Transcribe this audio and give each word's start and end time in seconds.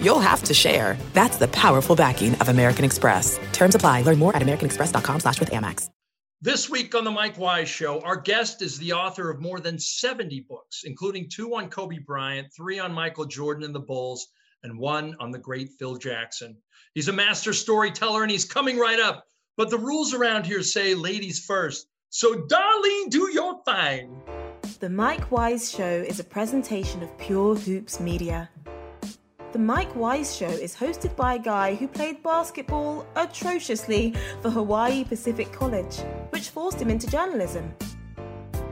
you'll 0.00 0.20
have 0.20 0.42
to 0.44 0.54
share. 0.54 0.96
That's 1.12 1.36
the 1.36 1.48
powerful 1.48 1.96
backing 1.96 2.34
of 2.36 2.48
American 2.48 2.84
Express. 2.84 3.38
Terms 3.52 3.74
apply. 3.74 4.02
Learn 4.02 4.18
more 4.18 4.34
at 4.34 4.42
americanexpress.com 4.42 5.20
slash 5.20 5.40
with 5.40 5.50
Amex. 5.50 5.90
This 6.42 6.68
week 6.68 6.94
on 6.94 7.04
the 7.04 7.10
Mike 7.10 7.38
Wise 7.38 7.68
Show, 7.68 8.00
our 8.02 8.14
guest 8.20 8.60
is 8.60 8.78
the 8.78 8.92
author 8.92 9.30
of 9.30 9.40
more 9.40 9.58
than 9.58 9.78
70 9.78 10.44
books, 10.48 10.82
including 10.84 11.30
two 11.30 11.54
on 11.54 11.70
Kobe 11.70 11.98
Bryant, 11.98 12.48
three 12.54 12.78
on 12.78 12.92
Michael 12.92 13.24
Jordan 13.24 13.64
and 13.64 13.74
the 13.74 13.80
Bulls, 13.80 14.28
and 14.62 14.78
one 14.78 15.16
on 15.18 15.30
the 15.30 15.38
great 15.38 15.70
Phil 15.78 15.96
Jackson. 15.96 16.56
He's 16.94 17.08
a 17.08 17.12
master 17.12 17.54
storyteller 17.54 18.22
and 18.22 18.30
he's 18.30 18.44
coming 18.44 18.78
right 18.78 19.00
up. 19.00 19.24
But 19.56 19.70
the 19.70 19.78
rules 19.78 20.12
around 20.12 20.44
here 20.44 20.62
say 20.62 20.94
ladies 20.94 21.42
first. 21.42 21.86
So, 22.10 22.34
Darlene, 22.34 23.08
do 23.08 23.30
your 23.32 23.62
thing. 23.64 24.20
The 24.80 24.90
Mike 24.90 25.30
Wise 25.30 25.72
Show 25.72 26.04
is 26.06 26.20
a 26.20 26.24
presentation 26.24 27.02
of 27.02 27.16
Pure 27.16 27.56
Hoops 27.56 27.98
Media. 27.98 28.50
The 29.56 29.62
Mike 29.62 29.96
Wise 29.96 30.36
Show 30.36 30.50
is 30.50 30.76
hosted 30.76 31.16
by 31.16 31.36
a 31.36 31.38
guy 31.38 31.76
who 31.76 31.88
played 31.88 32.22
basketball 32.22 33.06
atrociously 33.16 34.12
for 34.42 34.50
Hawaii 34.50 35.02
Pacific 35.02 35.50
College, 35.50 35.96
which 36.28 36.50
forced 36.50 36.78
him 36.78 36.90
into 36.90 37.06
journalism. 37.06 37.74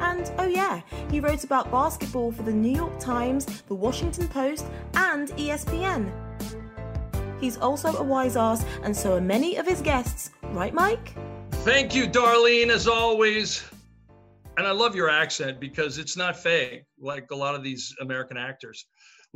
And 0.00 0.30
oh, 0.36 0.46
yeah, 0.46 0.82
he 1.10 1.20
wrote 1.20 1.42
about 1.42 1.70
basketball 1.70 2.32
for 2.32 2.42
the 2.42 2.52
New 2.52 2.76
York 2.76 3.00
Times, 3.00 3.62
the 3.62 3.74
Washington 3.74 4.28
Post, 4.28 4.66
and 4.92 5.28
ESPN. 5.28 6.12
He's 7.40 7.56
also 7.56 7.96
a 7.96 8.02
wise 8.02 8.36
ass, 8.36 8.62
and 8.82 8.94
so 8.94 9.16
are 9.16 9.22
many 9.22 9.56
of 9.56 9.66
his 9.66 9.80
guests, 9.80 10.32
right, 10.50 10.74
Mike? 10.74 11.14
Thank 11.50 11.94
you, 11.94 12.06
Darlene, 12.06 12.68
as 12.68 12.86
always. 12.86 13.64
And 14.58 14.66
I 14.66 14.72
love 14.72 14.94
your 14.94 15.08
accent 15.08 15.60
because 15.60 15.96
it's 15.96 16.14
not 16.18 16.36
fake 16.36 16.84
like 17.00 17.30
a 17.30 17.34
lot 17.34 17.54
of 17.54 17.62
these 17.64 17.94
American 18.02 18.36
actors. 18.36 18.84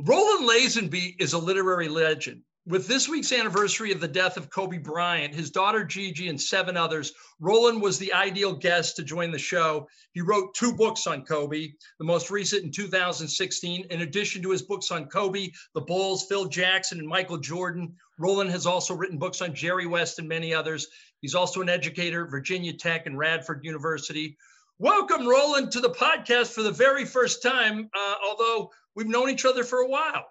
Roland 0.01 0.47
Lazenby 0.47 1.15
is 1.19 1.33
a 1.33 1.37
literary 1.37 1.89
legend. 1.89 2.41
With 2.65 2.87
this 2.87 3.09
week's 3.09 3.33
anniversary 3.33 3.91
of 3.91 3.99
the 3.99 4.07
death 4.07 4.37
of 4.37 4.49
Kobe 4.49 4.77
Bryant, 4.77 5.35
his 5.35 5.51
daughter 5.51 5.83
Gigi, 5.83 6.29
and 6.29 6.39
seven 6.39 6.77
others, 6.77 7.11
Roland 7.41 7.81
was 7.81 7.99
the 7.99 8.13
ideal 8.13 8.53
guest 8.53 8.95
to 8.95 9.03
join 9.03 9.29
the 9.29 9.37
show. 9.37 9.89
He 10.13 10.21
wrote 10.21 10.53
two 10.53 10.71
books 10.71 11.05
on 11.05 11.25
Kobe, 11.25 11.73
the 11.97 12.05
most 12.05 12.31
recent 12.31 12.63
in 12.63 12.71
2016. 12.71 13.87
In 13.89 14.01
addition 14.01 14.41
to 14.41 14.51
his 14.51 14.61
books 14.61 14.89
on 14.89 15.07
Kobe, 15.07 15.49
the 15.73 15.81
Bulls, 15.81 16.27
Phil 16.29 16.45
Jackson, 16.45 16.99
and 16.99 17.07
Michael 17.07 17.37
Jordan, 17.37 17.93
Roland 18.19 18.51
has 18.51 18.65
also 18.65 18.93
written 18.93 19.17
books 19.17 19.41
on 19.41 19.53
Jerry 19.53 19.85
West 19.85 20.17
and 20.17 20.29
many 20.29 20.53
others. 20.53 20.87
He's 21.19 21.35
also 21.35 21.61
an 21.61 21.67
educator 21.67 22.23
at 22.23 22.31
Virginia 22.31 22.71
Tech 22.71 23.05
and 23.05 23.17
Radford 23.17 23.65
University. 23.65 24.37
Welcome, 24.81 25.27
Roland, 25.27 25.73
to 25.73 25.81
the 25.81 25.89
podcast 25.89 26.53
for 26.53 26.63
the 26.63 26.71
very 26.71 27.03
first 27.03 27.43
time, 27.43 27.89
uh, 27.93 28.15
although 28.25 28.71
we've 28.95 29.07
known 29.07 29.29
each 29.29 29.45
other 29.45 29.63
for 29.63 29.79
a 29.79 29.87
while. 29.87 30.25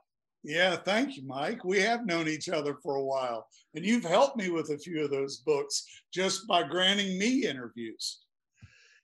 Yeah, 0.45 0.77
thank 0.77 1.17
you, 1.17 1.25
Mike. 1.27 1.65
We 1.65 1.81
have 1.81 2.07
known 2.07 2.29
each 2.29 2.49
other 2.49 2.77
for 2.83 2.97
a 2.97 3.05
while, 3.05 3.47
and 3.75 3.85
you've 3.85 4.05
helped 4.05 4.37
me 4.37 4.51
with 4.51 4.71
a 4.71 4.79
few 4.79 5.05
of 5.05 5.11
those 5.11 5.39
books 5.39 5.85
just 6.13 6.47
by 6.47 6.63
granting 6.63 7.19
me 7.19 7.45
interviews. 7.45 8.21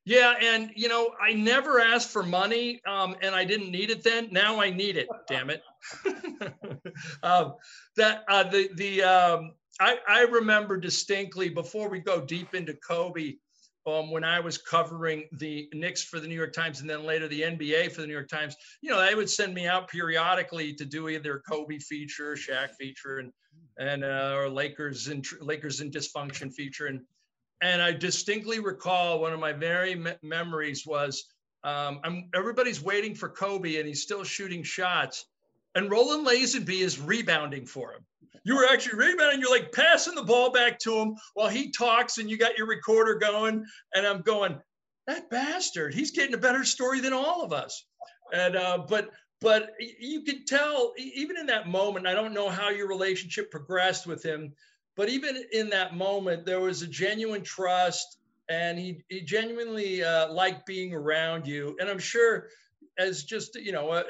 Yeah, 0.07 0.35
and 0.41 0.71
you 0.77 0.89
know, 0.89 1.13
I 1.21 1.33
never 1.33 1.81
asked 1.81 2.11
for 2.11 2.23
money, 2.23 2.81
um, 2.87 3.17
and 3.23 3.35
I 3.35 3.45
didn't 3.45 3.71
need 3.71 3.91
it 3.91 4.05
then. 4.05 4.29
Now 4.31 4.61
I 4.61 4.71
need 4.71 4.97
it. 4.97 5.09
damn 5.29 5.51
it. 5.51 5.63
um, 7.23 7.55
that 7.97 8.25
uh, 8.29 8.45
the 8.45 8.69
the 8.75 9.03
um, 9.03 9.53
I 9.81 9.99
I 10.07 10.21
remember 10.23 10.79
distinctly 10.79 11.49
before 11.49 11.89
we 11.89 12.01
go 12.01 12.21
deep 12.21 12.55
into 12.55 12.75
Kobe. 12.75 13.37
Um, 13.87 14.11
when 14.11 14.25
I 14.25 14.41
was 14.41 14.57
covering 14.57 15.25
the 15.33 15.69
Knicks 15.75 16.03
for 16.03 16.19
the 16.19 16.27
New 16.27 16.35
York 16.35 16.55
Times 16.55 16.81
and 16.81 16.89
then 16.89 17.05
later 17.05 17.29
the 17.29 17.43
NBA 17.43 17.93
for 17.93 18.01
the 18.01 18.07
New 18.07 18.15
York 18.15 18.29
Times, 18.29 18.57
you 18.81 18.91
know, 18.91 19.05
they 19.05 19.15
would 19.15 19.29
send 19.29 19.53
me 19.53 19.67
out 19.67 19.89
periodically 19.89 20.73
to 20.75 20.87
do 20.87 21.09
either 21.11 21.43
Kobe 21.47 21.79
feature, 21.79 22.35
Shaq 22.35 22.71
feature, 22.79 23.19
and 23.19 23.33
and 23.79 24.05
uh, 24.05 24.35
or 24.37 24.49
Lakers 24.49 25.09
and 25.09 25.25
Lakers 25.41 25.81
in 25.81 25.91
dysfunction 25.91 26.53
feature, 26.53 26.87
and 26.87 27.01
and 27.61 27.83
I 27.83 27.93
distinctly 27.93 28.61
recall 28.61 29.21
one 29.21 29.33
of 29.33 29.41
my 29.41 29.53
very 29.53 29.95
me- 29.95 30.13
memories 30.23 30.87
was 30.87 31.25
um, 31.65 32.01
I'm 32.05 32.29
everybody's 32.35 32.83
waiting 32.83 33.15
for 33.15 33.29
Kobe 33.29 33.77
and 33.77 33.87
he's 33.87 34.03
still 34.03 34.25
shooting 34.25 34.63
shots, 34.63 35.27
and 35.75 35.91
Roland 35.91 36.27
Lazenby 36.27 36.81
is 36.81 37.01
rebounding 37.01 37.67
for 37.67 37.93
him. 37.93 38.05
You 38.43 38.57
were 38.57 38.67
actually 38.67 38.99
rebounding. 38.99 39.41
You're 39.41 39.51
like 39.51 39.73
passing 39.73 40.15
the 40.15 40.23
ball 40.23 40.51
back 40.51 40.79
to 40.81 40.95
him 40.95 41.15
while 41.35 41.49
he 41.49 41.71
talks, 41.71 42.19
and 42.19 42.29
you 42.29 42.37
got 42.37 42.59
your 42.59 42.67
recorder 42.67 43.15
going. 43.15 43.65
And 43.95 44.07
I'm 44.07 44.23
going, 44.23 44.59
that 45.07 45.31
bastard. 45.31 45.95
He's 45.95 46.11
getting 46.11 46.35
a 46.35 46.39
better 46.39 46.65
story 46.65 47.01
than 47.01 47.13
all 47.13 47.43
of 47.43 47.53
us. 47.53 47.87
And 48.33 48.57
uh, 48.57 48.79
but 48.89 49.11
but 49.41 49.73
you 49.79 50.23
could 50.23 50.47
tell 50.47 50.93
even 50.97 51.37
in 51.37 51.47
that 51.47 51.69
moment. 51.69 52.07
I 52.07 52.15
don't 52.15 52.33
know 52.33 52.49
how 52.49 52.71
your 52.71 52.89
relationship 52.89 53.51
progressed 53.51 54.07
with 54.07 54.23
him, 54.23 54.53
but 54.97 55.09
even 55.09 55.45
in 55.53 55.69
that 55.71 55.95
moment, 55.95 56.47
there 56.47 56.61
was 56.61 56.83
a 56.83 56.87
genuine 56.87 57.43
trust, 57.43 58.19
and 58.49 58.79
he 58.79 59.05
he 59.09 59.21
genuinely 59.21 60.03
uh, 60.03 60.33
liked 60.33 60.67
being 60.67 60.95
around 60.95 61.47
you. 61.47 61.77
And 61.79 61.89
I'm 61.89 61.99
sure 61.99 62.49
as 62.99 63.25
just 63.25 63.57
you 63.57 63.73
know 63.73 63.91
uh, 63.91 64.05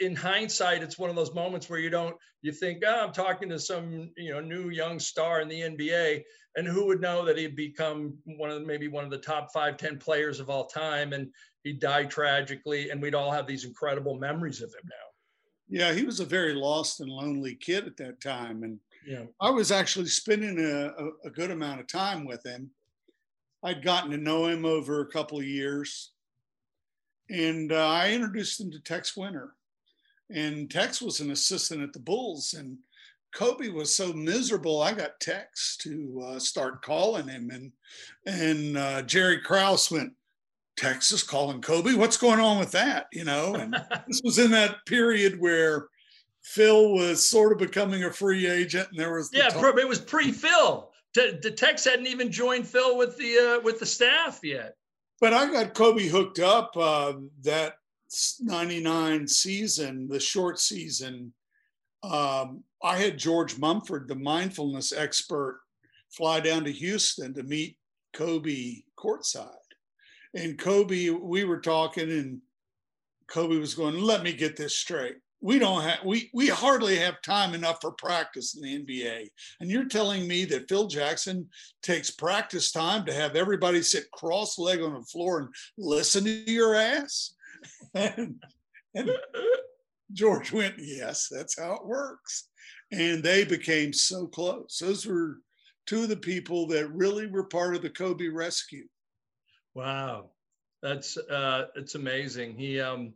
in 0.00 0.14
hindsight 0.14 0.82
it's 0.82 0.98
one 0.98 1.10
of 1.10 1.16
those 1.16 1.34
moments 1.34 1.68
where 1.68 1.80
you 1.80 1.90
don't 1.90 2.16
you 2.42 2.52
think 2.52 2.82
oh, 2.86 3.04
i'm 3.06 3.12
talking 3.12 3.48
to 3.48 3.58
some 3.58 4.10
you 4.16 4.32
know 4.32 4.40
new 4.40 4.70
young 4.70 4.98
star 4.98 5.40
in 5.40 5.48
the 5.48 5.60
nba 5.60 6.22
and 6.56 6.66
who 6.66 6.86
would 6.86 7.00
know 7.00 7.24
that 7.24 7.36
he'd 7.36 7.56
become 7.56 8.16
one 8.24 8.50
of 8.50 8.64
maybe 8.64 8.88
one 8.88 9.04
of 9.04 9.10
the 9.10 9.18
top 9.18 9.48
five 9.52 9.76
ten 9.76 9.98
players 9.98 10.40
of 10.40 10.50
all 10.50 10.66
time 10.66 11.12
and 11.12 11.28
he 11.64 11.72
died 11.72 12.10
tragically 12.10 12.90
and 12.90 13.00
we'd 13.00 13.14
all 13.14 13.30
have 13.30 13.46
these 13.46 13.64
incredible 13.64 14.18
memories 14.18 14.62
of 14.62 14.70
him 14.70 14.84
now. 14.84 15.08
Yeah, 15.68 15.92
he 15.92 16.04
was 16.04 16.18
a 16.18 16.24
very 16.24 16.54
lost 16.54 17.00
and 17.00 17.10
lonely 17.10 17.54
kid 17.54 17.86
at 17.86 17.98
that 17.98 18.22
time, 18.22 18.62
and 18.62 18.78
yeah. 19.06 19.24
I 19.38 19.50
was 19.50 19.70
actually 19.70 20.06
spending 20.06 20.58
a, 20.58 20.86
a, 20.86 21.10
a 21.26 21.30
good 21.30 21.50
amount 21.50 21.80
of 21.80 21.86
time 21.86 22.24
with 22.24 22.44
him. 22.44 22.70
I'd 23.62 23.84
gotten 23.84 24.10
to 24.12 24.16
know 24.16 24.46
him 24.46 24.64
over 24.64 25.00
a 25.00 25.10
couple 25.10 25.38
of 25.38 25.44
years, 25.44 26.12
and 27.30 27.72
uh, 27.72 27.88
I 27.88 28.12
introduced 28.12 28.60
him 28.60 28.70
to 28.70 28.80
Tex 28.80 29.16
Winter. 29.16 29.54
And 30.30 30.70
Tex 30.70 31.00
was 31.00 31.20
an 31.20 31.30
assistant 31.30 31.82
at 31.82 31.92
the 31.92 31.98
Bulls, 31.98 32.54
and 32.54 32.76
Kobe 33.34 33.68
was 33.68 33.94
so 33.94 34.12
miserable. 34.12 34.82
I 34.82 34.92
got 34.92 35.20
Tex 35.20 35.76
to 35.78 36.22
uh, 36.26 36.38
start 36.38 36.82
calling 36.82 37.28
him, 37.28 37.50
and 37.50 37.72
and 38.26 38.76
uh, 38.76 39.02
Jerry 39.02 39.40
Krause 39.40 39.90
went, 39.90 40.12
"Texas 40.76 41.22
calling 41.22 41.62
Kobe? 41.62 41.94
What's 41.94 42.18
going 42.18 42.40
on 42.40 42.58
with 42.58 42.72
that?" 42.72 43.06
You 43.10 43.24
know, 43.24 43.54
and 43.54 43.74
this 44.06 44.20
was 44.22 44.38
in 44.38 44.50
that 44.50 44.84
period 44.84 45.40
where 45.40 45.88
Phil 46.42 46.92
was 46.92 47.26
sort 47.26 47.52
of 47.52 47.58
becoming 47.58 48.04
a 48.04 48.12
free 48.12 48.46
agent, 48.46 48.88
and 48.90 49.00
there 49.00 49.14
was 49.14 49.30
the 49.30 49.38
yeah 49.38 49.48
talk- 49.48 49.78
it 49.78 49.88
was 49.88 49.98
pre-phil 49.98 50.90
the, 51.14 51.38
the 51.42 51.50
tex 51.50 51.84
hadn't 51.84 52.06
even 52.06 52.30
joined 52.30 52.66
phil 52.66 52.96
with 52.96 53.16
the 53.16 53.38
uh, 53.38 53.64
with 53.64 53.80
the 53.80 53.86
staff 53.86 54.40
yet 54.42 54.76
But 55.20 55.34
I 55.34 55.50
got 55.50 55.74
Kobe 55.74 56.06
hooked 56.06 56.38
up 56.38 56.76
uh, 56.76 57.14
that 57.42 57.74
99 58.40 59.26
season, 59.26 60.08
the 60.08 60.20
short 60.20 60.58
season. 60.60 61.32
Um, 62.02 62.62
I 62.82 62.96
had 62.96 63.18
George 63.18 63.58
Mumford, 63.58 64.06
the 64.06 64.14
mindfulness 64.14 64.92
expert, 64.92 65.60
fly 66.10 66.40
down 66.40 66.64
to 66.64 66.72
Houston 66.72 67.34
to 67.34 67.42
meet 67.42 67.76
Kobe 68.12 68.76
courtside. 68.96 69.48
And 70.34 70.58
Kobe, 70.58 71.10
we 71.10 71.44
were 71.44 71.60
talking, 71.60 72.10
and 72.10 72.40
Kobe 73.28 73.56
was 73.56 73.74
going, 73.74 73.98
Let 73.98 74.22
me 74.22 74.32
get 74.32 74.56
this 74.56 74.76
straight. 74.76 75.16
We 75.40 75.58
don't 75.58 75.82
have, 75.82 76.04
we, 76.04 76.30
we 76.34 76.48
hardly 76.48 76.96
have 76.96 77.22
time 77.22 77.54
enough 77.54 77.78
for 77.80 77.92
practice 77.92 78.56
in 78.56 78.62
the 78.62 78.84
NBA. 78.84 79.28
And 79.60 79.70
you're 79.70 79.84
telling 79.84 80.26
me 80.26 80.44
that 80.46 80.68
Phil 80.68 80.88
Jackson 80.88 81.48
takes 81.82 82.10
practice 82.10 82.72
time 82.72 83.04
to 83.06 83.12
have 83.12 83.36
everybody 83.36 83.82
sit 83.82 84.10
cross 84.10 84.58
legged 84.58 84.84
on 84.84 84.94
the 84.94 85.02
floor 85.02 85.38
and 85.40 85.48
listen 85.76 86.24
to 86.24 86.30
your 86.30 86.74
ass? 86.74 87.34
and, 87.94 88.42
and 88.94 89.10
George 90.12 90.52
went, 90.52 90.74
Yes, 90.78 91.28
that's 91.30 91.58
how 91.58 91.74
it 91.74 91.86
works. 91.86 92.48
And 92.90 93.22
they 93.22 93.44
became 93.44 93.92
so 93.92 94.26
close. 94.26 94.78
Those 94.78 95.06
were 95.06 95.38
two 95.86 96.02
of 96.02 96.08
the 96.08 96.16
people 96.16 96.66
that 96.68 96.92
really 96.92 97.26
were 97.26 97.44
part 97.44 97.74
of 97.74 97.82
the 97.82 97.90
Kobe 97.90 98.28
rescue. 98.28 98.86
Wow, 99.74 100.30
that's 100.82 101.16
uh, 101.16 101.66
it's 101.76 101.94
amazing. 101.94 102.56
He 102.56 102.80
um, 102.80 103.14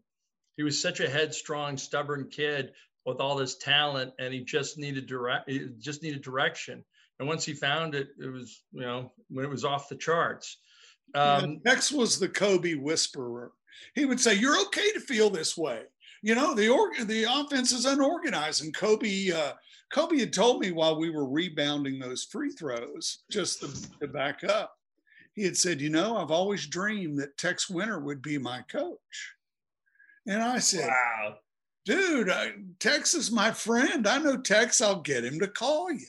he 0.57 0.63
was 0.63 0.81
such 0.81 1.01
a 1.01 1.09
headstrong, 1.09 1.77
stubborn 1.77 2.29
kid 2.31 2.73
with 3.05 3.21
all 3.21 3.37
this 3.37 3.57
talent, 3.57 4.13
and 4.19 4.33
he 4.33 4.41
just 4.41 4.79
needed 4.79 5.07
direct, 5.07 5.51
he 5.51 5.69
just 5.79 6.03
needed 6.03 6.23
direction. 6.23 6.85
and 7.19 7.29
once 7.29 7.45
he 7.45 7.55
found 7.55 7.95
it, 7.95 8.09
it 8.21 8.33
was 8.33 8.65
you 8.73 8.83
know 8.83 9.13
when 9.29 9.45
it 9.45 9.51
was 9.51 9.65
off 9.65 9.89
the 9.89 9.97
charts. 9.97 10.59
Um, 11.15 11.61
Tex 11.67 11.93
was 11.93 12.19
the 12.19 12.29
Kobe 12.29 12.75
whisperer. 12.75 13.53
He 13.95 14.05
would 14.05 14.21
say, 14.21 14.35
"You're 14.35 14.61
okay 14.67 14.93
to 14.93 15.01
feel 15.01 15.31
this 15.31 15.57
way." 15.57 15.83
You 16.23 16.35
know, 16.35 16.55
the 16.55 16.69
org- 16.69 17.07
the 17.07 17.25
offense 17.25 17.73
is 17.73 17.85
unorganized, 17.85 18.63
and 18.63 18.75
Kobe 18.75 19.31
uh, 19.31 19.53
Kobe 19.93 20.19
had 20.19 20.33
told 20.33 20.61
me 20.61 20.71
while 20.71 20.99
we 20.99 21.11
were 21.11 21.29
rebounding 21.29 21.99
those 21.99 22.25
free 22.25 22.51
throws, 22.51 23.25
just 23.31 23.61
to, 23.61 23.99
to 24.01 24.09
back 24.09 24.45
up, 24.45 24.75
he 25.35 25.43
had 25.43 25.57
said, 25.57 25.81
"You 25.81 25.91
know, 25.91 26.17
I've 26.17 26.31
always 26.31 26.67
dreamed 26.67 27.19
that 27.19 27.37
Tex 27.37 27.69
Winter 27.69 27.99
would 27.99 28.23
be 28.23 28.39
my 28.39 28.63
coach." 28.71 29.35
And 30.27 30.43
I 30.43 30.59
said, 30.59 30.89
"Wow, 30.89 31.37
dude, 31.85 32.31
I, 32.31 32.53
Tex 32.79 33.15
is 33.15 33.31
my 33.31 33.51
friend. 33.51 34.07
I 34.07 34.19
know 34.19 34.37
Tex. 34.37 34.81
I'll 34.81 35.01
get 35.01 35.25
him 35.25 35.39
to 35.41 35.49
call 35.49 35.91
you." 35.91 36.07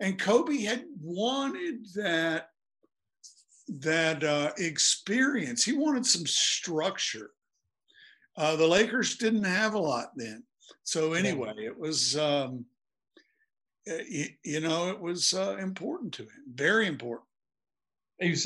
And 0.00 0.18
Kobe 0.18 0.62
had 0.62 0.84
wanted 1.00 1.86
that 1.94 2.50
that 3.68 4.22
uh, 4.22 4.52
experience. 4.58 5.64
He 5.64 5.72
wanted 5.72 6.06
some 6.06 6.26
structure. 6.26 7.30
Uh, 8.36 8.56
the 8.56 8.66
Lakers 8.66 9.16
didn't 9.16 9.44
have 9.44 9.74
a 9.74 9.78
lot 9.78 10.12
then. 10.16 10.42
So 10.82 11.14
anyway, 11.14 11.54
it 11.58 11.78
was 11.78 12.16
um, 12.18 12.66
you, 13.86 14.26
you, 14.42 14.60
know 14.60 14.90
it 14.90 15.00
was 15.00 15.34
uh, 15.34 15.56
important 15.58 16.12
to 16.14 16.22
him, 16.22 16.44
very 16.52 16.86
important. 16.86 17.28
You 18.20 18.36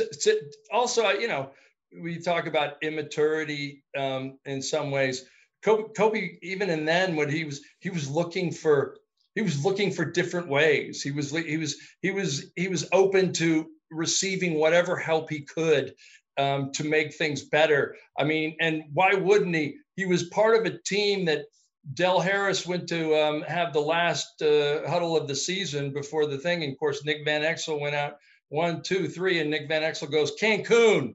also, 0.73 1.09
you 1.11 1.29
know, 1.29 1.51
we 1.93 2.21
talk 2.21 2.47
about 2.47 2.83
immaturity 2.83 3.83
um, 3.97 4.39
in 4.45 4.63
some 4.63 4.91
ways. 4.91 5.25
Kobe, 5.63 5.93
Kobe, 5.97 6.39
even 6.43 6.71
in 6.71 6.85
then, 6.85 7.17
when 7.17 7.29
he 7.29 7.45
was 7.45 7.61
he 7.81 7.91
was 7.91 8.09
looking 8.09 8.53
for 8.53 8.97
he 9.35 9.43
was 9.43 9.65
looking 9.65 9.91
for 9.91 10.05
different 10.05 10.49
ways. 10.49 11.03
He 11.03 11.11
was 11.11 11.31
he 11.31 11.57
was 11.57 11.77
he 12.03 12.11
was 12.11 12.51
he 12.57 12.69
was 12.69 12.89
open 12.93 13.33
to 13.35 13.67
receiving 13.91 14.55
whatever 14.55 14.97
help 14.97 15.31
he 15.31 15.41
could 15.41 15.95
um, 16.39 16.71
to 16.73 16.85
make 16.85 17.15
things 17.15 17.43
better. 17.43 17.97
I 18.19 18.25
mean, 18.25 18.57
and 18.61 18.85
why 18.93 19.15
wouldn't 19.15 19.55
he? 19.55 19.77
He 19.97 20.05
was 20.05 20.25
part 20.25 20.57
of 20.57 20.73
a 20.73 20.79
team 20.79 21.25
that 21.25 21.47
Del 21.95 22.21
Harris 22.21 22.67
went 22.67 22.89
to 22.89 23.15
um, 23.17 23.43
have 23.43 23.73
the 23.73 23.81
last 23.81 24.43
uh, 24.43 24.89
huddle 24.89 25.17
of 25.17 25.27
the 25.27 25.35
season 25.35 25.93
before 25.93 26.27
the 26.27 26.39
thing. 26.39 26.63
And 26.63 26.73
of 26.73 26.79
course, 26.79 27.05
Nick 27.05 27.25
Van 27.25 27.43
Exel 27.43 27.81
went 27.81 27.97
out 27.97 28.17
one, 28.51 28.83
two, 28.83 29.09
three, 29.09 29.41
and 29.41 29.51
Nick 29.51 29.69
Van 29.69 29.83
Exel 29.83 30.11
goes 30.11 30.33
Cancun. 30.41 31.15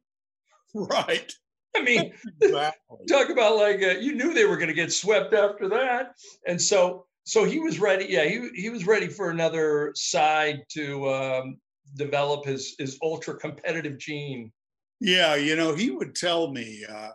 Right. 0.90 1.32
I 1.76 1.82
mean, 1.82 2.14
exactly. 2.42 3.06
talk 3.08 3.30
about 3.30 3.58
like 3.58 3.82
uh, 3.82 4.00
you 4.00 4.16
knew 4.16 4.34
they 4.34 4.46
were 4.46 4.58
going 4.58 4.68
to 4.70 4.74
get 4.76 4.92
swept 4.92 5.34
after 5.34 5.70
that, 5.70 6.14
and 6.48 6.62
so 6.62 7.06
so 7.26 7.46
he 7.46 7.60
was 7.60 7.80
ready. 7.80 8.06
Yeah, 8.10 8.26
he 8.26 8.50
he 8.56 8.70
was 8.70 8.86
ready 8.86 9.08
for 9.08 9.30
another 9.30 9.92
side 9.96 10.64
to 10.74 11.10
um, 11.10 11.58
develop 11.96 12.46
his 12.46 12.76
his 12.78 12.98
ultra 13.02 13.36
competitive 13.36 13.98
gene. 13.98 14.52
Yeah, 15.00 15.36
you 15.36 15.56
know, 15.56 15.74
he 15.74 15.90
would 15.90 16.16
tell 16.16 16.52
me. 16.52 16.86
Uh, 16.88 17.10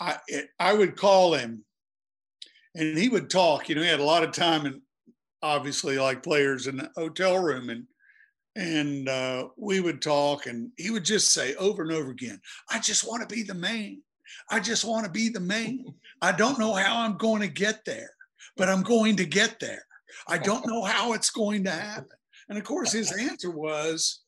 I 0.00 0.18
I 0.58 0.72
would 0.72 0.96
call 0.96 1.34
him, 1.34 1.64
and 2.74 2.96
he 2.96 3.08
would 3.08 3.28
talk. 3.28 3.68
You 3.68 3.74
know, 3.74 3.82
he 3.82 3.88
had 3.88 4.00
a 4.00 4.04
lot 4.04 4.24
of 4.24 4.32
time, 4.32 4.64
and 4.64 4.80
obviously, 5.42 5.98
like 5.98 6.22
players 6.22 6.66
in 6.66 6.78
the 6.78 6.90
hotel 6.96 7.38
room, 7.38 7.68
and 7.68 7.86
and 8.56 9.08
uh, 9.08 9.48
we 9.56 9.80
would 9.80 10.00
talk, 10.00 10.46
and 10.46 10.70
he 10.76 10.90
would 10.90 11.04
just 11.04 11.32
say 11.32 11.54
over 11.56 11.82
and 11.82 11.92
over 11.92 12.10
again, 12.10 12.40
"I 12.70 12.80
just 12.80 13.06
want 13.06 13.28
to 13.28 13.32
be 13.32 13.42
the 13.42 13.54
man. 13.54 14.02
I 14.50 14.60
just 14.60 14.84
want 14.84 15.04
to 15.04 15.12
be 15.12 15.28
the 15.28 15.40
man. 15.40 15.84
I 16.22 16.32
don't 16.32 16.58
know 16.58 16.72
how 16.72 17.02
I'm 17.02 17.18
going 17.18 17.42
to 17.42 17.48
get 17.48 17.84
there, 17.84 18.10
but 18.56 18.68
I'm 18.68 18.82
going 18.82 19.16
to 19.16 19.26
get 19.26 19.60
there. 19.60 19.84
I 20.26 20.38
don't 20.38 20.66
know 20.66 20.82
how 20.82 21.12
it's 21.12 21.30
going 21.30 21.64
to 21.64 21.70
happen." 21.70 22.08
And 22.48 22.58
of 22.58 22.64
course, 22.64 22.92
his 22.92 23.12
answer 23.12 23.50
was, 23.50 24.22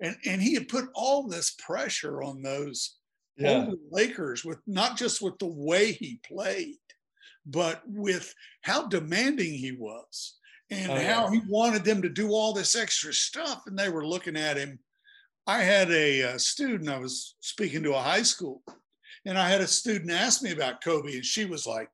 and 0.00 0.16
and 0.24 0.40
he 0.40 0.54
had 0.54 0.68
put 0.68 0.88
all 0.94 1.26
this 1.26 1.56
pressure 1.58 2.22
on 2.22 2.40
those 2.40 2.98
yeah. 3.36 3.68
Lakers 3.90 4.44
with 4.44 4.58
not 4.66 4.96
just 4.96 5.20
with 5.20 5.38
the 5.38 5.46
way 5.46 5.92
he 5.92 6.20
played, 6.24 6.76
but 7.46 7.82
with 7.86 8.32
how 8.62 8.86
demanding 8.86 9.54
he 9.54 9.72
was 9.72 10.34
and 10.72 10.90
oh, 10.90 11.02
how 11.02 11.30
he 11.30 11.40
wanted 11.46 11.84
them 11.84 12.02
to 12.02 12.08
do 12.08 12.30
all 12.30 12.52
this 12.52 12.74
extra 12.74 13.12
stuff. 13.12 13.62
And 13.66 13.78
they 13.78 13.88
were 13.88 14.06
looking 14.06 14.36
at 14.36 14.56
him. 14.56 14.78
I 15.46 15.62
had 15.62 15.90
a, 15.90 16.20
a 16.20 16.38
student, 16.38 16.88
I 16.88 16.98
was 16.98 17.34
speaking 17.40 17.82
to 17.82 17.94
a 17.94 18.00
high 18.00 18.22
school, 18.22 18.62
and 19.26 19.36
I 19.36 19.48
had 19.48 19.60
a 19.60 19.66
student 19.66 20.10
ask 20.10 20.42
me 20.42 20.52
about 20.52 20.82
Kobe, 20.82 21.14
and 21.14 21.24
she 21.24 21.44
was 21.44 21.66
like, 21.66 21.88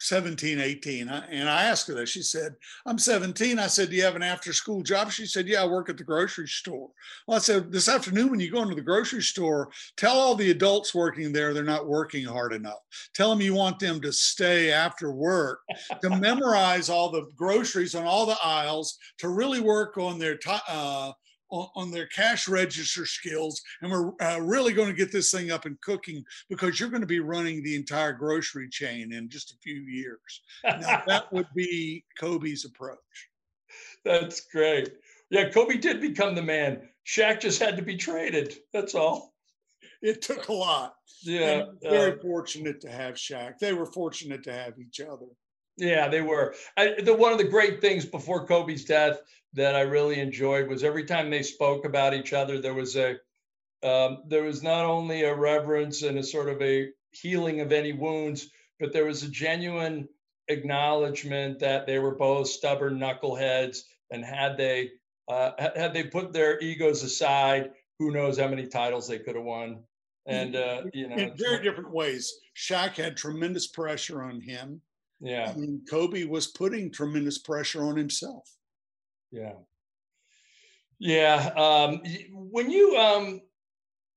17, 0.00 0.60
18. 0.60 1.08
And 1.08 1.48
I 1.48 1.64
asked 1.64 1.88
her 1.88 1.94
that. 1.94 2.08
She 2.08 2.22
said, 2.22 2.54
I'm 2.86 2.98
17. 2.98 3.58
I 3.58 3.66
said, 3.66 3.90
Do 3.90 3.96
you 3.96 4.02
have 4.02 4.16
an 4.16 4.22
after 4.22 4.52
school 4.52 4.82
job? 4.82 5.10
She 5.10 5.26
said, 5.26 5.46
Yeah, 5.46 5.62
I 5.62 5.66
work 5.66 5.88
at 5.88 5.96
the 5.96 6.04
grocery 6.04 6.48
store. 6.48 6.90
Well, 7.26 7.36
I 7.36 7.40
said, 7.40 7.72
This 7.72 7.88
afternoon, 7.88 8.30
when 8.30 8.40
you 8.40 8.50
go 8.50 8.62
into 8.62 8.74
the 8.74 8.82
grocery 8.82 9.22
store, 9.22 9.70
tell 9.96 10.16
all 10.16 10.34
the 10.34 10.50
adults 10.50 10.94
working 10.94 11.32
there 11.32 11.54
they're 11.54 11.64
not 11.64 11.88
working 11.88 12.24
hard 12.24 12.52
enough. 12.52 12.80
Tell 13.14 13.30
them 13.30 13.40
you 13.40 13.54
want 13.54 13.78
them 13.78 14.00
to 14.00 14.12
stay 14.12 14.70
after 14.70 15.12
work 15.12 15.60
to 16.02 16.10
memorize 16.18 16.88
all 16.88 17.10
the 17.10 17.26
groceries 17.36 17.94
on 17.94 18.04
all 18.04 18.26
the 18.26 18.36
aisles, 18.42 18.98
to 19.18 19.28
really 19.28 19.60
work 19.60 19.96
on 19.96 20.18
their 20.18 20.36
t- 20.36 20.50
uh, 20.68 21.12
on, 21.54 21.68
on 21.74 21.90
their 21.90 22.06
cash 22.06 22.48
register 22.48 23.06
skills. 23.06 23.62
And 23.82 23.90
we're 23.90 24.12
uh, 24.20 24.40
really 24.40 24.72
going 24.72 24.88
to 24.88 24.94
get 24.94 25.12
this 25.12 25.30
thing 25.30 25.50
up 25.50 25.64
and 25.64 25.80
cooking 25.80 26.24
because 26.48 26.78
you're 26.78 26.90
going 26.90 27.00
to 27.00 27.06
be 27.06 27.20
running 27.20 27.62
the 27.62 27.76
entire 27.76 28.12
grocery 28.12 28.68
chain 28.68 29.12
in 29.12 29.28
just 29.28 29.52
a 29.52 29.58
few 29.62 29.76
years. 29.76 30.42
Now, 30.64 31.02
that 31.06 31.32
would 31.32 31.48
be 31.54 32.04
Kobe's 32.18 32.64
approach. 32.64 32.98
That's 34.04 34.40
great. 34.40 34.92
Yeah, 35.30 35.48
Kobe 35.50 35.78
did 35.78 36.00
become 36.00 36.34
the 36.34 36.42
man. 36.42 36.88
Shaq 37.06 37.40
just 37.40 37.60
had 37.60 37.76
to 37.76 37.82
be 37.82 37.96
traded. 37.96 38.56
That's 38.72 38.94
all. 38.94 39.34
It 40.02 40.20
took 40.20 40.48
a 40.48 40.52
lot. 40.52 40.96
Yeah. 41.22 41.66
very 41.82 42.12
uh, 42.12 42.22
fortunate 42.22 42.80
to 42.82 42.90
have 42.90 43.14
Shaq. 43.14 43.58
They 43.58 43.72
were 43.72 43.86
fortunate 43.86 44.42
to 44.44 44.52
have 44.52 44.78
each 44.78 45.00
other. 45.00 45.26
Yeah, 45.76 46.08
they 46.08 46.20
were. 46.20 46.54
I, 46.76 46.94
the 47.02 47.14
one 47.14 47.32
of 47.32 47.38
the 47.38 47.44
great 47.44 47.80
things 47.80 48.04
before 48.04 48.46
Kobe's 48.46 48.84
death 48.84 49.20
that 49.54 49.74
I 49.74 49.80
really 49.80 50.20
enjoyed 50.20 50.68
was 50.68 50.84
every 50.84 51.04
time 51.04 51.30
they 51.30 51.42
spoke 51.42 51.84
about 51.84 52.14
each 52.14 52.32
other, 52.32 52.60
there 52.60 52.74
was 52.74 52.96
a 52.96 53.16
um, 53.82 54.22
there 54.26 54.44
was 54.44 54.62
not 54.62 54.84
only 54.84 55.24
a 55.24 55.34
reverence 55.34 56.02
and 56.02 56.18
a 56.18 56.22
sort 56.22 56.48
of 56.48 56.62
a 56.62 56.90
healing 57.10 57.60
of 57.60 57.72
any 57.72 57.92
wounds, 57.92 58.48
but 58.80 58.92
there 58.92 59.04
was 59.04 59.22
a 59.22 59.28
genuine 59.28 60.08
acknowledgement 60.48 61.58
that 61.58 61.86
they 61.86 61.98
were 61.98 62.14
both 62.14 62.48
stubborn 62.48 62.98
knuckleheads, 62.98 63.82
and 64.10 64.24
had 64.24 64.56
they 64.56 64.90
uh, 65.28 65.50
had 65.74 65.92
they 65.92 66.04
put 66.04 66.32
their 66.32 66.60
egos 66.60 67.02
aside, 67.02 67.70
who 67.98 68.12
knows 68.12 68.38
how 68.38 68.46
many 68.46 68.66
titles 68.66 69.08
they 69.08 69.18
could 69.18 69.34
have 69.34 69.44
won. 69.44 69.82
And 70.26 70.54
uh, 70.54 70.84
you 70.94 71.08
know, 71.08 71.16
in 71.16 71.36
very 71.36 71.62
different 71.62 71.90
ways. 71.90 72.32
Shaq 72.56 72.94
had 72.96 73.16
tremendous 73.16 73.66
pressure 73.66 74.22
on 74.22 74.40
him 74.40 74.80
yeah. 75.20 75.52
I 75.54 75.58
mean, 75.58 75.82
Kobe 75.88 76.24
was 76.24 76.48
putting 76.48 76.90
tremendous 76.90 77.38
pressure 77.38 77.84
on 77.84 77.96
himself. 77.96 78.48
Yeah. 79.30 79.54
Yeah. 80.98 81.52
Um, 81.56 82.02
when 82.30 82.70
you, 82.70 82.96
um, 82.96 83.40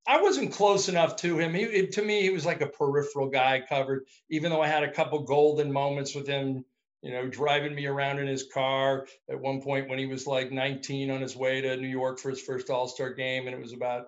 I 0.07 0.21
wasn't 0.21 0.53
close 0.53 0.87
enough 0.87 1.17
to 1.17 1.37
him. 1.37 1.53
He, 1.53 1.87
to 1.87 2.01
me, 2.01 2.21
he 2.21 2.29
was 2.29 2.45
like 2.45 2.61
a 2.61 2.67
peripheral 2.67 3.27
guy 3.27 3.61
covered, 3.67 4.05
even 4.29 4.51
though 4.51 4.61
I 4.61 4.67
had 4.67 4.83
a 4.83 4.91
couple 4.91 5.19
golden 5.23 5.71
moments 5.71 6.15
with 6.15 6.27
him, 6.27 6.63
you 7.01 7.11
know, 7.11 7.27
driving 7.27 7.75
me 7.75 7.87
around 7.87 8.19
in 8.19 8.27
his 8.27 8.47
car 8.53 9.05
at 9.29 9.39
one 9.39 9.61
point 9.61 9.89
when 9.89 9.99
he 9.99 10.05
was 10.05 10.25
like 10.25 10.51
19 10.51 11.11
on 11.11 11.21
his 11.21 11.35
way 11.35 11.59
to 11.59 11.75
New 11.75 11.89
York 11.89 12.19
for 12.19 12.29
his 12.29 12.41
first 12.41 12.69
All 12.69 12.87
Star 12.87 13.13
game. 13.13 13.47
And 13.47 13.55
it 13.55 13.61
was 13.61 13.73
about 13.73 14.03
a 14.03 14.07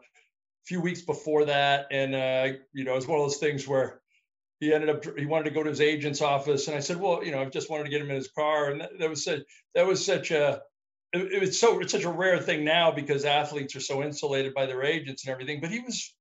few 0.64 0.80
weeks 0.80 1.02
before 1.02 1.44
that. 1.46 1.88
And, 1.92 2.16
uh, 2.16 2.60
you 2.74 2.86
know, 2.86 2.96
it's 2.96 3.08
one 3.08 3.20
of 3.20 3.26
those 3.26 3.38
things 3.38 3.68
where 3.68 3.99
he 4.60 4.74
ended 4.74 4.90
up 4.90 5.06
he 5.18 5.26
wanted 5.26 5.46
to 5.46 5.52
go 5.52 5.64
to 5.64 5.70
his 5.70 5.82
agent's 5.82 6.22
office 6.22 6.68
and 6.68 6.76
i 6.76 6.80
said 6.80 7.00
well 7.00 7.24
you 7.24 7.32
know 7.32 7.42
i 7.42 7.46
just 7.46 7.70
wanted 7.70 7.86
to 7.86 7.90
get 7.90 8.02
him 8.02 8.10
in 8.10 8.16
his 8.16 8.30
car 8.30 8.70
and 8.70 8.82
that, 8.82 8.92
that 9.00 9.10
was 9.10 9.24
such 9.24 9.42
that 9.76 9.88
was 9.88 10.06
such 10.06 10.32
a 10.32 10.62
it, 11.12 11.42
was 11.42 11.60
so 11.60 11.80
it's 11.80 11.92
such 11.92 12.04
a 12.04 12.12
rare 12.12 12.40
thing 12.40 12.64
now 12.64 12.92
because 12.92 13.26
athletes 13.26 13.76
are 13.76 13.82
so 13.82 14.04
insulated 14.04 14.54
by 14.54 14.66
their 14.66 14.84
agents 14.84 15.26
and 15.26 15.32
everything 15.32 15.60
but 15.60 15.72
he 15.72 15.80
was 15.80 16.14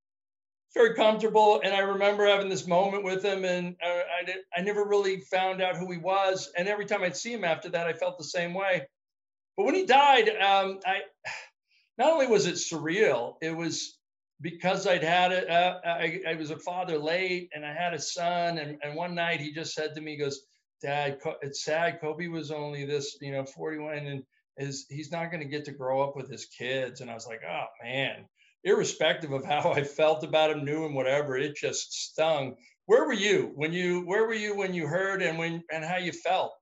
very 0.73 0.95
comfortable 0.95 1.61
and 1.63 1.73
i 1.73 1.79
remember 1.79 2.25
having 2.25 2.49
this 2.49 2.67
moment 2.67 3.03
with 3.03 3.23
him 3.23 3.45
and 3.45 3.75
I, 3.83 4.03
I, 4.21 4.25
did, 4.25 4.37
I 4.55 4.61
never 4.61 4.85
really 4.85 5.19
found 5.19 5.61
out 5.61 5.75
who 5.75 5.91
he 5.91 5.97
was 5.97 6.51
and 6.57 6.67
every 6.67 6.85
time 6.85 7.03
i'd 7.03 7.17
see 7.17 7.33
him 7.33 7.43
after 7.43 7.69
that 7.69 7.87
i 7.87 7.93
felt 7.93 8.17
the 8.17 8.23
same 8.23 8.53
way. 8.53 8.87
But 9.57 9.65
when 9.65 9.75
he 9.75 9.85
died 9.85 10.29
um, 10.29 10.79
i 10.85 11.01
not 11.97 12.13
only 12.13 12.27
was 12.27 12.47
it 12.47 12.55
surreal 12.55 13.35
it 13.41 13.55
was 13.55 13.98
because 14.41 14.87
I'd 14.87 15.03
had 15.03 15.31
it, 15.31 15.49
uh, 15.49 15.79
I, 15.85 16.21
I, 16.27 16.35
was 16.35 16.51
a 16.51 16.57
father 16.57 16.97
late 16.97 17.49
and 17.53 17.65
I 17.65 17.73
had 17.73 17.93
a 17.93 17.99
son. 17.99 18.57
And, 18.57 18.77
and 18.83 18.95
one 18.95 19.13
night 19.13 19.41
he 19.41 19.51
just 19.51 19.73
said 19.73 19.93
to 19.95 20.01
me, 20.01 20.11
he 20.11 20.17
goes, 20.17 20.41
Dad, 20.81 21.19
it's 21.41 21.65
sad. 21.65 21.99
Kobe 21.99 22.27
was 22.27 22.51
only 22.51 22.85
this, 22.85 23.17
you 23.21 23.33
know, 23.33 23.43
41 23.43 23.97
and 23.97 24.23
is 24.57 24.85
he's 24.89 25.11
not 25.11 25.31
going 25.31 25.43
to 25.43 25.49
get 25.49 25.65
to 25.65 25.71
grow 25.71 26.01
up 26.01 26.15
with 26.15 26.29
his 26.29 26.45
kids. 26.45 27.01
And 27.01 27.11
I 27.11 27.13
was 27.13 27.27
like, 27.27 27.41
oh 27.49 27.65
man, 27.83 28.25
irrespective 28.63 29.31
of 29.31 29.43
how 29.43 29.71
I 29.73 29.83
felt 29.83 30.23
about 30.23 30.51
him, 30.51 30.63
knew 30.63 30.85
him, 30.85 30.93
whatever, 30.93 31.37
it 31.37 31.55
just 31.55 31.93
stung. 31.93 32.55
Where 32.85 33.05
were 33.05 33.13
you 33.13 33.51
when 33.55 33.73
you, 33.73 34.01
where 34.01 34.25
were 34.25 34.33
you 34.33 34.55
when 34.55 34.73
you 34.73 34.87
heard 34.87 35.21
and 35.21 35.37
when, 35.37 35.63
and 35.71 35.83
how 35.83 35.97
you 35.97 36.13
felt? 36.13 36.53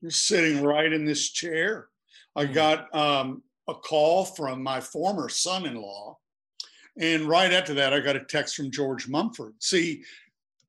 You're 0.00 0.10
sitting 0.10 0.62
right 0.62 0.92
in 0.92 1.04
this 1.04 1.30
chair 1.30 1.88
I 2.36 2.46
got 2.46 2.94
um, 2.94 3.42
a 3.68 3.74
call 3.74 4.24
from 4.24 4.62
my 4.62 4.80
former 4.80 5.28
son 5.28 5.66
in 5.66 5.76
law. 5.76 6.18
And 6.98 7.24
right 7.24 7.52
after 7.52 7.74
that, 7.74 7.92
I 7.92 8.00
got 8.00 8.16
a 8.16 8.24
text 8.24 8.54
from 8.54 8.70
George 8.70 9.08
Mumford. 9.08 9.54
See, 9.58 10.04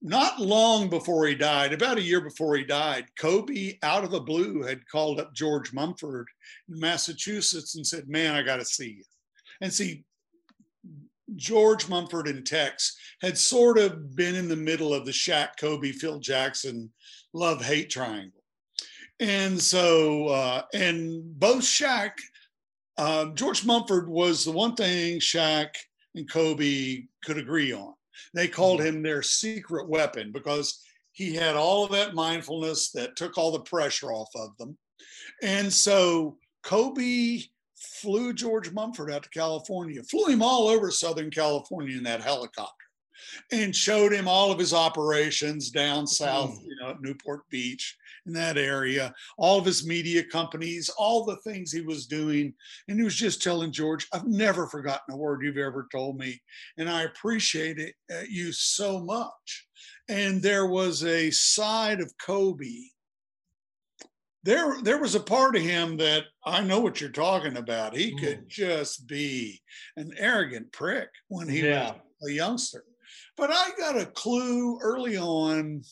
not 0.02 0.40
long 0.40 0.90
before 0.90 1.26
he 1.28 1.36
died, 1.36 1.74
about 1.74 1.98
a 1.98 2.04
year 2.04 2.22
before 2.22 2.56
he 2.56 2.64
died, 2.64 3.06
Kobe, 3.18 3.78
out 3.84 4.04
of 4.04 4.12
the 4.12 4.20
blue, 4.20 4.62
had 4.62 4.88
called 4.88 5.20
up 5.20 5.34
George 5.34 5.74
Mumford 5.74 6.28
in 6.70 6.80
Massachusetts 6.80 7.76
and 7.76 7.86
said, 7.86 8.08
Man, 8.08 8.36
I 8.36 8.44
got 8.44 8.58
to 8.58 8.66
see 8.66 8.98
you. 8.98 9.04
And 9.62 9.72
see, 9.72 10.04
George 11.36 11.90
Mumford 11.90 12.28
and 12.28 12.46
Tex 12.46 12.98
had 13.22 13.38
sort 13.38 13.78
of 13.78 14.16
been 14.16 14.36
in 14.36 14.48
the 14.48 14.56
middle 14.56 14.94
of 14.94 15.06
the 15.06 15.12
Shaq, 15.12 15.58
Kobe, 15.60 15.92
Phil 15.92 16.20
Jackson 16.20 16.92
love 17.34 17.64
hate 17.64 17.90
triangle. 17.90 18.44
And 19.20 19.60
so, 19.60 20.28
uh, 20.28 20.62
and 20.74 21.40
both 21.40 21.64
Shaq, 21.64 22.12
uh, 22.98 23.28
George 23.34 23.66
Mumford 23.66 24.08
was 24.08 24.46
the 24.46 24.52
one 24.52 24.76
thing 24.76 25.20
Shaq 25.20 25.70
and 26.16 26.30
Kobe 26.30 27.04
could 27.24 27.38
agree 27.38 27.74
on. 27.74 27.94
They 28.34 28.48
called 28.48 28.80
mm-hmm. 28.80 28.98
him 28.98 29.04
their 29.04 29.22
secret 29.22 29.90
weapon 29.90 30.32
because 30.32 30.82
he 31.12 31.34
had 31.34 31.56
all 31.56 31.86
of 31.86 31.92
that 31.92 32.14
mindfulness 32.14 32.92
that 32.92 33.16
took 33.16 33.38
all 33.38 33.52
the 33.52 33.62
pressure 33.62 34.12
off 34.12 34.30
of 34.36 34.56
them. 34.58 34.78
And 35.42 35.72
so 35.72 36.38
Kobe 36.64 37.42
flew 37.76 38.34
George 38.34 38.72
Mumford 38.72 39.12
out 39.12 39.24
to 39.24 39.30
California, 39.30 40.02
flew 40.04 40.28
him 40.28 40.42
all 40.42 40.68
over 40.68 40.92
Southern 40.92 41.30
California 41.30 41.98
in 41.98 42.04
that 42.04 42.22
helicopter 42.22 42.85
and 43.52 43.76
showed 43.76 44.14
him 44.14 44.28
all 44.28 44.52
of 44.52 44.60
his 44.60 44.74
operations 44.74 45.70
down 45.70 46.08
south, 46.08 46.60
mm. 46.60 46.66
you 46.66 46.76
know, 46.82 46.90
at 46.92 47.02
Newport 47.02 47.42
Beach 47.50 47.98
in 48.26 48.34
that 48.34 48.58
area, 48.58 49.14
all 49.38 49.60
of 49.60 49.66
his 49.66 49.86
media 49.86 50.24
companies, 50.24 50.90
all 50.98 51.26
the 51.26 51.38
things 51.38 51.72
he 51.72 51.82
was 51.82 52.08
doing. 52.08 52.54
And 52.88 52.98
he 52.98 53.04
was 53.04 53.16
just 53.16 53.42
telling 53.42 53.72
George, 53.72 54.08
I've 54.14 54.28
never 54.28 54.68
forgotten 54.68 55.14
a 55.14 55.18
word 55.18 55.44
you've 55.44 55.58
ever 55.58 55.88
told 55.92 56.18
me. 56.18 56.42
And 56.78 56.90
I 56.90 57.04
appreciate 57.04 57.78
it, 57.78 57.94
uh, 58.12 58.24
you 58.28 58.52
so 58.52 59.00
much. 59.00 59.68
And 60.10 60.42
there 60.42 60.66
was 60.66 61.04
a 61.04 61.32
side 61.32 62.00
of 62.00 62.14
Kobe. 62.24 62.90
There, 64.44 64.80
there 64.84 65.00
was 65.00 65.16
a 65.16 65.20
part 65.20 65.56
of 65.56 65.64
him 65.64 65.98
that 65.98 66.26
I 66.46 66.62
know 66.62 66.80
what 66.80 67.02
you're 67.02 67.10
talking 67.10 67.58
about. 67.58 67.96
He 67.96 68.16
could 68.16 68.46
mm. 68.46 68.48
just 68.48 69.08
be 69.08 69.60
an 69.98 70.14
arrogant 70.18 70.72
prick 70.72 71.10
when 71.30 71.50
he 71.50 71.62
yeah. 71.64 71.94
was 72.22 72.32
a 72.32 72.34
youngster. 72.34 72.84
But 73.38 73.52
I 73.52 73.72
got 73.78 74.00
a 74.00 74.06
clue 74.06 74.80
early 74.82 75.18
on 75.18 75.84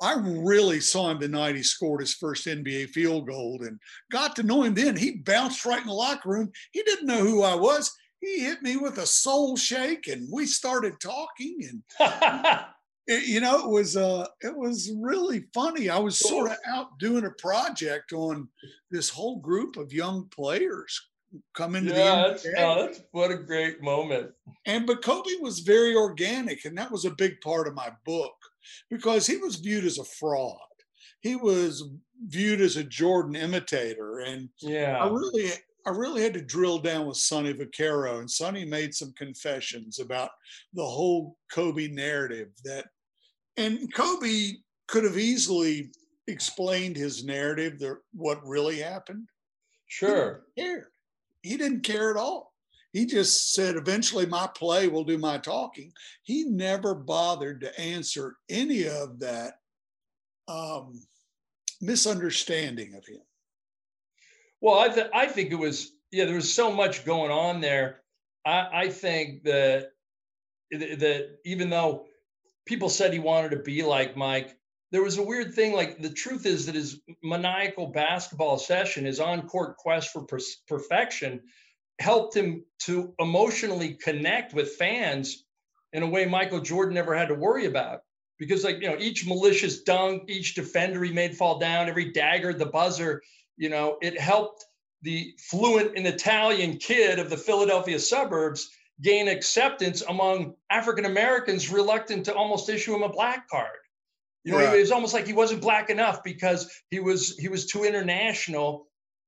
I 0.00 0.14
really 0.14 0.80
saw 0.80 1.10
him 1.10 1.18
the 1.18 1.28
night 1.28 1.56
he 1.56 1.62
scored 1.62 2.00
his 2.00 2.14
first 2.14 2.46
NBA 2.46 2.88
field 2.88 3.26
goal 3.28 3.60
and 3.62 3.78
got 4.10 4.34
to 4.36 4.42
know 4.42 4.62
him 4.62 4.74
then. 4.74 4.96
He 4.96 5.18
bounced 5.18 5.66
right 5.66 5.80
in 5.80 5.86
the 5.86 5.92
locker 5.92 6.30
room. 6.30 6.50
He 6.72 6.82
didn't 6.82 7.06
know 7.06 7.22
who 7.22 7.42
I 7.42 7.54
was. 7.54 7.94
He 8.20 8.40
hit 8.40 8.62
me 8.62 8.76
with 8.76 8.98
a 8.98 9.06
soul 9.06 9.56
shake 9.56 10.08
and 10.08 10.28
we 10.32 10.46
started 10.46 11.00
talking 11.00 11.58
and 11.68 11.82
it, 13.06 13.26
you 13.26 13.40
know 13.40 13.60
it 13.60 13.68
was 13.68 13.96
uh 13.96 14.26
it 14.40 14.54
was 14.56 14.90
really 14.98 15.44
funny. 15.54 15.88
I 15.88 15.98
was 15.98 16.18
sort 16.18 16.50
of 16.50 16.56
out 16.66 16.98
doing 16.98 17.24
a 17.24 17.30
project 17.32 18.12
on 18.12 18.48
this 18.90 19.08
whole 19.08 19.38
group 19.40 19.76
of 19.76 19.92
young 19.92 20.28
players 20.28 21.09
coming 21.54 21.84
into 21.84 21.98
yeah, 21.98 22.16
the 22.16 22.28
that's, 22.28 22.46
oh, 22.58 22.82
that's 22.82 23.02
what 23.12 23.30
a 23.30 23.36
great 23.36 23.82
moment. 23.82 24.30
And 24.66 24.86
but 24.86 25.02
Kobe 25.02 25.30
was 25.40 25.60
very 25.60 25.94
organic 25.94 26.64
and 26.64 26.76
that 26.78 26.90
was 26.90 27.04
a 27.04 27.10
big 27.10 27.40
part 27.40 27.68
of 27.68 27.74
my 27.74 27.90
book 28.04 28.34
because 28.90 29.26
he 29.26 29.36
was 29.36 29.56
viewed 29.56 29.84
as 29.84 29.98
a 29.98 30.04
fraud. 30.04 30.56
He 31.20 31.36
was 31.36 31.84
viewed 32.26 32.60
as 32.60 32.76
a 32.76 32.84
Jordan 32.84 33.36
imitator. 33.36 34.20
And 34.20 34.48
yeah, 34.60 34.96
I 34.98 35.08
really 35.08 35.50
I 35.86 35.90
really 35.90 36.22
had 36.22 36.34
to 36.34 36.42
drill 36.42 36.78
down 36.78 37.06
with 37.06 37.16
Sonny 37.16 37.54
Vaccaro, 37.54 38.18
and 38.18 38.30
Sonny 38.30 38.64
made 38.64 38.94
some 38.94 39.12
confessions 39.16 39.98
about 39.98 40.30
the 40.74 40.84
whole 40.84 41.36
Kobe 41.52 41.88
narrative 41.88 42.48
that, 42.64 42.86
and 43.56 43.92
Kobe 43.94 44.52
could 44.88 45.04
have 45.04 45.18
easily 45.18 45.90
explained 46.26 46.96
his 46.96 47.24
narrative, 47.24 47.78
the, 47.78 47.98
what 48.12 48.44
really 48.44 48.78
happened. 48.78 49.28
Sure. 49.86 50.42
He. 50.54 50.76
He 51.42 51.56
didn't 51.56 51.82
care 51.82 52.10
at 52.10 52.16
all. 52.16 52.52
He 52.92 53.06
just 53.06 53.54
said, 53.54 53.76
eventually 53.76 54.26
my 54.26 54.48
play 54.54 54.88
will 54.88 55.04
do 55.04 55.16
my 55.16 55.38
talking. 55.38 55.92
He 56.22 56.44
never 56.44 56.94
bothered 56.94 57.60
to 57.60 57.80
answer 57.80 58.36
any 58.48 58.88
of 58.88 59.20
that 59.20 59.54
um, 60.48 61.00
misunderstanding 61.80 62.94
of 62.94 63.06
him. 63.06 63.20
Well, 64.60 64.78
I, 64.78 64.88
th- 64.88 65.10
I 65.14 65.26
think 65.26 65.52
it 65.52 65.56
was, 65.56 65.92
yeah, 66.10 66.24
there 66.24 66.34
was 66.34 66.52
so 66.52 66.72
much 66.72 67.04
going 67.04 67.30
on 67.30 67.60
there. 67.60 68.02
I, 68.44 68.68
I 68.72 68.88
think 68.88 69.44
that, 69.44 69.92
that 70.72 71.38
even 71.44 71.70
though 71.70 72.06
people 72.66 72.88
said 72.88 73.12
he 73.12 73.18
wanted 73.20 73.52
to 73.52 73.62
be 73.62 73.82
like 73.82 74.16
Mike, 74.16 74.56
there 74.92 75.02
was 75.02 75.18
a 75.18 75.22
weird 75.22 75.54
thing. 75.54 75.72
Like 75.72 76.00
the 76.00 76.10
truth 76.10 76.46
is 76.46 76.66
that 76.66 76.74
his 76.74 77.00
maniacal 77.22 77.88
basketball 77.88 78.58
session, 78.58 79.04
his 79.04 79.20
on 79.20 79.42
court 79.42 79.76
quest 79.76 80.12
for 80.12 80.22
per- 80.22 80.38
perfection, 80.66 81.42
helped 81.98 82.34
him 82.34 82.64
to 82.80 83.14
emotionally 83.18 83.94
connect 83.94 84.54
with 84.54 84.76
fans 84.76 85.44
in 85.92 86.02
a 86.02 86.08
way 86.08 86.26
Michael 86.26 86.60
Jordan 86.60 86.94
never 86.94 87.14
had 87.14 87.28
to 87.28 87.34
worry 87.34 87.66
about. 87.66 88.00
Because, 88.38 88.64
like, 88.64 88.80
you 88.80 88.88
know, 88.88 88.96
each 88.98 89.26
malicious 89.26 89.82
dunk, 89.82 90.22
each 90.28 90.54
defender 90.54 91.02
he 91.04 91.12
made 91.12 91.36
fall 91.36 91.58
down, 91.58 91.88
every 91.88 92.10
dagger, 92.10 92.54
the 92.54 92.64
buzzer, 92.64 93.20
you 93.58 93.68
know, 93.68 93.98
it 94.00 94.18
helped 94.18 94.64
the 95.02 95.34
fluent 95.38 95.96
and 95.96 96.06
Italian 96.06 96.78
kid 96.78 97.18
of 97.18 97.28
the 97.28 97.36
Philadelphia 97.36 97.98
suburbs 97.98 98.70
gain 99.02 99.28
acceptance 99.28 100.02
among 100.02 100.54
African 100.70 101.04
Americans 101.04 101.70
reluctant 101.70 102.24
to 102.26 102.34
almost 102.34 102.68
issue 102.68 102.94
him 102.94 103.02
a 103.02 103.08
black 103.08 103.48
card. 103.48 103.78
You 104.44 104.52
know, 104.52 104.58
it 104.58 104.78
was 104.78 104.90
almost 104.90 105.12
like 105.12 105.26
he 105.26 105.34
wasn't 105.34 105.60
black 105.60 105.90
enough 105.90 106.22
because 106.24 106.70
he 106.90 106.98
was 106.98 107.36
he 107.36 107.48
was 107.48 107.66
too 107.66 107.84
international 107.84 108.86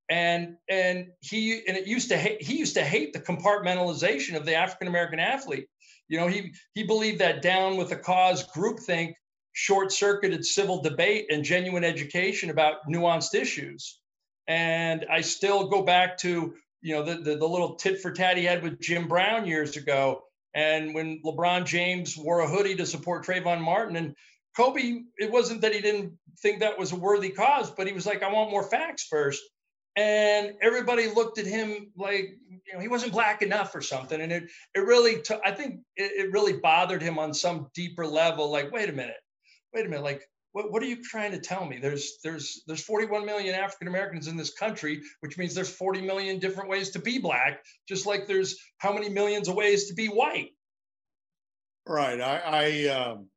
and 0.09 0.55
and 0.69 1.07
he 1.21 1.61
and 1.67 1.77
it 1.77 1.87
used 1.87 2.09
to 2.09 2.17
hate 2.17 2.41
he 2.41 2.57
used 2.57 2.75
to 2.75 2.83
hate 2.83 3.13
the 3.13 3.19
compartmentalization 3.19 4.35
of 4.35 4.45
the 4.45 4.55
African 4.55 4.87
American 4.87 5.19
athlete. 5.19 5.67
You 6.07 6.19
know, 6.19 6.27
he 6.27 6.53
he 6.73 6.83
believed 6.83 7.19
that 7.19 7.41
down 7.41 7.77
with 7.77 7.89
the 7.89 7.95
cause 7.95 8.47
groupthink 8.47 9.13
short-circuited 9.53 10.43
civil 10.43 10.81
debate 10.81 11.27
and 11.29 11.43
genuine 11.43 11.83
education 11.83 12.49
about 12.49 12.87
nuanced 12.89 13.35
issues. 13.35 13.99
And 14.47 15.05
I 15.11 15.21
still 15.21 15.67
go 15.67 15.83
back 15.83 16.17
to 16.19 16.55
you 16.81 16.95
know 16.95 17.03
the, 17.03 17.15
the, 17.15 17.37
the 17.37 17.47
little 17.47 17.75
tit 17.75 18.01
for 18.01 18.11
tat 18.11 18.37
he 18.37 18.45
had 18.45 18.63
with 18.63 18.81
Jim 18.81 19.07
Brown 19.07 19.45
years 19.45 19.77
ago, 19.77 20.23
and 20.53 20.93
when 20.93 21.21
LeBron 21.23 21.65
James 21.65 22.17
wore 22.17 22.41
a 22.41 22.47
hoodie 22.47 22.75
to 22.75 22.85
support 22.85 23.25
Trayvon 23.25 23.61
Martin 23.61 23.95
and 23.95 24.15
Kobe, 24.55 25.01
it 25.17 25.31
wasn't 25.31 25.61
that 25.61 25.73
he 25.73 25.81
didn't 25.81 26.13
think 26.41 26.59
that 26.59 26.77
was 26.77 26.91
a 26.91 26.95
worthy 26.95 27.29
cause, 27.29 27.71
but 27.71 27.87
he 27.87 27.93
was 27.93 28.05
like, 28.05 28.23
I 28.23 28.31
want 28.31 28.51
more 28.51 28.63
facts 28.63 29.07
first. 29.09 29.41
And 29.95 30.53
everybody 30.61 31.07
looked 31.07 31.37
at 31.37 31.45
him 31.45 31.91
like 31.95 32.31
you 32.49 32.73
know 32.73 32.79
he 32.79 32.87
wasn't 32.87 33.11
black 33.11 33.43
enough 33.43 33.75
or 33.75 33.81
something. 33.81 34.19
And 34.19 34.31
it 34.31 34.49
it 34.73 34.79
really 34.79 35.21
took 35.21 35.39
i 35.45 35.51
think 35.51 35.81
it, 35.95 36.25
it, 36.25 36.31
really 36.31 36.53
bothered 36.53 37.03
him 37.03 37.19
on 37.19 37.31
some 37.31 37.67
deeper 37.75 38.07
level 38.07 38.51
like 38.51 38.71
wait 38.71 38.89
a 38.89 38.93
minute. 38.93 39.21
Wait 39.71 39.85
a 39.85 39.89
minute. 39.89 40.03
Like 40.03 40.23
what, 40.53 40.71
what 40.71 40.81
are 40.81 40.87
you 40.87 41.03
trying 41.03 41.31
to 41.33 41.39
tell 41.39 41.63
me? 41.63 41.77
There's 41.77 42.17
there's 42.23 42.63
there's 42.65 42.83
41 42.83 43.23
million 43.23 43.53
african 43.53 43.87
americans 43.87 44.27
in 44.27 44.35
this 44.35 44.51
country 44.55 44.99
which 45.19 45.37
means 45.37 45.53
there's 45.53 45.69
40 45.69 46.01
million 46.01 46.39
different 46.39 46.71
ways 46.71 46.89
to 46.91 46.99
be 46.99 47.19
black 47.19 47.63
just 47.87 48.07
like 48.07 48.25
there's 48.25 48.57
how 48.79 48.93
many 48.93 49.09
millions 49.09 49.47
of 49.47 49.53
ways 49.53 49.89
to 49.89 49.93
be 49.93 50.07
white. 50.07 50.49
Right. 51.85 52.19
I 52.19 52.39
i 52.39 52.87
um 52.87 53.27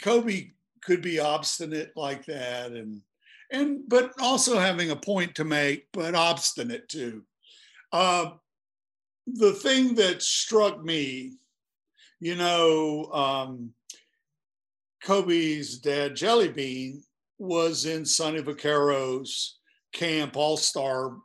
kobe 0.00 0.50
could 0.82 1.02
be 1.02 1.18
obstinate 1.18 1.92
like 1.96 2.24
that 2.26 2.72
and 2.72 3.02
and 3.50 3.80
but 3.88 4.12
also 4.20 4.58
having 4.58 4.90
a 4.90 4.96
point 4.96 5.34
to 5.36 5.44
make, 5.44 5.86
but 5.92 6.14
obstinate 6.14 6.88
too. 6.88 7.22
Uh, 7.92 8.32
the 9.26 9.52
thing 9.52 9.94
that 9.94 10.22
struck 10.22 10.82
me, 10.82 11.34
you 12.20 12.34
know, 12.34 13.10
um, 13.12 13.72
Kobe's 15.02 15.78
dad, 15.78 16.16
Jelly 16.16 16.48
Bean, 16.48 17.02
was 17.38 17.86
in 17.86 18.04
Sonny 18.04 18.40
Vaccaro's 18.40 19.58
camp 19.92 20.36
All 20.36 20.56
Star 20.56 21.16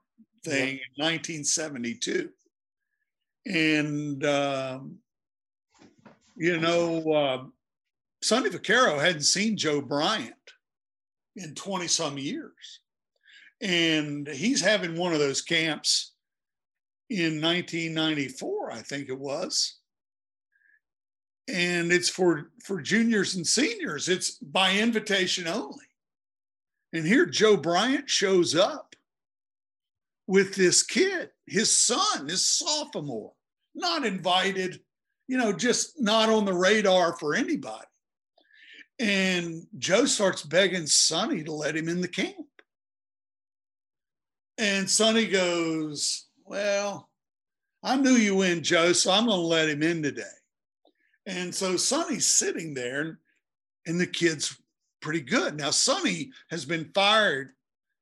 thing 0.46 0.76
in 0.76 1.04
1972. 1.04 2.30
And, 3.46 4.24
um, 4.26 4.98
you 6.38 6.60
know, 6.60 7.12
uh, 7.12 7.44
Sonny 8.24 8.50
Vaccaro 8.50 9.02
hadn't 9.02 9.24
seen 9.24 9.58
Joe 9.58 9.82
Bryant 9.82 10.34
in 11.36 11.54
20 11.56 11.88
some 11.88 12.18
years. 12.18 12.80
And 13.62 14.26
he's 14.28 14.62
having 14.62 14.98
one 14.98 15.12
of 15.12 15.20
those 15.20 15.42
camps 15.42 16.14
in 17.10 17.42
1994, 17.42 18.72
I 18.72 18.80
think 18.80 19.10
it 19.10 19.20
was. 19.20 19.78
And 21.50 21.92
it's 21.92 22.08
for, 22.08 22.52
for 22.64 22.82
juniors 22.82 23.36
and 23.36 23.46
seniors, 23.46 24.08
it's 24.08 24.32
by 24.38 24.78
invitation 24.78 25.46
only. 25.46 25.86
And 26.94 27.06
here 27.06 27.26
Joe 27.26 27.58
Bryant 27.58 28.10
shows 28.10 28.56
up 28.56 28.96
with 30.28 30.56
this 30.56 30.82
kid, 30.82 31.30
his 31.46 31.76
son, 31.78 32.30
his 32.30 32.46
sophomore, 32.46 33.34
not 33.76 34.06
invited, 34.06 34.80
you 35.28 35.38
know, 35.38 35.52
just 35.52 36.02
not 36.02 36.30
on 36.30 36.46
the 36.46 36.54
radar 36.54 37.18
for 37.18 37.36
anybody. 37.36 37.86
And 39.00 39.66
Joe 39.78 40.06
starts 40.06 40.44
begging 40.44 40.88
Sonny 40.88 41.44
to 41.44 41.52
let 41.52 41.76
him 41.76 41.90
in 41.90 42.02
the 42.02 42.08
camp. 42.08 42.36
And 44.58 44.90
Sonny 44.90 45.28
goes, 45.28 46.28
Well, 46.46 47.10
I 47.82 47.98
knew 47.98 48.12
you 48.12 48.44
in, 48.44 48.64
Joe, 48.64 48.94
so 48.94 49.12
I'm 49.12 49.26
going 49.26 49.40
to 49.40 49.46
let 49.46 49.70
him 49.70 49.84
in 49.84 50.04
today. 50.04 50.24
And 51.26 51.54
so 51.54 51.76
Sonny's 51.76 52.28
sitting 52.28 52.74
there, 52.74 53.20
and 53.86 54.00
the 54.00 54.08
kid's 54.08 54.58
pretty 55.02 55.22
good. 55.22 55.58
Now, 55.58 55.72
Sonny 55.72 56.32
has 56.50 56.66
been 56.66 56.92
fired 56.94 57.50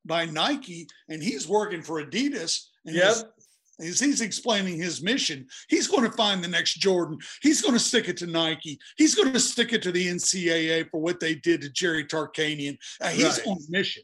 by 0.05 0.25
Nike, 0.25 0.87
and 1.09 1.21
he's 1.21 1.47
working 1.47 1.81
for 1.81 2.03
Adidas. 2.03 2.67
And 2.85 2.95
Yep. 2.95 3.33
As 3.81 3.99
he's 3.99 4.21
explaining 4.21 4.77
his 4.77 5.01
mission, 5.01 5.47
he's 5.69 5.87
going 5.87 6.09
to 6.09 6.15
find 6.15 6.43
the 6.43 6.47
next 6.47 6.75
Jordan. 6.75 7.17
He's 7.41 7.61
going 7.61 7.73
to 7.73 7.79
stick 7.79 8.07
it 8.09 8.17
to 8.17 8.27
Nike. 8.27 8.79
He's 8.97 9.15
going 9.15 9.33
to 9.33 9.39
stick 9.39 9.73
it 9.73 9.81
to 9.83 9.91
the 9.91 10.07
NCAA 10.07 10.89
for 10.89 11.01
what 11.01 11.19
they 11.19 11.35
did 11.35 11.61
to 11.61 11.69
Jerry 11.69 12.05
Tarkanian. 12.05 12.77
Uh, 13.01 13.09
he's 13.09 13.39
Right. 13.39 13.47
on 13.47 13.57
a 13.57 13.71
mission. 13.71 14.03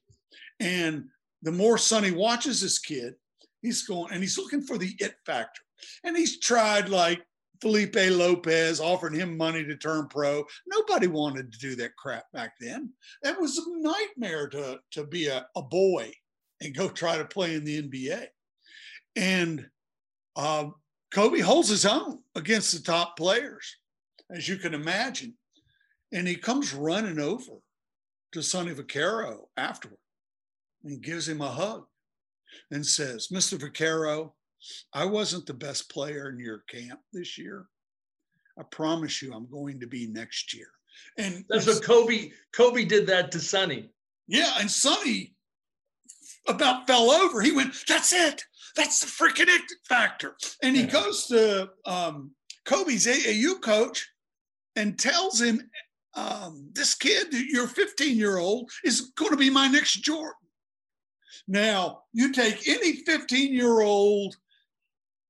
And 0.60 1.06
the 1.44 1.52
more 1.52 1.78
Sonny 1.78 2.12
watches 2.12 2.62
this 2.62 2.80
kid, 2.80 3.14
he's 3.62 3.84
going 3.84 4.12
and 4.12 4.22
he's 4.22 4.38
looking 4.38 4.62
for 4.64 4.78
the 4.78 4.96
it 5.00 5.16
factor. 5.26 5.62
And 6.04 6.18
he's 6.18 6.40
tried 6.40 6.90
like 6.90 7.22
Felipe 7.62 7.96
Lopez 7.96 8.80
offering 8.80 9.14
him 9.14 9.38
money 9.38 9.64
to 9.64 9.76
turn 9.78 10.08
pro. 10.08 10.44
Nobody 10.68 11.08
wanted 11.08 11.52
to 11.52 11.60
do 11.60 11.76
that 11.76 11.96
crap 11.96 12.26
back 12.34 12.54
then. 12.60 12.92
That 13.24 13.40
was 13.40 13.58
a 13.58 13.64
nightmare 13.82 14.48
to, 14.50 14.80
to 14.92 15.06
be 15.06 15.28
a, 15.28 15.46
a 15.56 15.62
boy 15.62 16.12
and 16.62 16.76
go 16.76 16.88
try 16.90 17.18
to 17.18 17.26
play 17.26 17.56
in 17.56 17.64
the 17.64 17.82
NBA. 17.82 18.26
And 19.18 19.68
uh, 20.36 20.70
Kobe 21.12 21.40
holds 21.40 21.70
his 21.70 21.86
own 21.86 22.20
against 22.36 22.72
the 22.74 22.80
top 22.84 23.18
players, 23.18 23.76
as 24.32 24.48
you 24.48 24.58
can 24.58 24.74
imagine. 24.76 25.34
And 26.14 26.28
he 26.28 26.36
comes 26.36 26.74
running 26.74 27.20
over 27.20 27.54
to 28.34 28.44
Sonny 28.44 28.74
Vaccaro 28.74 29.40
afterward 29.58 29.98
and 30.84 31.02
gives 31.02 31.28
him 31.28 31.42
a 31.42 31.50
hug 31.50 31.86
and 32.72 32.86
says, 32.86 33.30
Mr. 33.34 33.58
Vaccaro, 33.58 34.32
I 34.94 35.06
wasn't 35.06 35.48
the 35.48 35.54
best 35.54 35.90
player 35.90 36.30
in 36.30 36.40
your 36.40 36.60
camp 36.70 37.00
this 37.12 37.38
year. 37.38 37.66
I 38.60 38.64
promise 38.72 39.22
you 39.22 39.34
I'm 39.34 39.50
going 39.50 39.80
to 39.80 39.88
be 39.88 40.08
next 40.08 40.54
year. 40.54 40.68
And 41.18 41.44
That's 41.50 41.66
what 41.68 41.84
Kobe 41.84 42.32
Kobe 42.56 42.86
did 42.86 43.06
that 43.08 43.32
to 43.32 43.40
Sonny. 43.40 43.90
yeah, 44.28 44.54
and 44.60 44.70
Sonny 44.70 45.36
about 46.48 46.88
fell 46.88 47.12
over. 47.12 47.42
He 47.42 47.52
went, 47.52 47.76
"That's 47.88 48.14
it. 48.14 48.44
That's 48.78 49.02
the 49.02 49.08
freaking 49.08 49.48
it 49.48 49.70
factor." 49.90 50.38
And 50.64 50.76
he 50.76 50.84
Yeah. 50.84 50.92
goes 50.92 51.28
to 51.28 51.72
um, 51.86 52.36
Kobe's 52.66 53.06
AAU 53.08 53.60
coach 53.60 54.08
and 54.76 54.98
tells 54.98 55.42
him, 55.42 55.70
um, 56.14 56.70
"This 56.74 56.96
kid, 56.96 57.34
your 57.34 57.68
15 57.68 58.18
year 58.18 58.38
old, 58.38 58.72
is 58.84 59.02
going 59.16 59.32
to 59.32 59.38
be 59.38 59.50
my 59.50 59.68
next 59.68 59.94
Jordan." 60.04 60.34
Now, 61.48 62.04
you 62.14 62.32
take 62.32 62.68
any 62.68 63.04
15 63.04 63.54
year 63.54 63.82
old 63.82 64.38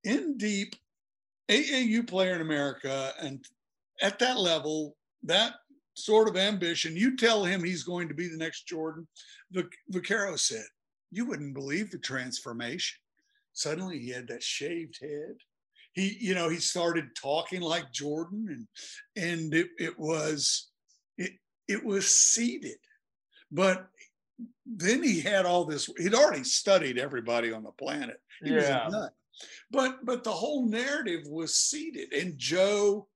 in 0.03 0.37
deep 0.37 0.75
AAU 1.49 2.03
player 2.03 2.35
in 2.35 2.41
America, 2.41 3.13
and 3.19 3.45
at 4.01 4.19
that 4.19 4.37
level, 4.37 4.95
that 5.23 5.55
sort 5.95 6.29
of 6.29 6.37
ambition, 6.37 6.95
you 6.95 7.15
tell 7.17 7.43
him 7.43 7.63
he's 7.63 7.83
going 7.83 8.07
to 8.07 8.13
be 8.13 8.27
the 8.27 8.37
next 8.37 8.67
Jordan. 8.67 9.07
Vaccaro 9.91 10.37
said, 10.37 10.65
You 11.11 11.25
wouldn't 11.25 11.53
believe 11.53 11.89
the 11.91 11.97
transformation. 11.97 12.99
Suddenly 13.57 13.97
he 13.97 14.09
had 14.09 14.27
that 14.27 14.43
shaved 14.43 14.99
head. 15.01 15.35
He, 15.93 16.15
you 16.19 16.35
know, 16.35 16.47
he 16.47 16.57
started 16.57 17.15
talking 17.15 17.59
like 17.61 17.91
Jordan, 17.91 18.45
and 18.49 18.67
and 19.31 19.53
it, 19.53 19.69
it 19.79 19.97
was 19.97 20.69
it 21.17 21.31
it 21.67 21.83
was 21.83 22.07
seeded. 22.07 22.77
But 23.51 23.87
then 24.67 25.01
he 25.01 25.21
had 25.21 25.47
all 25.47 25.65
this, 25.65 25.89
he'd 25.97 26.13
already 26.13 26.43
studied 26.43 26.99
everybody 26.99 27.51
on 27.51 27.63
the 27.63 27.71
planet. 27.71 28.21
He 28.43 28.51
was 28.51 28.65
a 28.65 28.67
Yeah. 28.67 28.87
nut. 28.91 29.13
But 29.71 30.05
but 30.05 30.23
the 30.23 30.31
whole 30.31 30.67
narrative 30.69 31.21
was 31.25 31.55
seeded. 31.55 32.13
And 32.13 32.37
Joe 32.37 33.07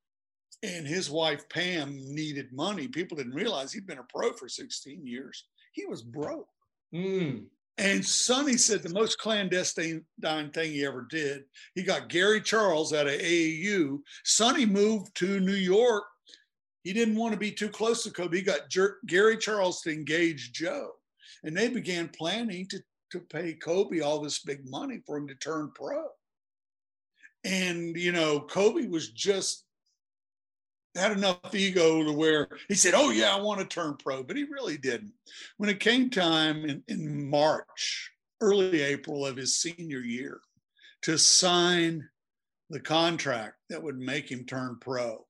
and 0.63 0.87
his 0.87 1.09
wife 1.11 1.47
Pam 1.49 1.99
needed 2.15 2.51
money. 2.51 2.87
People 2.87 3.17
didn't 3.17 3.35
realize 3.35 3.71
he'd 3.71 3.85
been 3.85 3.99
a 3.99 4.03
pro 4.09 4.33
for 4.33 4.49
16 4.49 5.05
years. 5.05 5.45
He 5.73 5.85
was 5.85 6.01
broke. 6.01 6.49
Mm. 6.93 7.45
And 7.77 8.05
Sonny 8.05 8.57
said 8.57 8.83
the 8.83 8.93
most 8.93 9.17
clandestine 9.17 10.05
thing 10.21 10.71
he 10.71 10.85
ever 10.85 11.07
did. 11.09 11.43
He 11.73 11.83
got 11.83 12.09
Gary 12.09 12.41
Charles 12.41 12.93
out 12.93 13.07
of 13.07 13.13
AAU. 13.13 13.99
Sonny 14.23 14.65
moved 14.65 15.15
to 15.15 15.39
New 15.39 15.53
York. 15.53 16.03
He 16.83 16.93
didn't 16.93 17.15
want 17.15 17.33
to 17.33 17.39
be 17.39 17.51
too 17.51 17.69
close 17.69 18.03
to 18.03 18.11
Kobe. 18.11 18.37
He 18.37 18.43
got 18.43 18.69
Jer- 18.69 18.99
Gary 19.07 19.37
Charles 19.37 19.81
to 19.81 19.91
engage 19.91 20.51
Joe, 20.51 20.91
and 21.43 21.55
they 21.55 21.69
began 21.69 22.09
planning 22.09 22.67
to 22.69 22.79
to 23.11 23.19
pay 23.19 23.53
Kobe 23.53 23.99
all 23.99 24.21
this 24.21 24.39
big 24.39 24.61
money 24.69 25.01
for 25.05 25.17
him 25.17 25.27
to 25.27 25.35
turn 25.35 25.71
pro. 25.75 26.05
And 27.43 27.95
you 27.95 28.11
know, 28.11 28.39
Kobe 28.39 28.87
was 28.87 29.11
just 29.11 29.65
had 30.95 31.11
enough 31.11 31.53
ego 31.53 32.03
to 32.03 32.11
where 32.11 32.49
he 32.67 32.75
said, 32.75 32.93
Oh, 32.93 33.11
yeah, 33.11 33.35
I 33.35 33.39
want 33.39 33.59
to 33.59 33.65
turn 33.65 33.95
pro, 33.97 34.23
but 34.23 34.35
he 34.35 34.43
really 34.43 34.77
didn't. 34.77 35.13
When 35.57 35.69
it 35.69 35.79
came 35.79 36.09
time 36.09 36.65
in, 36.65 36.83
in 36.87 37.29
March, 37.29 38.11
early 38.41 38.81
April 38.81 39.25
of 39.25 39.37
his 39.37 39.57
senior 39.57 39.99
year, 39.99 40.41
to 41.03 41.17
sign 41.17 42.07
the 42.69 42.79
contract 42.79 43.55
that 43.69 43.81
would 43.81 43.97
make 43.97 44.29
him 44.29 44.45
turn 44.45 44.77
pro, 44.81 45.25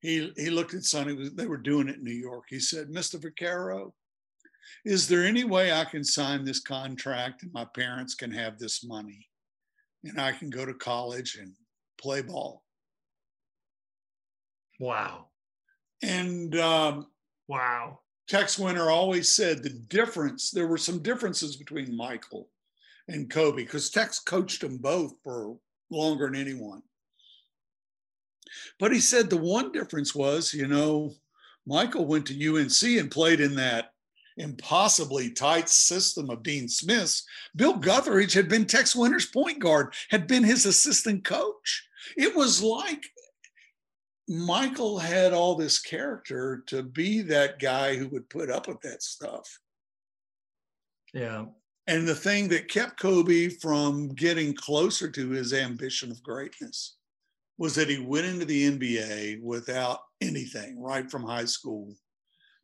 he, 0.00 0.32
he 0.36 0.50
looked 0.50 0.74
at 0.74 0.84
Sonny, 0.84 1.30
they 1.34 1.46
were 1.46 1.56
doing 1.56 1.88
it 1.88 1.96
in 1.96 2.04
New 2.04 2.10
York. 2.12 2.44
He 2.48 2.60
said, 2.60 2.88
Mr. 2.88 3.20
Vaccaro, 3.20 3.92
is 4.84 5.08
there 5.08 5.24
any 5.24 5.44
way 5.44 5.72
I 5.72 5.84
can 5.84 6.04
sign 6.04 6.44
this 6.44 6.60
contract 6.60 7.42
and 7.42 7.52
my 7.52 7.64
parents 7.64 8.14
can 8.14 8.30
have 8.32 8.58
this 8.58 8.84
money 8.84 9.28
and 10.04 10.20
I 10.20 10.32
can 10.32 10.50
go 10.50 10.64
to 10.64 10.74
college 10.74 11.38
and 11.40 11.52
play 12.00 12.22
ball? 12.22 12.62
Wow. 14.78 15.26
And 16.02 16.56
um, 16.58 17.06
Wow. 17.48 18.00
Tex 18.28 18.58
Winter 18.58 18.90
always 18.90 19.34
said 19.34 19.62
the 19.62 19.70
difference, 19.70 20.50
there 20.50 20.66
were 20.66 20.78
some 20.78 21.02
differences 21.02 21.56
between 21.56 21.96
Michael 21.96 22.48
and 23.08 23.30
Kobe 23.30 23.62
because 23.62 23.90
Tex 23.90 24.18
coached 24.18 24.62
them 24.62 24.78
both 24.78 25.14
for 25.22 25.56
longer 25.90 26.26
than 26.26 26.40
anyone. 26.40 26.82
But 28.80 28.92
he 28.92 29.00
said 29.00 29.30
the 29.30 29.36
one 29.36 29.70
difference 29.70 30.14
was, 30.14 30.52
you 30.52 30.66
know, 30.66 31.14
Michael 31.66 32.06
went 32.06 32.26
to 32.26 32.56
UNC 32.56 32.82
and 32.98 33.10
played 33.10 33.40
in 33.40 33.54
that 33.56 33.92
impossibly 34.38 35.30
tight 35.30 35.68
system 35.68 36.28
of 36.28 36.42
Dean 36.42 36.68
Smith's. 36.68 37.24
Bill 37.54 37.74
Guthridge 37.74 38.34
had 38.34 38.48
been 38.48 38.66
Tex 38.66 38.94
Winter's 38.94 39.26
point 39.26 39.60
guard, 39.60 39.94
had 40.10 40.26
been 40.26 40.44
his 40.44 40.66
assistant 40.66 41.24
coach. 41.24 41.88
It 42.16 42.34
was 42.34 42.62
like 42.62 43.04
Michael 44.28 44.98
had 44.98 45.32
all 45.32 45.54
this 45.54 45.78
character 45.80 46.62
to 46.66 46.82
be 46.82 47.22
that 47.22 47.58
guy 47.58 47.96
who 47.96 48.08
would 48.08 48.28
put 48.28 48.50
up 48.50 48.66
with 48.66 48.80
that 48.80 49.02
stuff. 49.02 49.58
Yeah. 51.14 51.46
And 51.86 52.06
the 52.06 52.14
thing 52.14 52.48
that 52.48 52.68
kept 52.68 52.98
Kobe 53.00 53.48
from 53.48 54.08
getting 54.08 54.52
closer 54.54 55.08
to 55.08 55.30
his 55.30 55.52
ambition 55.52 56.10
of 56.10 56.22
greatness 56.22 56.96
was 57.58 57.74
that 57.76 57.88
he 57.88 57.98
went 58.04 58.26
into 58.26 58.44
the 58.44 58.70
NBA 58.70 59.40
without 59.42 60.00
anything 60.20 60.82
right 60.82 61.08
from 61.10 61.22
high 61.22 61.44
school 61.44 61.94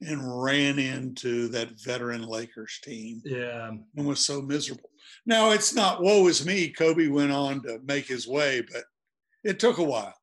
and 0.00 0.42
ran 0.42 0.80
into 0.80 1.46
that 1.48 1.80
veteran 1.80 2.22
Lakers 2.22 2.80
team 2.82 3.22
Yeah. 3.24 3.70
and 3.96 4.06
was 4.06 4.26
so 4.26 4.42
miserable. 4.42 4.90
Now, 5.24 5.52
it's 5.52 5.72
not 5.72 6.02
woe 6.02 6.26
is 6.26 6.44
me. 6.44 6.70
Kobe 6.70 7.06
went 7.06 7.30
on 7.30 7.62
to 7.62 7.78
make 7.84 8.06
his 8.06 8.26
way, 8.26 8.62
but 8.72 8.82
it 9.44 9.60
took 9.60 9.78
a 9.78 9.84
while. 9.84 10.14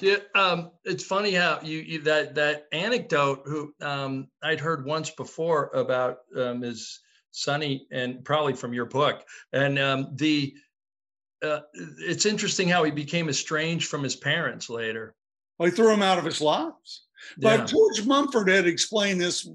Yeah, 0.00 0.16
um, 0.34 0.72
it's 0.84 1.04
funny 1.04 1.32
how 1.32 1.60
you, 1.62 1.78
you 1.78 2.00
that 2.02 2.34
that 2.34 2.66
anecdote 2.72 3.42
who 3.44 3.72
um, 3.80 4.28
I'd 4.42 4.60
heard 4.60 4.84
once 4.84 5.10
before 5.10 5.70
about 5.74 6.18
um, 6.36 6.64
is 6.64 7.00
Sonny 7.30 7.86
and 7.92 8.24
probably 8.24 8.54
from 8.54 8.72
your 8.72 8.86
book, 8.86 9.24
and 9.52 9.78
um, 9.78 10.08
the 10.14 10.54
uh, 11.42 11.60
it's 11.74 12.26
interesting 12.26 12.68
how 12.68 12.82
he 12.84 12.90
became 12.90 13.28
estranged 13.28 13.88
from 13.88 14.02
his 14.02 14.16
parents 14.16 14.68
later. 14.68 15.14
Well, 15.58 15.70
he 15.70 15.76
threw 15.76 15.92
him 15.92 16.02
out 16.02 16.18
of 16.18 16.24
his 16.24 16.40
lives. 16.40 17.06
Yeah. 17.38 17.58
But 17.58 17.66
George 17.66 18.04
Mumford 18.04 18.48
had 18.48 18.66
explained 18.66 19.20
this 19.20 19.48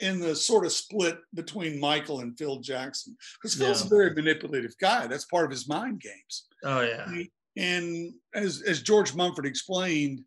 in 0.00 0.20
the 0.20 0.36
sort 0.36 0.64
of 0.64 0.72
split 0.72 1.18
between 1.34 1.80
Michael 1.80 2.20
and 2.20 2.36
Phil 2.38 2.60
Jackson. 2.60 3.16
Because 3.40 3.56
Phil's 3.56 3.80
Yeah. 3.80 3.86
a 3.86 3.88
very 3.88 4.14
manipulative 4.14 4.74
guy. 4.78 5.06
That's 5.06 5.24
part 5.24 5.44
of 5.44 5.50
his 5.50 5.66
mind 5.68 6.00
games. 6.00 6.46
Oh 6.62 6.82
yeah. 6.82 7.10
And 7.58 8.14
as, 8.34 8.62
as 8.62 8.82
George 8.82 9.14
Mumford 9.14 9.44
explained, 9.44 10.22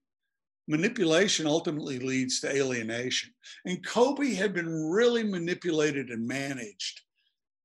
manipulation 0.67 1.47
ultimately 1.47 1.97
leads 1.97 2.41
to 2.41 2.53
alienation. 2.53 3.31
And 3.65 3.85
Kobe 3.85 4.33
had 4.33 4.53
been 4.53 4.89
really 4.89 5.23
manipulated 5.23 6.09
and 6.09 6.27
managed 6.27 7.01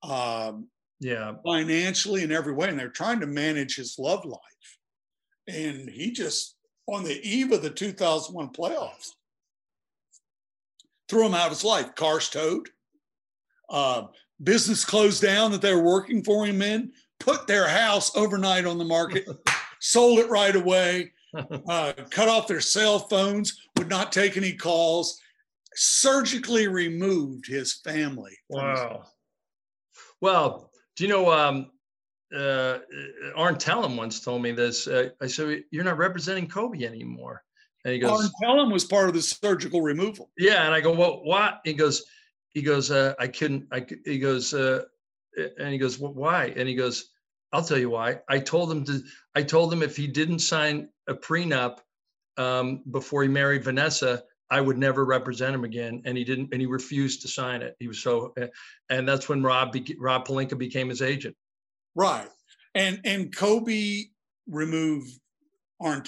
um, 0.04 0.68
Yeah. 1.00 1.32
Financially 1.44 2.22
in 2.22 2.30
every 2.30 2.52
way. 2.52 2.68
And 2.68 2.78
they're 2.78 2.88
trying 2.88 3.18
to 3.20 3.26
manage 3.26 3.74
his 3.74 3.96
love 3.98 4.24
life. 4.24 4.40
And 5.48 5.90
he 5.90 6.12
just, 6.12 6.56
on 6.86 7.02
the 7.02 7.20
eve 7.28 7.50
of 7.50 7.62
the 7.62 7.70
2001 7.70 8.50
playoffs, 8.50 9.08
threw 11.08 11.26
him 11.26 11.34
out 11.34 11.46
of 11.46 11.52
his 11.52 11.64
life. 11.64 11.94
Cars 11.96 12.28
towed, 12.30 12.68
uh, 13.68 14.04
business 14.42 14.84
closed 14.84 15.22
down 15.22 15.50
that 15.50 15.60
they 15.60 15.74
were 15.74 15.82
working 15.82 16.22
for 16.22 16.46
him 16.46 16.62
in, 16.62 16.92
put 17.18 17.46
their 17.46 17.66
house 17.66 18.14
overnight 18.16 18.64
on 18.64 18.78
the 18.78 18.84
market, 18.84 19.26
sold 19.86 20.18
it 20.18 20.28
right 20.28 20.56
away, 20.56 21.12
uh, 21.68 21.92
cut 22.10 22.28
off 22.28 22.48
their 22.48 22.60
cell 22.60 22.98
phones, 22.98 23.68
would 23.76 23.88
not 23.88 24.12
take 24.12 24.36
any 24.36 24.52
calls, 24.52 25.20
surgically 25.74 26.66
removed 26.66 27.46
his 27.46 27.74
family. 27.74 28.36
Wow. 28.48 29.02
His 29.02 30.02
well, 30.20 30.70
do 30.96 31.04
you 31.04 31.10
know, 31.10 31.30
um, 31.30 31.70
uh, 32.34 32.78
Arn 33.36 33.56
Tellem 33.56 33.96
once 33.96 34.20
told 34.20 34.42
me 34.42 34.50
this. 34.52 34.88
Uh, 34.88 35.10
I 35.20 35.26
said, 35.26 35.62
You're 35.70 35.84
not 35.84 35.98
representing 35.98 36.48
Kobe 36.48 36.84
anymore. 36.84 37.42
And 37.84 37.94
he 37.94 38.00
goes, 38.00 38.10
Arn 38.10 38.30
Tellem 38.42 38.70
was 38.70 38.84
part 38.84 39.08
of 39.08 39.14
the 39.14 39.22
surgical 39.22 39.82
removal. 39.82 40.30
Yeah. 40.36 40.64
And 40.64 40.74
I 40.74 40.80
go, 40.80 40.92
Well, 40.92 41.20
what? 41.22 41.60
He 41.64 41.74
goes, 41.74 42.04
he 42.54 42.62
goes, 42.62 42.90
uh, 42.90 43.14
I 43.18 43.28
couldn't, 43.28 43.66
I, 43.70 43.86
he 44.06 44.18
goes, 44.18 44.54
uh, 44.54 44.84
and 45.58 45.72
he 45.72 45.78
goes, 45.78 45.98
well, 45.98 46.14
why? 46.14 46.54
And 46.56 46.68
he 46.68 46.74
goes, 46.74 47.10
I'll 47.52 47.64
tell 47.64 47.78
you 47.78 47.90
why. 47.90 48.20
I 48.28 48.38
told 48.38 48.70
him 48.70 48.84
to, 48.84 49.02
I 49.34 49.42
told 49.42 49.72
him 49.72 49.82
if 49.82 49.96
he 49.96 50.06
didn't 50.06 50.40
sign 50.40 50.88
a 51.08 51.14
prenup 51.14 51.78
um, 52.36 52.82
before 52.90 53.22
he 53.22 53.28
married 53.28 53.64
Vanessa, 53.64 54.22
I 54.50 54.60
would 54.60 54.78
never 54.78 55.04
represent 55.04 55.54
him 55.54 55.64
again. 55.64 56.02
And 56.04 56.16
he 56.16 56.24
didn't, 56.24 56.50
and 56.52 56.60
he 56.60 56.66
refused 56.66 57.22
to 57.22 57.28
sign 57.28 57.62
it. 57.62 57.76
He 57.78 57.88
was 57.88 58.00
so, 58.00 58.34
and 58.90 59.08
that's 59.08 59.28
when 59.28 59.42
Rob, 59.42 59.74
Rob 59.98 60.26
Pelinka 60.26 60.58
became 60.58 60.88
his 60.88 61.02
agent. 61.02 61.36
Right. 61.94 62.28
And, 62.74 63.00
and 63.04 63.34
Kobe 63.34 64.02
removed 64.48 65.10
Arn 65.80 66.02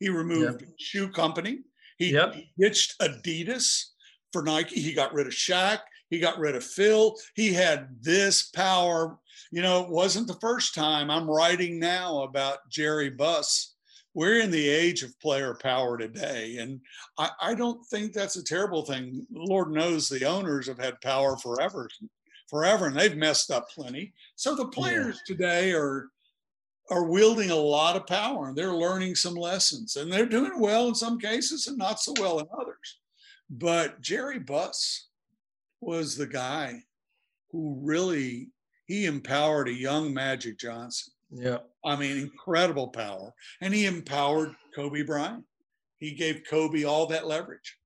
He 0.00 0.08
removed 0.08 0.60
yep. 0.60 0.70
shoe 0.78 1.08
company. 1.08 1.60
He, 1.98 2.12
yep. 2.12 2.34
he 2.34 2.50
ditched 2.58 2.98
Adidas 3.00 3.84
for 4.32 4.42
Nike. 4.42 4.80
He 4.80 4.92
got 4.92 5.12
rid 5.12 5.26
of 5.26 5.32
Shaq. 5.32 5.78
He 6.14 6.20
got 6.20 6.38
rid 6.38 6.54
of 6.54 6.62
Phil. 6.62 7.16
He 7.34 7.52
had 7.52 7.88
this 8.00 8.44
power. 8.50 9.18
You 9.50 9.62
know, 9.62 9.82
it 9.82 9.90
wasn't 9.90 10.28
the 10.28 10.38
first 10.40 10.72
time. 10.72 11.10
I'm 11.10 11.28
writing 11.28 11.80
now 11.80 12.22
about 12.22 12.70
Jerry 12.70 13.10
Buss. 13.10 13.74
We're 14.14 14.38
in 14.38 14.52
the 14.52 14.68
age 14.68 15.02
of 15.02 15.18
player 15.18 15.58
power 15.60 15.98
today. 15.98 16.58
And 16.58 16.80
I, 17.18 17.30
I 17.40 17.54
don't 17.54 17.84
think 17.86 18.12
that's 18.12 18.36
a 18.36 18.44
terrible 18.44 18.84
thing. 18.84 19.26
Lord 19.32 19.72
knows 19.72 20.08
the 20.08 20.24
owners 20.24 20.68
have 20.68 20.78
had 20.78 21.00
power 21.00 21.36
forever, 21.36 21.88
forever, 22.48 22.86
and 22.86 22.96
they've 22.96 23.16
messed 23.16 23.50
up 23.50 23.68
plenty. 23.70 24.12
So 24.36 24.54
the 24.54 24.68
players 24.68 25.20
yeah. 25.28 25.34
today 25.34 25.72
are 25.72 26.10
are 26.90 27.10
wielding 27.10 27.50
a 27.50 27.56
lot 27.56 27.96
of 27.96 28.06
power 28.06 28.48
and 28.48 28.56
they're 28.56 28.76
learning 28.76 29.14
some 29.16 29.34
lessons 29.34 29.96
and 29.96 30.12
they're 30.12 30.26
doing 30.26 30.60
well 30.60 30.86
in 30.86 30.94
some 30.94 31.18
cases 31.18 31.66
and 31.66 31.78
not 31.78 31.98
so 31.98 32.12
well 32.20 32.38
in 32.38 32.46
others. 32.56 33.00
But 33.48 34.00
Jerry 34.00 34.38
Buss 34.38 35.08
was 35.84 36.16
the 36.16 36.26
guy 36.26 36.82
who 37.50 37.78
really 37.80 38.48
he 38.86 39.06
empowered 39.06 39.68
a 39.68 39.72
young 39.72 40.12
Magic 40.12 40.58
Johnson. 40.58 41.12
Yeah. 41.30 41.58
I 41.84 41.96
mean, 41.96 42.18
incredible 42.18 42.88
power. 42.88 43.32
And 43.60 43.72
he 43.72 43.86
empowered 43.86 44.54
Kobe 44.74 45.02
Bryant. 45.02 45.44
He 45.98 46.12
gave 46.12 46.42
Kobe 46.48 46.84
all 46.84 47.06
that 47.06 47.26
leverage. 47.26 47.78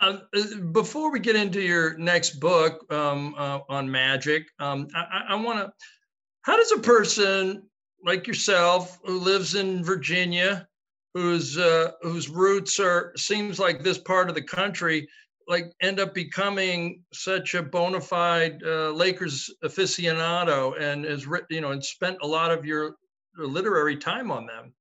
Uh, 0.00 0.18
uh 0.36 0.56
before 0.72 1.12
we 1.12 1.20
get 1.20 1.36
into 1.36 1.60
your 1.60 1.96
next 1.96 2.40
book 2.40 2.84
um, 2.92 3.34
uh, 3.38 3.60
on 3.68 3.88
magic, 3.88 4.46
um, 4.58 4.88
I, 4.94 5.26
I 5.30 5.34
want 5.36 5.60
to. 5.60 5.72
How 6.42 6.56
does 6.56 6.72
a 6.72 6.80
person 6.80 7.62
like 8.04 8.26
yourself 8.26 8.98
who 9.04 9.18
lives 9.18 9.54
in 9.54 9.84
Virginia 9.84 10.66
whose 11.14 11.56
uh, 11.56 11.92
whose 12.02 12.28
roots 12.28 12.78
are 12.80 13.12
seems 13.16 13.58
like 13.58 13.82
this 13.82 13.98
part 13.98 14.28
of 14.28 14.34
the 14.34 14.42
country 14.42 15.08
like 15.48 15.72
end 15.80 16.00
up 16.00 16.14
becoming 16.14 17.02
such 17.12 17.54
a 17.54 17.62
bona 17.62 18.00
fide 18.00 18.62
uh, 18.64 18.90
Lakers 18.90 19.50
aficionado 19.64 20.80
and 20.80 21.04
has 21.04 21.26
written 21.26 21.48
you 21.50 21.60
know 21.60 21.72
and 21.72 21.84
spent 21.84 22.18
a 22.22 22.26
lot 22.26 22.50
of 22.50 22.64
your 22.64 22.96
literary 23.36 23.96
time 23.96 24.30
on 24.30 24.46
them. 24.46 24.72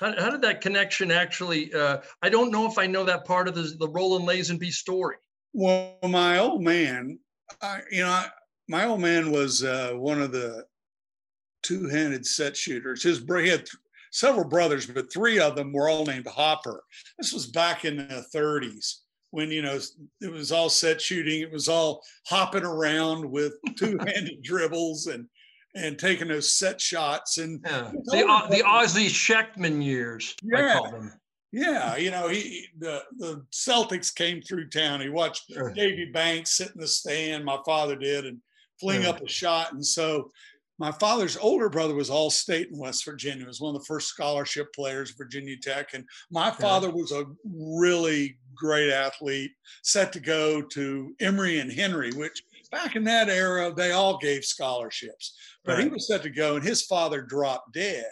How, 0.00 0.20
how 0.20 0.30
did 0.30 0.42
that 0.42 0.60
connection 0.60 1.10
actually? 1.10 1.72
Uh, 1.72 1.98
I 2.22 2.28
don't 2.28 2.50
know 2.50 2.66
if 2.66 2.78
I 2.78 2.86
know 2.86 3.04
that 3.04 3.24
part 3.24 3.48
of 3.48 3.54
the 3.54 3.74
the 3.78 3.88
Roland 3.88 4.28
Lazenby 4.28 4.70
story. 4.70 5.16
Well, 5.52 5.96
my 6.02 6.38
old 6.38 6.62
man, 6.62 7.18
I, 7.62 7.80
you 7.90 8.02
know, 8.02 8.10
I, 8.10 8.28
my 8.68 8.86
old 8.86 9.00
man 9.00 9.30
was 9.30 9.62
uh, 9.62 9.92
one 9.94 10.20
of 10.20 10.32
the 10.32 10.64
two-handed 11.62 12.26
set 12.26 12.56
shooters. 12.56 13.02
His 13.02 13.18
he 13.18 13.48
had 13.48 13.68
several 14.10 14.48
brothers, 14.48 14.86
but 14.86 15.12
three 15.12 15.38
of 15.38 15.54
them 15.54 15.72
were 15.72 15.88
all 15.88 16.04
named 16.04 16.26
Hopper. 16.26 16.82
This 17.18 17.32
was 17.32 17.46
back 17.46 17.84
in 17.84 17.96
the 17.96 18.24
30s 18.34 19.03
when 19.34 19.50
you 19.50 19.62
know 19.62 19.78
it 20.20 20.32
was 20.32 20.52
all 20.52 20.70
set 20.70 21.00
shooting. 21.00 21.40
It 21.40 21.52
was 21.52 21.68
all 21.68 22.02
hopping 22.26 22.62
around 22.62 23.28
with 23.28 23.54
two-handed 23.76 24.42
dribbles 24.42 25.08
and 25.08 25.26
and 25.74 25.98
taking 25.98 26.28
those 26.28 26.52
set 26.52 26.80
shots 26.80 27.38
and 27.38 27.60
yeah. 27.66 27.90
the 28.04 28.24
uh, 28.26 28.48
the 28.48 28.62
Ossie 28.62 29.08
Schectman 29.08 29.84
years. 29.84 30.34
Yeah. 30.42 30.80
Yeah, 31.56 31.96
you 31.96 32.10
know, 32.10 32.26
he 32.26 32.66
the 32.80 33.04
the 33.16 33.44
Celtics 33.52 34.12
came 34.12 34.42
through 34.42 34.70
town. 34.70 35.00
He 35.00 35.08
watched 35.08 35.52
sure. 35.52 35.72
Davey 35.72 36.06
Banks 36.06 36.56
sit 36.56 36.72
in 36.74 36.80
the 36.80 36.88
stand. 36.88 37.44
My 37.44 37.58
father 37.64 37.94
did 37.94 38.26
and 38.26 38.38
fling 38.80 39.02
yeah. 39.02 39.10
up 39.10 39.20
a 39.20 39.28
shot, 39.28 39.72
and 39.72 39.86
so 39.86 40.32
my 40.78 40.90
father's 40.90 41.36
older 41.36 41.68
brother 41.68 41.94
was 41.94 42.10
all 42.10 42.30
state 42.30 42.68
in 42.72 42.78
West 42.78 43.04
Virginia. 43.04 43.40
He 43.40 43.46
was 43.46 43.60
one 43.60 43.74
of 43.74 43.80
the 43.80 43.86
first 43.86 44.08
scholarship 44.08 44.72
players 44.74 45.10
at 45.10 45.16
Virginia 45.16 45.56
Tech. 45.56 45.94
And 45.94 46.04
my 46.30 46.50
father 46.50 46.90
was 46.90 47.12
a 47.12 47.26
really 47.44 48.38
great 48.54 48.90
athlete, 48.90 49.52
set 49.82 50.12
to 50.12 50.20
go 50.20 50.62
to 50.62 51.14
Emory 51.20 51.60
and 51.60 51.72
Henry, 51.72 52.12
which 52.12 52.42
back 52.70 52.96
in 52.96 53.04
that 53.04 53.28
era, 53.28 53.72
they 53.74 53.92
all 53.92 54.18
gave 54.18 54.44
scholarships. 54.44 55.36
But 55.64 55.74
right. 55.74 55.84
he 55.84 55.88
was 55.88 56.06
set 56.06 56.22
to 56.22 56.30
go, 56.30 56.56
and 56.56 56.64
his 56.64 56.82
father 56.82 57.22
dropped 57.22 57.72
dead 57.72 58.06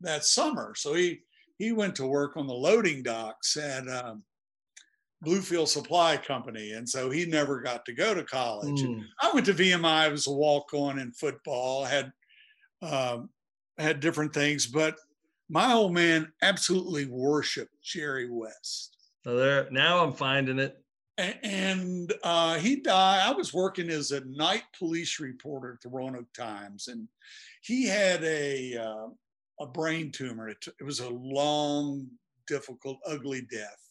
that 0.00 0.24
summer. 0.24 0.74
So 0.76 0.94
he 0.94 1.20
he 1.58 1.72
went 1.72 1.94
to 1.96 2.06
work 2.06 2.36
on 2.36 2.46
the 2.46 2.54
loading 2.54 3.02
docks 3.02 3.56
at 3.56 3.88
um, 3.88 4.24
Bluefield 5.24 5.68
Supply 5.68 6.16
Company, 6.16 6.72
and 6.72 6.88
so 6.88 7.10
he 7.10 7.24
never 7.24 7.60
got 7.60 7.84
to 7.86 7.92
go 7.92 8.14
to 8.14 8.24
college. 8.24 8.82
Mm. 8.82 9.04
I 9.20 9.30
went 9.32 9.46
to 9.46 9.54
VMI. 9.54 9.84
I 9.84 10.08
was 10.08 10.26
a 10.26 10.32
walk 10.32 10.74
on 10.74 10.98
in 10.98 11.12
football. 11.12 11.84
Had 11.84 12.12
um, 12.82 13.30
had 13.78 14.00
different 14.00 14.34
things, 14.34 14.66
but 14.66 14.96
my 15.48 15.72
old 15.72 15.92
man 15.92 16.32
absolutely 16.42 17.06
worshipped 17.06 17.80
Jerry 17.82 18.28
West. 18.30 18.96
So 19.24 19.36
there, 19.36 19.68
now 19.70 20.04
I'm 20.04 20.12
finding 20.12 20.58
it. 20.58 20.78
And 21.18 22.12
uh, 22.24 22.58
he 22.58 22.76
died. 22.76 23.28
I 23.28 23.32
was 23.32 23.52
working 23.52 23.90
as 23.90 24.10
a 24.10 24.24
night 24.24 24.64
police 24.76 25.20
reporter 25.20 25.74
at 25.74 25.80
the 25.82 25.90
Roanoke 25.90 26.32
Times, 26.32 26.88
and 26.88 27.06
he 27.60 27.86
had 27.86 28.24
a 28.24 28.76
uh, 28.76 29.08
a 29.60 29.66
brain 29.66 30.10
tumor. 30.10 30.48
It, 30.48 30.64
it 30.80 30.84
was 30.84 31.00
a 31.00 31.10
long, 31.10 32.08
difficult, 32.48 32.98
ugly 33.06 33.46
death 33.50 33.82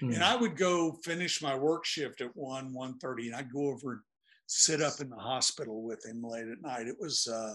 Hmm. 0.00 0.12
And 0.12 0.22
I 0.22 0.36
would 0.36 0.56
go 0.56 0.92
finish 1.04 1.42
my 1.42 1.54
work 1.54 1.84
shift 1.84 2.20
at 2.20 2.36
1, 2.36 2.72
1.30, 2.72 3.26
and 3.26 3.34
I'd 3.34 3.52
go 3.52 3.66
over 3.70 3.92
and 3.92 4.00
sit 4.46 4.80
up 4.80 5.00
in 5.00 5.10
the 5.10 5.16
hospital 5.16 5.82
with 5.82 6.04
him 6.06 6.22
late 6.22 6.48
at 6.48 6.62
night. 6.62 6.86
It 6.86 6.96
was 6.98 7.26
uh, 7.26 7.54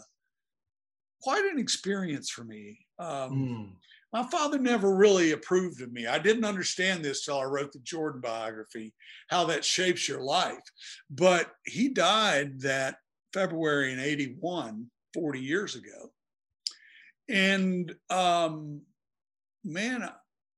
quite 1.21 1.45
an 1.45 1.59
experience 1.59 2.29
for 2.29 2.43
me. 2.43 2.79
Um, 2.99 3.29
hmm. 3.29 3.63
My 4.13 4.23
father 4.27 4.59
never 4.59 4.95
really 4.95 5.31
approved 5.31 5.81
of 5.81 5.91
me. 5.91 6.05
I 6.05 6.19
didn't 6.19 6.45
understand 6.45 7.03
this 7.03 7.25
till 7.25 7.39
I 7.39 7.45
wrote 7.45 7.71
the 7.71 7.79
Jordan 7.79 8.21
biography, 8.21 8.93
how 9.27 9.45
that 9.45 9.65
shapes 9.65 10.07
your 10.07 10.21
life. 10.21 10.61
But 11.09 11.51
he 11.65 11.89
died 11.89 12.61
that 12.61 12.97
February 13.33 13.91
in 13.91 13.99
81, 13.99 14.85
40 15.15 15.39
years 15.39 15.75
ago. 15.75 16.11
And 17.27 17.93
um, 18.11 18.81
man, 19.63 20.07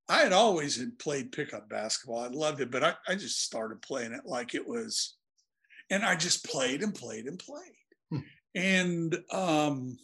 I 0.10 0.20
had 0.20 0.34
always 0.34 0.78
had 0.78 1.00
played 1.00 1.32
pickup 1.32 1.70
basketball. 1.70 2.20
I 2.20 2.28
loved 2.28 2.60
it, 2.60 2.72
but 2.72 2.84
I, 2.84 2.94
I 3.08 3.15
just 3.15 3.44
started 3.44 3.82
playing 3.82 4.12
it 4.12 4.26
like 4.26 4.54
it 4.54 4.68
was, 4.68 5.15
and 5.89 6.04
I 6.04 6.15
just 6.15 6.46
played 6.46 6.84
and 6.84 6.94
played 6.94 7.26
and 7.26 7.39
played. 7.39 7.62
Hmm. 8.12 8.20
And 8.54 9.18
um, 9.32 9.98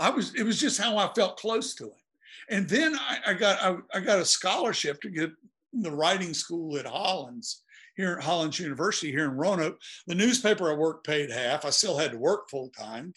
I 0.00 0.10
was, 0.10 0.34
it 0.34 0.42
was 0.42 0.58
just 0.58 0.80
how 0.80 0.96
I 0.98 1.12
felt 1.14 1.38
close 1.38 1.74
to 1.76 1.86
it. 1.86 2.03
And 2.50 2.68
then 2.68 2.96
I, 2.96 3.18
I 3.28 3.34
got, 3.34 3.62
I, 3.62 3.76
I, 3.96 4.00
got 4.00 4.18
a 4.18 4.24
scholarship 4.24 5.00
to 5.02 5.10
get 5.10 5.30
the 5.72 5.90
writing 5.90 6.34
school 6.34 6.76
at 6.76 6.86
Hollins 6.86 7.62
here 7.96 8.16
at 8.18 8.24
Hollins 8.24 8.58
University 8.58 9.10
here 9.10 9.24
in 9.24 9.36
Roanoke. 9.36 9.78
The 10.06 10.14
newspaper 10.14 10.70
I 10.70 10.74
worked 10.74 11.06
paid 11.06 11.30
half. 11.30 11.64
I 11.64 11.70
still 11.70 11.98
had 11.98 12.12
to 12.12 12.18
work 12.18 12.50
full 12.50 12.70
time, 12.70 13.14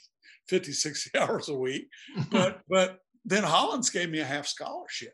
50, 0.50 0.72
60 0.72 1.20
hours 1.20 1.50
a 1.50 1.56
week. 1.56 1.88
But, 2.32 2.62
but 2.70 3.00
then 3.26 3.44
Hollins 3.44 3.90
gave 3.90 4.10
me 4.10 4.20
a 4.20 4.26
half 4.26 4.48
scholarship. 4.48 5.14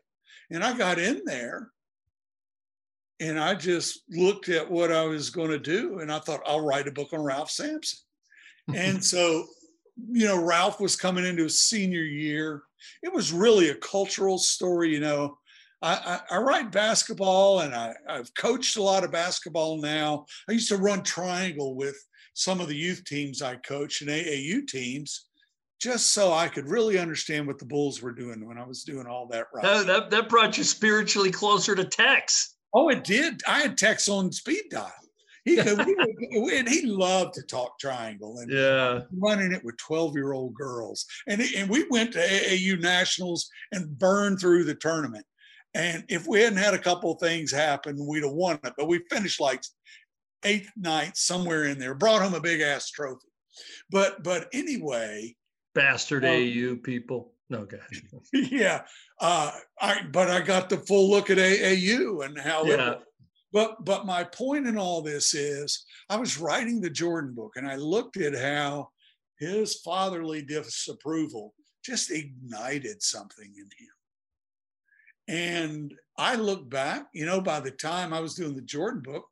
And 0.50 0.62
I 0.62 0.76
got 0.76 0.98
in 0.98 1.22
there 1.24 1.70
and 3.20 3.38
I 3.38 3.54
just 3.54 4.02
looked 4.10 4.48
at 4.48 4.70
what 4.70 4.92
I 4.92 5.04
was 5.04 5.30
going 5.30 5.50
to 5.50 5.58
do 5.58 6.00
and 6.00 6.12
I 6.12 6.18
thought, 6.18 6.40
I'll 6.46 6.64
write 6.64 6.88
a 6.88 6.92
book 6.92 7.12
on 7.12 7.22
Ralph 7.22 7.50
Sampson. 7.50 7.98
and 8.74 9.04
so 9.04 9.46
you 9.96 10.26
know, 10.26 10.42
Ralph 10.42 10.80
was 10.80 10.96
coming 10.96 11.24
into 11.24 11.44
his 11.44 11.60
senior 11.60 12.02
year. 12.02 12.62
It 13.02 13.12
was 13.12 13.32
really 13.32 13.70
a 13.70 13.76
cultural 13.76 14.38
story, 14.38 14.92
you 14.92 15.00
know. 15.00 15.38
I, 15.82 16.20
I, 16.30 16.36
I 16.36 16.38
write 16.38 16.72
basketball 16.72 17.60
and 17.60 17.74
I, 17.74 17.94
I've 18.08 18.34
coached 18.34 18.76
a 18.76 18.82
lot 18.82 19.04
of 19.04 19.12
basketball 19.12 19.80
now. 19.80 20.24
I 20.48 20.52
used 20.52 20.68
to 20.70 20.78
run 20.78 21.02
triangle 21.02 21.74
with 21.74 21.96
some 22.34 22.60
of 22.60 22.68
the 22.68 22.76
youth 22.76 23.04
teams 23.04 23.42
I 23.42 23.56
coached 23.56 24.02
and 24.02 24.10
AAU 24.10 24.66
teams 24.66 25.26
just 25.80 26.14
so 26.14 26.32
I 26.32 26.48
could 26.48 26.68
really 26.68 26.98
understand 26.98 27.46
what 27.46 27.58
the 27.58 27.66
Bulls 27.66 28.00
were 28.00 28.12
doing 28.12 28.46
when 28.46 28.58
I 28.58 28.66
was 28.66 28.84
doing 28.84 29.06
all 29.06 29.26
that 29.28 29.46
right. 29.52 29.62
That, 29.62 29.86
that, 29.86 30.10
that 30.10 30.28
brought 30.28 30.56
you 30.56 30.64
spiritually 30.64 31.30
closer 31.30 31.74
to 31.74 31.84
Tex. 31.84 32.56
Oh, 32.72 32.88
it 32.88 33.04
did. 33.04 33.42
I 33.46 33.60
had 33.60 33.76
Tex 33.76 34.08
on 34.08 34.32
speed 34.32 34.62
dial. 34.70 34.90
He 35.44 35.56
could, 35.56 35.86
he, 36.30 36.38
would, 36.38 36.68
he 36.68 36.86
loved 36.86 37.34
to 37.34 37.42
talk 37.42 37.78
triangle 37.78 38.38
and 38.38 38.50
yeah, 38.50 39.00
running 39.16 39.52
it 39.52 39.64
with 39.64 39.76
12 39.76 40.14
year 40.14 40.32
old 40.32 40.54
girls. 40.54 41.04
And, 41.26 41.42
and 41.56 41.68
we 41.68 41.86
went 41.90 42.12
to 42.14 42.18
AAU 42.18 42.80
nationals 42.80 43.50
and 43.72 43.98
burned 43.98 44.40
through 44.40 44.64
the 44.64 44.74
tournament. 44.74 45.26
And 45.74 46.04
if 46.08 46.26
we 46.26 46.40
hadn't 46.40 46.58
had 46.58 46.74
a 46.74 46.78
couple 46.78 47.12
of 47.12 47.20
things 47.20 47.50
happen, 47.50 48.06
we'd 48.06 48.22
have 48.22 48.32
won 48.32 48.58
it. 48.64 48.72
But 48.78 48.88
we 48.88 49.00
finished 49.10 49.40
like 49.40 49.62
eighth, 50.44 50.70
ninth, 50.76 51.16
somewhere 51.16 51.64
in 51.64 51.78
there, 51.78 51.94
brought 51.94 52.22
home 52.22 52.34
a 52.34 52.40
big 52.40 52.60
ass 52.60 52.90
trophy. 52.90 53.28
But 53.90 54.22
but 54.22 54.48
anyway, 54.52 55.34
bastard 55.74 56.24
um, 56.24 56.30
AAU 56.30 56.82
people. 56.82 57.32
No, 57.50 57.66
gosh. 57.66 58.02
yeah, 58.32 58.82
uh, 59.20 59.50
I 59.80 60.02
but 60.10 60.30
I 60.30 60.40
got 60.40 60.68
the 60.68 60.78
full 60.78 61.10
look 61.10 61.30
at 61.30 61.38
AAU 61.38 62.24
and 62.24 62.38
how 62.38 62.64
yeah. 62.64 62.92
it. 62.92 62.98
But 63.54 63.84
but 63.84 64.04
my 64.04 64.24
point 64.24 64.66
in 64.66 64.76
all 64.76 65.00
this 65.00 65.32
is, 65.32 65.86
I 66.10 66.16
was 66.16 66.38
writing 66.38 66.80
the 66.80 66.90
Jordan 66.90 67.34
book 67.34 67.52
and 67.54 67.66
I 67.66 67.76
looked 67.76 68.16
at 68.16 68.34
how 68.34 68.90
his 69.38 69.76
fatherly 69.76 70.42
disapproval 70.42 71.54
just 71.84 72.10
ignited 72.10 73.00
something 73.00 73.54
in 73.56 73.64
him. 73.64 73.94
And 75.28 75.94
I 76.18 76.34
look 76.34 76.68
back, 76.68 77.06
you 77.14 77.26
know, 77.26 77.40
by 77.40 77.60
the 77.60 77.70
time 77.70 78.12
I 78.12 78.20
was 78.20 78.34
doing 78.34 78.56
the 78.56 78.62
Jordan 78.62 79.02
book, 79.02 79.24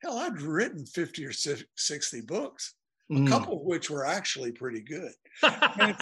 hell, 0.00 0.16
I'd 0.16 0.40
written 0.40 0.86
50 0.86 1.26
or 1.26 1.32
60 1.32 2.20
books, 2.22 2.74
mm. 3.10 3.26
a 3.26 3.28
couple 3.28 3.58
of 3.58 3.66
which 3.66 3.90
were 3.90 4.06
actually 4.06 4.52
pretty 4.52 4.80
good 4.80 5.12
and, 5.42 5.96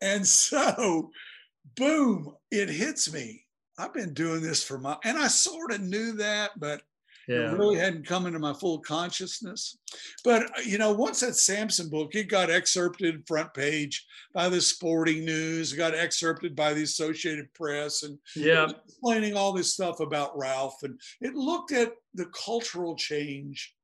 and 0.00 0.26
so, 0.26 1.10
boom, 1.76 2.34
it 2.52 2.68
hits 2.68 3.12
me. 3.12 3.44
I've 3.80 3.94
been 3.94 4.14
doing 4.14 4.42
this 4.42 4.62
for 4.62 4.78
my, 4.78 4.96
and 5.04 5.18
I 5.18 5.28
sort 5.28 5.72
of 5.72 5.80
knew 5.80 6.12
that, 6.14 6.50
but 6.58 6.82
yeah. 7.26 7.52
it 7.52 7.58
really 7.58 7.76
hadn't 7.76 8.06
come 8.06 8.26
into 8.26 8.38
my 8.38 8.52
full 8.52 8.80
consciousness. 8.80 9.78
But 10.24 10.44
uh, 10.44 10.62
you 10.64 10.78
know, 10.78 10.92
once 10.92 11.20
that 11.20 11.36
Sampson 11.36 11.88
book, 11.88 12.14
it 12.14 12.28
got 12.28 12.50
excerpted 12.50 13.26
front 13.26 13.54
page 13.54 14.06
by 14.34 14.48
the 14.48 14.60
Sporting 14.60 15.24
News, 15.24 15.72
it 15.72 15.76
got 15.76 15.94
excerpted 15.94 16.54
by 16.54 16.74
the 16.74 16.82
Associated 16.82 17.52
Press, 17.54 18.02
and 18.02 18.18
yeah, 18.36 18.70
explaining 18.86 19.36
all 19.36 19.52
this 19.52 19.72
stuff 19.72 20.00
about 20.00 20.36
Ralph, 20.36 20.76
and 20.82 21.00
it 21.20 21.34
looked 21.34 21.72
at 21.72 21.92
the 22.14 22.26
cultural 22.26 22.96
change 22.96 23.74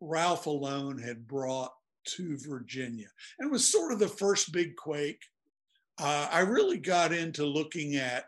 Ralph 0.00 0.46
alone 0.46 0.98
had 0.98 1.26
brought 1.26 1.72
to 2.06 2.38
Virginia. 2.48 3.08
And 3.38 3.48
it 3.48 3.52
was 3.52 3.66
sort 3.66 3.92
of 3.92 3.98
the 3.98 4.08
first 4.08 4.52
big 4.52 4.76
quake. 4.76 5.22
Uh, 5.98 6.28
I 6.30 6.40
really 6.40 6.78
got 6.78 7.12
into 7.12 7.44
looking 7.44 7.96
at 7.96 8.26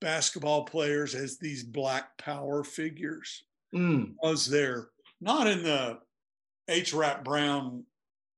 basketball 0.00 0.64
players 0.64 1.14
as 1.14 1.38
these 1.38 1.62
black 1.62 2.16
power 2.18 2.64
figures. 2.64 3.44
Mm. 3.74 4.14
Was 4.22 4.46
there 4.46 4.88
not 5.20 5.46
in 5.46 5.62
the 5.62 5.98
H. 6.68 6.92
Rap 6.94 7.24
Brown 7.24 7.84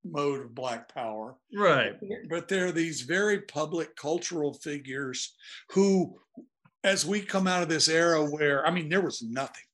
mode 0.04 0.40
of 0.40 0.54
black 0.54 0.92
power, 0.92 1.36
right? 1.54 1.94
But 2.28 2.48
there 2.48 2.66
are 2.66 2.72
these 2.72 3.02
very 3.02 3.40
public 3.42 3.94
cultural 3.96 4.52
figures 4.54 5.34
who, 5.70 6.18
as 6.82 7.06
we 7.06 7.20
come 7.20 7.46
out 7.46 7.62
of 7.62 7.68
this 7.68 7.88
era 7.88 8.24
where 8.24 8.66
I 8.66 8.70
mean, 8.70 8.88
there 8.88 9.00
was 9.00 9.22
nothing. 9.22 9.64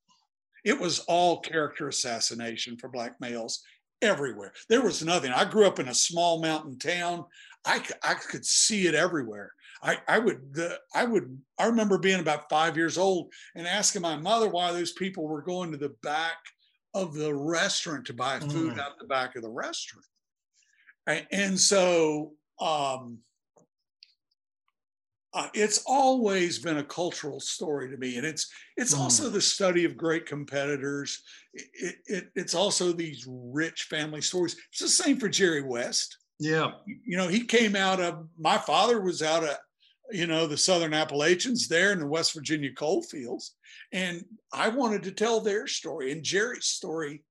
It 0.64 0.79
was 0.79 1.01
all 1.01 1.40
character 1.40 1.88
assassination 1.88 2.77
for 2.77 2.88
black 2.88 3.20
males 3.20 3.62
everywhere. 4.03 4.53
There 4.68 4.83
was 4.83 5.05
nothing. 5.05 5.33
I 5.33 5.44
grew 5.44 5.66
up 5.66 5.79
in 5.79 5.88
a 5.88 5.94
small 5.94 6.42
mountain 6.42 6.79
town. 6.79 7.24
I, 7.64 7.83
I 8.03 8.14
could 8.14 8.44
see 8.44 8.87
it 8.87 8.94
everywhere. 8.94 9.53
I, 9.83 9.99
I 10.09 10.19
would, 10.19 10.55
the, 10.55 10.79
I 10.95 11.05
would, 11.05 11.38
I 11.59 11.67
remember 11.67 11.99
being 11.99 12.21
about 12.21 12.49
five 12.49 12.77
years 12.77 12.99
old 12.99 13.33
and 13.55 13.67
asking 13.67 14.03
my 14.03 14.17
mother 14.17 14.49
why 14.49 14.73
those 14.73 14.93
people 14.93 15.27
were 15.29 15.43
going 15.43 15.71
to 15.73 15.77
the 15.77 15.95
back 16.03 16.37
of 16.95 17.14
the 17.14 17.35
restaurant 17.35 18.07
to 18.07 18.14
buy 18.14 18.41
food 18.41 18.75
mm. 18.75 18.79
out 18.79 18.99
the 18.99 19.07
back 19.07 19.37
of 19.37 19.43
the 19.43 19.51
restaurant. 19.51 20.07
And, 21.07 21.27
and 21.31 21.61
so, 21.61 22.33
um, 22.61 23.19
uh, 25.35 25.49
it's 25.53 25.83
always 25.87 26.59
been 26.59 26.79
a 26.79 26.85
cultural 26.85 27.38
story 27.38 27.91
to 27.91 27.97
me 27.99 28.17
and 28.17 28.27
it's 28.27 28.51
it's 28.77 28.95
mm. 28.95 28.99
also 28.99 29.29
the 29.29 29.41
study 29.41 29.85
of 29.85 29.97
great 29.97 30.25
competitors 30.25 31.23
it, 31.53 31.97
it, 32.07 32.31
it's 32.35 32.55
also 32.55 32.93
these 32.93 33.27
rich 33.29 33.85
family 33.85 34.23
stories 34.23 34.57
it's 34.71 34.81
the 34.81 34.88
same 34.88 35.19
for 35.19 35.29
jerry 35.29 35.62
west 35.62 36.17
yeah 36.41 36.71
you 36.87 37.17
know 37.17 37.29
he 37.29 37.45
came 37.45 37.77
out 37.77 38.01
of 38.01 38.27
my 38.38 38.57
father 38.57 39.01
was 39.01 39.23
out 39.23 39.45
of 39.45 39.57
you 40.11 40.27
know 40.27 40.47
the 40.47 40.57
southern 40.57 40.94
appalachians 40.94 41.68
there 41.68 41.92
in 41.92 41.99
the 41.99 42.07
west 42.07 42.35
virginia 42.35 42.71
coal 42.73 43.03
fields 43.03 43.55
and 43.92 44.25
i 44.53 44.68
wanted 44.68 45.03
to 45.03 45.12
tell 45.12 45.40
their 45.40 45.66
story 45.66 46.12
and 46.12 46.23
jerry's 46.23 46.66
story 46.66 47.23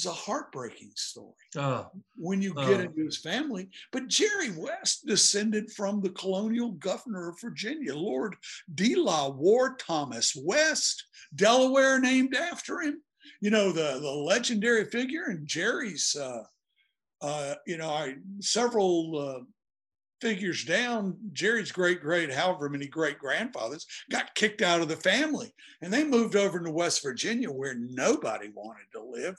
is 0.00 0.06
a 0.06 0.12
heartbreaking 0.12 0.90
story 0.94 1.34
uh, 1.56 1.84
when 2.16 2.40
you 2.40 2.54
get 2.54 2.80
uh, 2.80 2.82
into 2.84 3.04
his 3.04 3.18
family. 3.18 3.68
But 3.92 4.08
Jerry 4.08 4.50
West 4.56 5.06
descended 5.06 5.70
from 5.72 6.00
the 6.00 6.10
colonial 6.10 6.72
governor 6.72 7.28
of 7.28 7.40
Virginia, 7.40 7.94
Lord 7.94 8.36
De 8.74 8.94
La 8.94 9.28
Warr 9.28 9.76
Thomas 9.76 10.34
West, 10.34 11.04
Delaware 11.34 12.00
named 12.00 12.34
after 12.34 12.80
him. 12.80 13.02
You 13.40 13.50
know, 13.50 13.72
the, 13.72 13.98
the 14.00 14.10
legendary 14.10 14.84
figure, 14.86 15.24
and 15.24 15.46
Jerry's, 15.46 16.16
uh, 16.18 16.44
uh, 17.20 17.54
you 17.66 17.76
know, 17.76 17.90
I, 17.90 18.14
several 18.40 19.18
uh, 19.18 19.44
figures 20.20 20.64
down, 20.64 21.16
Jerry's 21.32 21.72
great 21.72 22.00
great, 22.00 22.32
however 22.32 22.68
many 22.68 22.86
great 22.86 23.18
grandfathers 23.18 23.86
got 24.10 24.34
kicked 24.34 24.62
out 24.62 24.80
of 24.80 24.88
the 24.88 24.96
family 24.96 25.52
and 25.82 25.92
they 25.92 26.04
moved 26.04 26.36
over 26.36 26.60
to 26.60 26.70
West 26.70 27.02
Virginia 27.02 27.50
where 27.50 27.74
nobody 27.74 28.50
wanted 28.54 28.86
to 28.92 29.02
live 29.02 29.36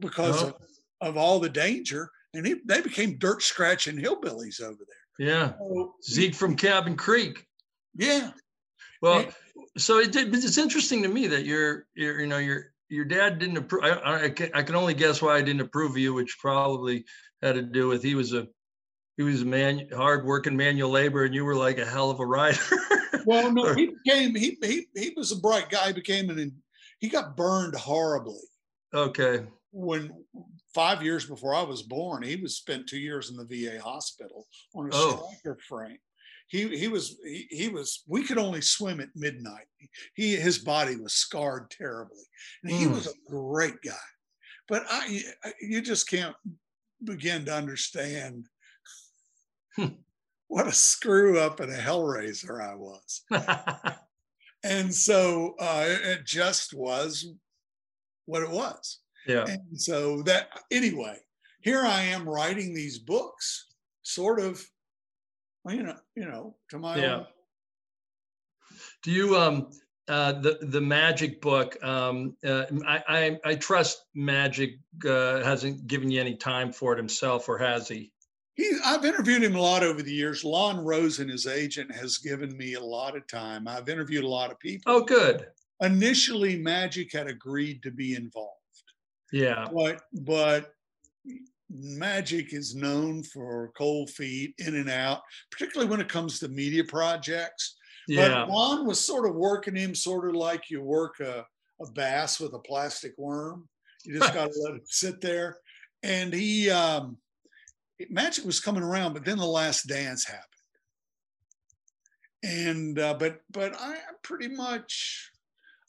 because 0.00 0.42
of, 0.42 0.54
of 1.00 1.16
all 1.16 1.40
the 1.40 1.48
danger. 1.48 2.10
And 2.34 2.46
he, 2.46 2.56
they 2.66 2.82
became 2.82 3.18
dirt 3.18 3.42
scratching 3.42 3.96
hillbillies 3.96 4.60
over 4.60 4.78
there. 4.78 5.26
Yeah. 5.26 5.52
So, 5.58 5.94
Zeke 6.04 6.34
from 6.34 6.56
Cabin 6.56 6.96
Creek. 6.96 7.46
Yeah. 7.94 8.30
Well, 9.00 9.20
and, 9.20 9.32
so 9.78 9.98
it 9.98 10.12
did, 10.12 10.34
it's 10.34 10.58
interesting 10.58 11.02
to 11.02 11.08
me 11.08 11.28
that 11.28 11.44
your, 11.44 11.86
your, 11.94 12.20
you 12.20 12.26
know, 12.26 12.38
your, 12.38 12.72
your 12.88 13.04
dad 13.04 13.38
didn't 13.38 13.56
approve. 13.56 13.84
I, 13.84 14.26
I, 14.26 14.50
I 14.54 14.62
can 14.62 14.74
only 14.74 14.94
guess 14.94 15.22
why 15.22 15.36
I 15.36 15.42
didn't 15.42 15.62
approve 15.62 15.92
of 15.92 15.98
you, 15.98 16.14
which 16.14 16.38
probably 16.38 17.04
had 17.42 17.54
to 17.54 17.62
do 17.62 17.88
with 17.88 18.02
he 18.02 18.14
was 18.14 18.34
a, 18.34 18.46
he 19.16 19.22
was 19.22 19.42
a 19.42 19.46
man, 19.46 19.88
hard 19.94 20.24
working 20.24 20.56
manual 20.56 20.90
labor, 20.90 21.24
and 21.24 21.34
you 21.34 21.44
were 21.44 21.56
like 21.56 21.78
a 21.78 21.86
hell 21.86 22.10
of 22.10 22.20
a 22.20 22.26
rider. 22.26 22.58
well, 23.26 23.52
no, 23.52 23.74
he 23.74 23.94
became 24.04 24.34
he, 24.34 24.58
he 24.62 24.86
he 24.94 25.12
was 25.16 25.32
a 25.32 25.36
bright 25.36 25.68
guy. 25.70 25.88
He 25.88 25.92
became 25.92 26.30
an 26.30 26.52
he 26.98 27.08
got 27.08 27.36
burned 27.36 27.74
horribly. 27.74 28.40
Okay 28.94 29.46
when 29.76 30.10
five 30.74 31.02
years 31.02 31.26
before 31.26 31.54
I 31.54 31.62
was 31.62 31.82
born, 31.82 32.22
he 32.22 32.36
was 32.36 32.56
spent 32.56 32.86
two 32.86 32.98
years 32.98 33.30
in 33.30 33.36
the 33.36 33.44
VA 33.44 33.78
hospital 33.80 34.46
on 34.74 34.86
a 34.86 34.90
oh. 34.94 35.28
stretcher 35.38 35.58
frame. 35.68 35.98
He 36.48 36.68
he 36.78 36.88
was 36.88 37.18
he, 37.24 37.46
he 37.50 37.68
was 37.68 38.02
we 38.06 38.22
could 38.22 38.38
only 38.38 38.62
swim 38.62 39.00
at 39.00 39.08
midnight. 39.14 39.66
He 40.14 40.34
his 40.36 40.58
body 40.58 40.96
was 40.96 41.12
scarred 41.12 41.70
terribly, 41.70 42.22
and 42.62 42.72
he 42.72 42.86
mm. 42.86 42.94
was 42.94 43.06
a 43.06 43.30
great 43.30 43.82
guy. 43.84 43.92
But 44.66 44.84
I 44.88 45.22
you 45.60 45.82
just 45.82 46.08
can't 46.08 46.36
begin 47.04 47.44
to 47.44 47.54
understand 47.54 48.34
hmm. 48.34 48.55
what 50.48 50.66
a 50.66 50.72
screw 50.72 51.38
up 51.38 51.60
and 51.60 51.72
a 51.72 51.78
hellraiser 51.78 52.62
I 52.62 52.74
was. 52.74 53.22
and 54.64 54.94
so 54.94 55.54
uh, 55.58 55.86
it 55.86 56.24
just 56.24 56.74
was 56.74 57.26
what 58.26 58.42
it 58.42 58.50
was. 58.50 59.00
Yeah. 59.26 59.44
And 59.46 59.80
so 59.80 60.22
that 60.22 60.48
anyway, 60.70 61.18
here 61.60 61.82
I 61.82 62.02
am 62.02 62.28
writing 62.28 62.74
these 62.74 62.98
books, 62.98 63.66
sort 64.02 64.40
of, 64.40 64.64
you 65.68 65.82
know, 65.82 65.96
you 66.14 66.26
know, 66.26 66.56
to 66.70 66.78
my 66.78 66.96
yeah. 66.96 67.16
own. 67.16 67.26
Do 69.02 69.10
you 69.10 69.36
um 69.36 69.70
uh, 70.08 70.32
the 70.32 70.58
the 70.62 70.80
magic 70.80 71.40
book? 71.40 71.82
Um, 71.84 72.36
uh, 72.46 72.64
I, 72.86 73.02
I 73.08 73.38
I 73.44 73.54
trust 73.56 74.04
Magic 74.14 74.78
uh, 75.04 75.42
hasn't 75.42 75.86
given 75.86 76.10
you 76.10 76.20
any 76.20 76.36
time 76.36 76.72
for 76.72 76.92
it 76.92 76.98
himself, 76.98 77.48
or 77.48 77.58
has 77.58 77.88
he? 77.88 78.12
He, 78.56 78.72
I've 78.84 79.04
interviewed 79.04 79.42
him 79.42 79.54
a 79.54 79.60
lot 79.60 79.82
over 79.82 80.02
the 80.02 80.12
years. 80.12 80.42
Lon 80.42 80.82
Rosen, 80.82 81.28
his 81.28 81.46
agent, 81.46 81.94
has 81.94 82.16
given 82.16 82.56
me 82.56 82.74
a 82.74 82.80
lot 82.82 83.16
of 83.16 83.26
time. 83.26 83.68
I've 83.68 83.90
interviewed 83.90 84.24
a 84.24 84.28
lot 84.28 84.50
of 84.50 84.58
people. 84.58 84.92
Oh, 84.92 85.02
good. 85.02 85.46
Initially, 85.82 86.56
Magic 86.56 87.12
had 87.12 87.26
agreed 87.26 87.82
to 87.82 87.90
be 87.90 88.14
involved. 88.14 88.52
Yeah. 89.30 89.68
But 89.70 90.00
but 90.12 90.72
Magic 91.68 92.54
is 92.54 92.74
known 92.74 93.22
for 93.24 93.72
cold 93.76 94.08
feet, 94.08 94.54
in 94.58 94.74
and 94.74 94.88
out, 94.88 95.20
particularly 95.50 95.90
when 95.90 96.00
it 96.00 96.08
comes 96.08 96.38
to 96.38 96.48
media 96.48 96.84
projects. 96.84 97.76
Yeah. 98.08 98.28
But 98.28 98.48
Juan 98.48 98.86
was 98.86 99.04
sort 99.04 99.28
of 99.28 99.34
working 99.34 99.76
him 99.76 99.94
sort 99.94 100.28
of 100.28 100.34
like 100.34 100.70
you 100.70 100.80
work 100.80 101.20
a, 101.20 101.44
a 101.82 101.90
bass 101.92 102.40
with 102.40 102.54
a 102.54 102.58
plastic 102.60 103.12
worm. 103.18 103.68
You 104.04 104.18
just 104.18 104.32
got 104.34 104.50
to 104.50 104.60
let 104.60 104.76
it 104.76 104.88
sit 104.88 105.20
there. 105.20 105.58
And 106.02 106.32
he, 106.32 106.70
um, 106.70 107.18
Magic 108.10 108.44
was 108.44 108.60
coming 108.60 108.82
around, 108.82 109.14
but 109.14 109.24
then 109.24 109.38
the 109.38 109.46
last 109.46 109.86
dance 109.86 110.26
happened. 110.26 110.42
And, 112.42 112.98
uh, 112.98 113.14
but, 113.14 113.40
but 113.50 113.74
I 113.78 113.96
pretty 114.22 114.48
much, 114.48 115.30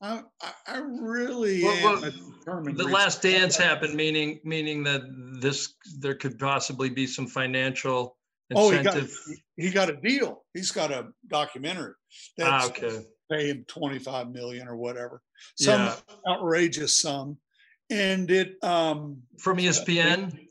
I, 0.01 0.21
I 0.67 0.77
really 0.77 1.63
well, 1.63 2.01
well, 2.01 2.61
the 2.61 2.87
last 2.87 3.23
dance 3.23 3.57
happened, 3.57 3.95
meaning 3.95 4.39
meaning 4.43 4.83
that 4.83 5.01
this 5.41 5.73
there 5.99 6.13
could 6.13 6.37
possibly 6.37 6.89
be 6.89 7.07
some 7.07 7.25
financial 7.25 8.15
incentive. 8.51 9.11
Oh, 9.27 9.31
he 9.31 9.35
got, 9.35 9.39
he 9.55 9.71
got 9.71 9.89
a 9.89 9.95
deal. 9.95 10.43
He's 10.53 10.69
got 10.69 10.91
a 10.91 11.07
documentary 11.27 11.93
that's 12.37 12.65
ah, 12.65 12.67
okay. 12.67 13.05
pay 13.31 13.49
him 13.49 13.65
25 13.67 14.29
million 14.29 14.67
or 14.67 14.75
whatever. 14.75 15.21
Some 15.55 15.81
yeah. 15.81 15.95
outrageous 16.29 17.01
sum. 17.01 17.37
And 17.89 18.29
it 18.29 18.63
um 18.63 19.23
from 19.39 19.57
ESPN. 19.57 20.46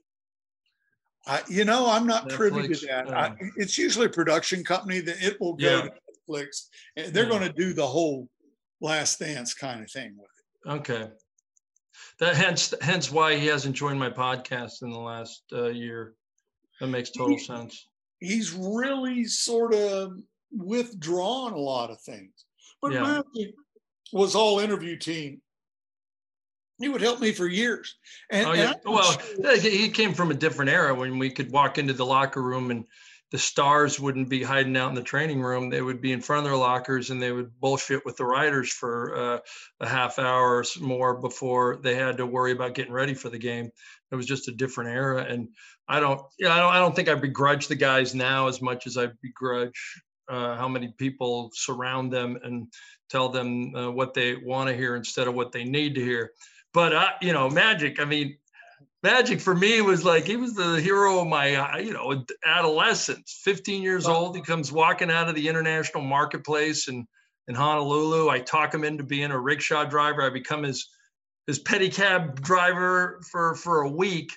I, 1.26 1.42
you 1.48 1.64
know, 1.64 1.90
I'm 1.90 2.06
not 2.06 2.28
Netflix, 2.28 2.34
privy 2.34 2.74
to 2.74 2.86
that. 2.86 3.12
I, 3.12 3.34
it's 3.56 3.76
usually 3.76 4.06
a 4.06 4.10
production 4.10 4.62
company 4.62 5.00
that 5.00 5.22
it 5.22 5.40
will 5.40 5.54
go 5.54 5.66
yeah. 5.66 5.82
to 5.82 5.92
Netflix 6.28 6.66
and 6.96 7.12
they're 7.12 7.24
yeah. 7.24 7.30
going 7.30 7.42
to 7.42 7.52
do 7.52 7.72
the 7.72 7.86
whole 7.86 8.28
last 8.80 9.18
dance 9.18 9.54
kind 9.54 9.82
of 9.82 9.90
thing 9.90 10.16
with 10.16 10.28
it. 10.28 10.70
Okay. 10.70 11.10
That 12.20 12.36
hence 12.36 12.72
hence 12.80 13.10
why 13.10 13.36
he 13.36 13.46
hasn't 13.46 13.74
joined 13.74 13.98
my 13.98 14.10
podcast 14.10 14.82
in 14.82 14.90
the 14.90 14.98
last 14.98 15.42
uh, 15.52 15.66
year. 15.66 16.14
That 16.80 16.88
makes 16.88 17.10
total 17.10 17.36
he, 17.36 17.38
sense. 17.38 17.88
He's 18.20 18.52
really 18.52 19.24
sort 19.24 19.74
of 19.74 20.12
withdrawn 20.52 21.52
a 21.52 21.58
lot 21.58 21.90
of 21.90 22.00
things. 22.00 22.44
But 22.80 22.92
yeah. 22.92 23.02
Matthew 23.02 23.52
was 24.12 24.34
all 24.34 24.60
interview 24.60 24.96
team. 24.96 25.40
He 26.78 26.88
would 26.88 27.00
help 27.00 27.20
me 27.20 27.32
for 27.32 27.46
years. 27.46 27.96
And, 28.30 28.46
oh, 28.46 28.52
yeah. 28.52 28.72
And 28.72 28.94
well, 28.94 29.12
sure. 29.12 29.58
he 29.58 29.88
came 29.88 30.12
from 30.12 30.30
a 30.30 30.34
different 30.34 30.70
era 30.70 30.94
when 30.94 31.18
we 31.18 31.30
could 31.30 31.50
walk 31.50 31.78
into 31.78 31.94
the 31.94 32.04
locker 32.04 32.42
room 32.42 32.70
and 32.70 32.84
the 33.32 33.38
stars 33.38 33.98
wouldn't 33.98 34.28
be 34.28 34.42
hiding 34.42 34.76
out 34.76 34.90
in 34.90 34.94
the 34.94 35.02
training 35.02 35.42
room. 35.42 35.68
They 35.68 35.82
would 35.82 36.00
be 36.00 36.12
in 36.12 36.20
front 36.20 36.38
of 36.38 36.44
their 36.44 36.58
lockers 36.58 37.10
and 37.10 37.20
they 37.20 37.32
would 37.32 37.58
bullshit 37.60 38.04
with 38.04 38.16
the 38.16 38.24
writers 38.24 38.72
for 38.72 39.16
uh, 39.16 39.38
a 39.80 39.88
half 39.88 40.18
hour 40.18 40.58
or 40.58 40.64
more 40.80 41.20
before 41.20 41.80
they 41.82 41.96
had 41.96 42.18
to 42.18 42.26
worry 42.26 42.52
about 42.52 42.74
getting 42.74 42.92
ready 42.92 43.14
for 43.14 43.28
the 43.28 43.38
game. 43.38 43.70
It 44.12 44.16
was 44.16 44.26
just 44.26 44.48
a 44.48 44.52
different 44.52 44.90
era, 44.90 45.26
and 45.28 45.48
I 45.88 45.98
don't, 45.98 46.20
yeah, 46.38 46.54
I 46.54 46.60
don't, 46.60 46.72
I 46.72 46.78
don't 46.78 46.94
think 46.94 47.08
I 47.08 47.16
begrudge 47.16 47.66
the 47.66 47.74
guys 47.74 48.14
now 48.14 48.46
as 48.46 48.62
much 48.62 48.86
as 48.86 48.96
I 48.96 49.08
begrudge 49.20 50.00
uh, 50.28 50.56
how 50.56 50.68
many 50.68 50.94
people 50.96 51.50
surround 51.52 52.12
them 52.12 52.38
and 52.44 52.68
tell 53.10 53.28
them 53.28 53.74
uh, 53.74 53.90
what 53.90 54.14
they 54.14 54.36
want 54.36 54.68
to 54.68 54.76
hear 54.76 54.94
instead 54.94 55.26
of 55.26 55.34
what 55.34 55.50
they 55.50 55.64
need 55.64 55.96
to 55.96 56.00
hear. 56.00 56.30
But 56.76 56.92
uh, 56.92 57.08
you 57.22 57.32
know, 57.32 57.48
Magic. 57.48 57.98
I 57.98 58.04
mean, 58.04 58.36
Magic 59.02 59.40
for 59.40 59.54
me 59.54 59.80
was 59.80 60.04
like 60.04 60.26
he 60.26 60.36
was 60.36 60.52
the 60.52 60.78
hero 60.78 61.20
of 61.20 61.26
my 61.26 61.54
uh, 61.54 61.78
you 61.78 61.94
know 61.94 62.22
adolescence. 62.44 63.40
15 63.44 63.82
years 63.82 64.06
old, 64.06 64.36
he 64.36 64.42
comes 64.42 64.70
walking 64.70 65.10
out 65.10 65.30
of 65.30 65.34
the 65.34 65.48
international 65.48 66.02
marketplace 66.04 66.88
in 66.88 67.06
in 67.48 67.54
Honolulu. 67.54 68.28
I 68.28 68.40
talk 68.40 68.74
him 68.74 68.84
into 68.84 69.04
being 69.04 69.30
a 69.30 69.40
rickshaw 69.40 69.86
driver. 69.86 70.20
I 70.20 70.28
become 70.28 70.64
his 70.64 70.90
his 71.46 71.58
pedicab 71.58 72.42
driver 72.42 73.22
for 73.30 73.54
for 73.54 73.80
a 73.80 73.88
week. 73.88 74.32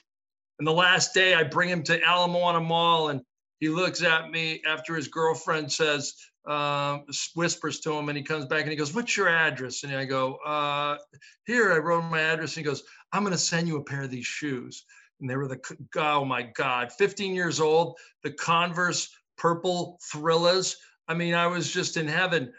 And 0.60 0.68
the 0.68 0.72
last 0.72 1.14
day, 1.14 1.34
I 1.34 1.44
bring 1.44 1.68
him 1.68 1.84
to 1.84 2.00
Ala 2.00 2.30
Moana 2.30 2.62
Mall, 2.62 3.10
and 3.10 3.20
he 3.60 3.68
looks 3.68 4.02
at 4.02 4.32
me 4.32 4.62
after 4.66 4.96
his 4.96 5.10
girlfriend 5.10 5.74
says, 5.74 6.14
uh, 6.48 7.00
whispers 7.36 7.80
to 7.82 7.94
him, 7.94 8.10
and 8.10 8.18
he 8.18 8.24
comes 8.24 8.46
back 8.46 8.62
and 8.62 8.72
he 8.72 8.76
goes, 8.76 8.94
"What's 8.94 9.16
your 9.18 9.30
address?" 9.30 9.84
And 9.84 9.94
I 9.96 10.06
go, 10.06 10.36
uh, 10.46 10.98
"Here, 11.46 11.74
I 11.74 11.78
wrote 11.78 12.04
my 12.04 12.22
address." 12.22 12.56
And 12.56 12.66
he 12.66 12.70
goes, 12.70 12.84
I'm 13.12 13.24
going 13.24 13.34
to 13.34 13.38
send 13.38 13.68
you 13.68 13.78
a 13.78 13.84
pair 13.84 14.04
of 14.04 14.12
these 14.12 14.26
shoes. 14.26 14.86
And 15.20 15.30
they 15.30 15.36
were 15.36 15.48
the, 15.48 15.60
oh 15.98 16.24
my 16.24 16.44
God, 16.44 16.92
15 16.94 17.36
years 17.36 17.60
old, 17.60 17.98
the 18.24 18.32
Converse 18.32 19.10
purple 19.38 20.00
Thrillers. 20.12 20.78
I 21.08 21.14
mean, 21.14 21.34
I 21.34 21.48
was 21.48 21.72
just 21.72 21.98
in 21.98 22.08
heaven. 22.08 22.54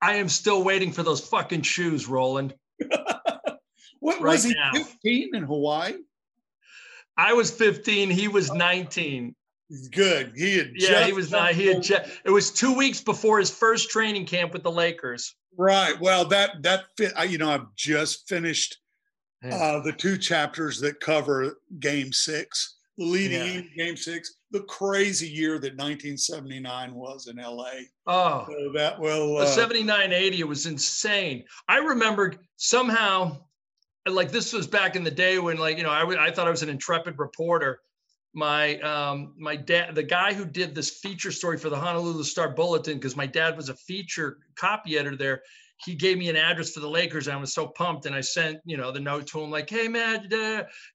I 0.00 0.14
am 0.14 0.28
still 0.28 0.62
waiting 0.62 0.92
for 0.92 1.02
those 1.02 1.20
fucking 1.20 1.62
shoes, 1.62 2.06
Roland. 2.06 2.54
what 4.00 4.20
right 4.20 4.32
was 4.32 4.44
he, 4.44 4.54
now. 4.54 4.72
15 4.72 5.34
in 5.34 5.42
Hawaii? 5.42 5.94
I 7.16 7.32
was 7.32 7.50
15. 7.50 8.10
He 8.10 8.28
was 8.28 8.52
19. 8.52 9.34
Good. 9.90 10.32
He 10.36 10.58
had 10.58 10.70
yeah, 10.74 11.04
he 11.04 11.12
was 11.12 11.30
not. 11.30 11.52
He 11.52 11.66
had 11.66 11.82
just, 11.82 12.08
it 12.24 12.30
was 12.30 12.52
two 12.52 12.72
weeks 12.72 13.00
before 13.00 13.40
his 13.40 13.50
first 13.50 13.90
training 13.90 14.24
camp 14.26 14.52
with 14.52 14.62
the 14.62 14.70
Lakers. 14.70 15.34
Right. 15.58 16.00
Well, 16.00 16.24
that 16.26 16.62
that 16.62 16.84
fit. 16.96 17.12
I, 17.16 17.24
You 17.24 17.38
know, 17.38 17.50
I've 17.50 17.74
just 17.74 18.28
finished 18.28 18.78
uh, 19.44 19.80
the 19.80 19.92
two 19.92 20.18
chapters 20.18 20.80
that 20.80 21.00
cover 21.00 21.58
Game 21.80 22.12
Six, 22.12 22.76
the 22.96 23.06
leading 23.06 23.64
yeah. 23.76 23.84
Game 23.84 23.96
Six, 23.96 24.36
the 24.52 24.60
crazy 24.60 25.28
year 25.28 25.54
that 25.54 25.76
1979 25.76 26.94
was 26.94 27.26
in 27.26 27.36
LA. 27.36 27.70
Oh, 28.06 28.46
so 28.48 28.72
that 28.74 28.98
will 29.00 29.38
uh, 29.38 29.46
79 29.46 30.12
80 30.12 30.40
it 30.40 30.48
was 30.48 30.66
insane. 30.66 31.44
I 31.68 31.78
remembered 31.78 32.38
somehow, 32.56 33.38
like 34.06 34.30
this 34.30 34.52
was 34.52 34.66
back 34.66 34.94
in 34.94 35.02
the 35.02 35.10
day 35.10 35.38
when, 35.38 35.58
like 35.58 35.76
you 35.76 35.82
know, 35.82 35.90
I, 35.90 36.26
I 36.26 36.30
thought 36.30 36.46
I 36.46 36.50
was 36.50 36.62
an 36.62 36.68
intrepid 36.68 37.18
reporter. 37.18 37.80
My 38.36 38.78
um, 38.80 39.34
my 39.36 39.56
dad, 39.56 39.94
the 39.94 40.02
guy 40.04 40.32
who 40.32 40.44
did 40.44 40.74
this 40.74 40.90
feature 40.90 41.32
story 41.32 41.58
for 41.58 41.70
the 41.70 41.78
Honolulu 41.78 42.22
Star 42.22 42.50
Bulletin, 42.50 42.98
because 42.98 43.16
my 43.16 43.26
dad 43.26 43.56
was 43.56 43.70
a 43.70 43.74
feature 43.74 44.38
copy 44.54 44.96
editor 44.96 45.16
there 45.16 45.42
he 45.84 45.94
gave 45.94 46.18
me 46.18 46.28
an 46.28 46.36
address 46.36 46.72
for 46.72 46.80
the 46.80 46.88
Lakers. 46.88 47.28
I 47.28 47.36
was 47.36 47.52
so 47.52 47.66
pumped. 47.66 48.06
And 48.06 48.14
I 48.14 48.20
sent, 48.20 48.58
you 48.64 48.76
know, 48.76 48.90
the 48.90 49.00
note 49.00 49.26
to 49.28 49.40
him 49.40 49.50
like, 49.50 49.68
hey, 49.68 49.88
man, 49.88 50.28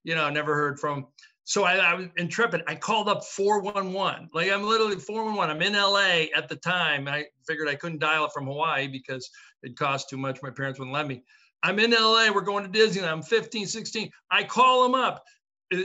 you 0.04 0.14
know, 0.14 0.28
never 0.30 0.54
heard 0.54 0.80
from. 0.80 1.06
So 1.44 1.64
I, 1.64 1.76
I 1.76 1.94
was 1.94 2.06
intrepid. 2.16 2.62
I 2.66 2.74
called 2.74 3.08
up 3.08 3.24
411. 3.24 4.30
Like 4.32 4.50
I'm 4.50 4.62
literally 4.62 4.96
411. 4.96 5.54
I'm 5.54 5.62
in 5.62 5.74
LA 5.74 6.26
at 6.36 6.48
the 6.48 6.56
time. 6.56 7.08
I 7.08 7.26
figured 7.46 7.68
I 7.68 7.74
couldn't 7.74 7.98
dial 7.98 8.24
it 8.26 8.32
from 8.32 8.46
Hawaii 8.46 8.86
because 8.86 9.28
it 9.62 9.76
cost 9.76 10.08
too 10.08 10.16
much. 10.16 10.40
My 10.42 10.50
parents 10.50 10.78
wouldn't 10.78 10.94
let 10.94 11.06
me. 11.06 11.22
I'm 11.64 11.78
in 11.78 11.90
LA. 11.92 12.30
We're 12.32 12.40
going 12.42 12.70
to 12.70 12.78
Disneyland. 12.78 13.12
I'm 13.12 13.22
15, 13.22 13.66
16. 13.66 14.10
I 14.30 14.44
call 14.44 14.84
him 14.84 14.94
up. 14.94 15.24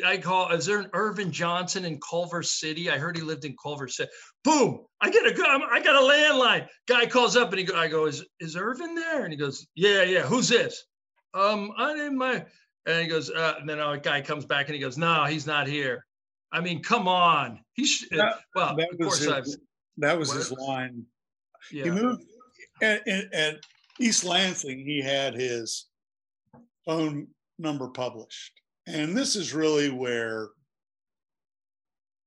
I 0.06 0.18
call, 0.18 0.52
is 0.52 0.66
there 0.66 0.80
an 0.80 0.90
Earvin 0.94 1.32
Johnson 1.32 1.86
in 1.86 2.00
Culver 2.00 2.44
City? 2.44 2.90
I 2.90 2.98
heard 2.98 3.16
he 3.16 3.24
lived 3.24 3.46
in 3.46 3.56
Culver 3.62 3.88
City. 3.88 4.10
Boom. 4.44 4.86
I 5.02 5.10
get 5.10 5.26
a, 5.26 5.30
I 5.72 5.82
got 5.82 5.96
a 5.96 6.06
landline. 6.06 6.68
Guy 6.88 7.06
calls 7.06 7.38
up 7.38 7.50
and 7.50 7.60
he 7.60 7.66
go, 7.66 7.76
I 7.76 7.88
go, 7.88 8.06
is, 8.06 8.26
is 8.40 8.56
Earvin 8.56 8.96
there? 8.96 9.24
And 9.24 9.32
he 9.32 9.38
goes, 9.38 9.66
yeah, 9.76 10.04
yeah. 10.04 10.24
Who's 10.24 10.50
this? 10.50 10.84
Um, 11.34 11.72
I 11.78 11.94
in 11.94 12.18
my, 12.18 12.46
and 12.86 13.02
he 13.02 13.08
goes, 13.08 13.30
uh, 13.30 13.56
and 13.60 13.70
then 13.70 13.80
a 13.80 13.98
guy 13.98 14.22
comes 14.22 14.46
back 14.46 14.68
and 14.68 14.76
he 14.76 14.82
goes, 14.82 14.98
no, 14.98 15.26
he's 15.26 15.48
not 15.48 15.68
here. 15.68 16.06
I 16.52 16.62
mean, 16.62 16.82
come 16.82 17.08
on. 17.08 17.60
He's, 17.74 18.08
that, 18.12 18.40
well, 18.56 18.76
that 18.76 18.90
of 18.92 19.00
course 19.00 19.20
his, 19.20 19.28
I've, 19.28 19.46
that 19.98 20.18
was 20.18 20.32
his 20.32 20.52
line. 20.52 21.04
Yeah. 21.72 21.86
He 21.86 21.90
moved 21.92 22.24
at, 22.82 23.08
at 23.08 23.58
East 24.00 24.24
Lansing. 24.24 24.80
He 24.80 25.02
had 25.02 25.34
his 25.34 25.88
phone 26.86 27.28
number 27.60 27.90
published 27.90 28.54
and 28.88 29.16
this 29.16 29.36
is 29.36 29.54
really 29.54 29.90
where 29.90 30.50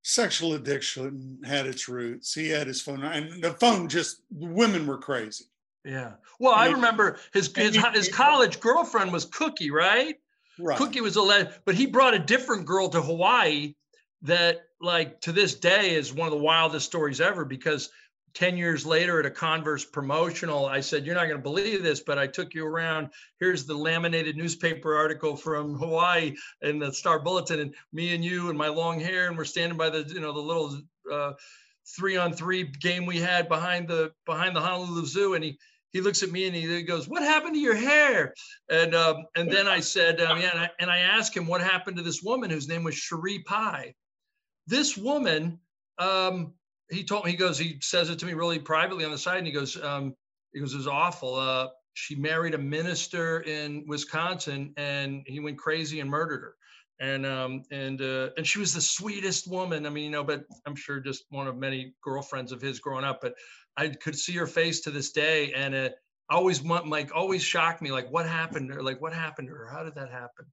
sexual 0.02 0.54
addiction 0.54 1.40
had 1.44 1.66
its 1.66 1.88
roots. 1.88 2.32
He 2.32 2.48
had 2.48 2.66
his 2.66 2.80
phone, 2.80 3.02
and 3.02 3.42
the 3.42 3.52
phone 3.54 3.88
just 3.88 4.22
women 4.30 4.86
were 4.86 4.98
crazy. 4.98 5.44
Yeah. 5.84 6.12
Well, 6.38 6.52
and 6.52 6.62
I 6.62 6.70
remember 6.70 7.18
his 7.32 7.54
his, 7.54 7.74
he, 7.74 7.82
his 7.94 8.08
college 8.08 8.60
girlfriend 8.60 9.12
was 9.12 9.24
Cookie, 9.24 9.70
right? 9.70 10.16
Right. 10.58 10.76
Cookie 10.76 11.00
was 11.00 11.16
a 11.16 11.22
le- 11.22 11.52
but 11.64 11.74
he 11.74 11.86
brought 11.86 12.14
a 12.14 12.18
different 12.18 12.66
girl 12.66 12.88
to 12.90 13.00
Hawaii 13.00 13.74
that, 14.22 14.66
like, 14.80 15.20
to 15.22 15.32
this 15.32 15.54
day 15.54 15.94
is 15.94 16.12
one 16.12 16.26
of 16.28 16.32
the 16.32 16.44
wildest 16.44 16.86
stories 16.86 17.20
ever 17.20 17.44
because 17.46 17.90
10 18.34 18.56
years 18.56 18.86
later 18.86 19.20
at 19.20 19.26
a 19.26 19.30
Converse 19.30 19.84
promotional, 19.84 20.66
I 20.66 20.80
said, 20.80 21.04
You're 21.04 21.14
not 21.14 21.26
going 21.26 21.36
to 21.36 21.42
believe 21.42 21.82
this, 21.82 22.00
but 22.00 22.18
I 22.18 22.26
took 22.26 22.54
you 22.54 22.66
around. 22.66 23.10
Here's 23.38 23.64
the 23.64 23.74
laminated 23.74 24.36
newspaper 24.36 24.96
article 24.96 25.36
from 25.36 25.74
Hawaii 25.74 26.36
in 26.62 26.78
the 26.78 26.92
Star 26.92 27.18
Bulletin, 27.18 27.60
and 27.60 27.74
me 27.92 28.14
and 28.14 28.24
you 28.24 28.48
and 28.48 28.58
my 28.58 28.68
long 28.68 29.00
hair, 29.00 29.28
and 29.28 29.36
we're 29.36 29.44
standing 29.44 29.78
by 29.78 29.90
the, 29.90 30.02
you 30.02 30.20
know, 30.20 30.32
the 30.32 30.40
little 30.40 30.80
uh, 31.10 31.32
three 31.96 32.16
on 32.16 32.32
three 32.32 32.64
game 32.64 33.06
we 33.06 33.18
had 33.18 33.48
behind 33.48 33.88
the 33.88 34.12
behind 34.26 34.54
the 34.54 34.60
Honolulu 34.60 35.06
Zoo. 35.06 35.34
And 35.34 35.42
he 35.42 35.58
he 35.92 36.00
looks 36.00 36.22
at 36.22 36.30
me 36.30 36.46
and 36.46 36.54
he 36.54 36.82
goes, 36.82 37.08
"What 37.08 37.22
happened 37.22 37.54
to 37.54 37.60
your 37.60 37.74
hair?" 37.74 38.34
And 38.70 38.94
um, 38.94 39.24
and 39.34 39.50
then 39.50 39.66
I 39.66 39.80
said, 39.80 40.20
um, 40.20 40.40
"Yeah," 40.40 40.50
and 40.52 40.60
I, 40.60 40.70
and 40.78 40.90
I 40.90 40.98
asked 40.98 41.36
him 41.36 41.46
what 41.46 41.60
happened 41.60 41.96
to 41.96 42.02
this 42.02 42.22
woman 42.22 42.50
whose 42.50 42.68
name 42.68 42.84
was 42.84 42.94
Cherie 42.94 43.40
Pie. 43.40 43.94
This 44.66 44.96
woman 44.96 45.58
um, 45.98 46.54
he 46.90 47.04
told 47.04 47.24
me 47.24 47.30
he 47.30 47.36
goes 47.36 47.58
he 47.58 47.78
says 47.80 48.10
it 48.10 48.18
to 48.18 48.26
me 48.26 48.34
really 48.34 48.58
privately 48.58 49.04
on 49.04 49.10
the 49.10 49.18
side 49.18 49.38
and 49.38 49.46
he 49.46 49.52
goes 49.52 49.80
um, 49.82 50.14
he 50.52 50.60
goes 50.60 50.74
it 50.74 50.78
was 50.78 50.86
awful 50.86 51.34
uh, 51.34 51.68
she 51.94 52.14
married 52.14 52.54
a 52.54 52.58
minister 52.58 53.40
in 53.40 53.84
wisconsin 53.86 54.72
and 54.76 55.22
he 55.26 55.40
went 55.40 55.58
crazy 55.58 56.00
and 56.00 56.10
murdered 56.10 56.40
her 56.42 56.54
and 57.00 57.24
um, 57.24 57.62
and 57.70 58.02
uh, 58.02 58.28
and 58.36 58.46
she 58.46 58.58
was 58.58 58.74
the 58.74 58.80
sweetest 58.80 59.50
woman. 59.50 59.86
I 59.86 59.90
mean, 59.90 60.04
you 60.04 60.10
know, 60.10 60.22
but 60.22 60.44
I'm 60.66 60.76
sure 60.76 61.00
just 61.00 61.24
one 61.30 61.48
of 61.48 61.56
many 61.56 61.94
girlfriends 62.04 62.52
of 62.52 62.60
his 62.60 62.78
growing 62.78 63.04
up. 63.04 63.20
But 63.22 63.34
I 63.76 63.88
could 63.88 64.16
see 64.16 64.34
her 64.34 64.46
face 64.46 64.80
to 64.82 64.90
this 64.90 65.10
day, 65.10 65.52
and 65.54 65.74
it 65.74 65.94
always 66.28 66.62
like 66.62 67.10
always 67.14 67.42
shocked 67.42 67.80
me. 67.80 67.90
Like, 67.90 68.10
what 68.10 68.26
happened? 68.26 68.70
Or 68.70 68.82
like, 68.82 69.00
what 69.00 69.14
happened 69.14 69.48
to 69.48 69.54
her? 69.54 69.66
How 69.66 69.82
did 69.82 69.94
that 69.94 70.10
happen? 70.10 70.46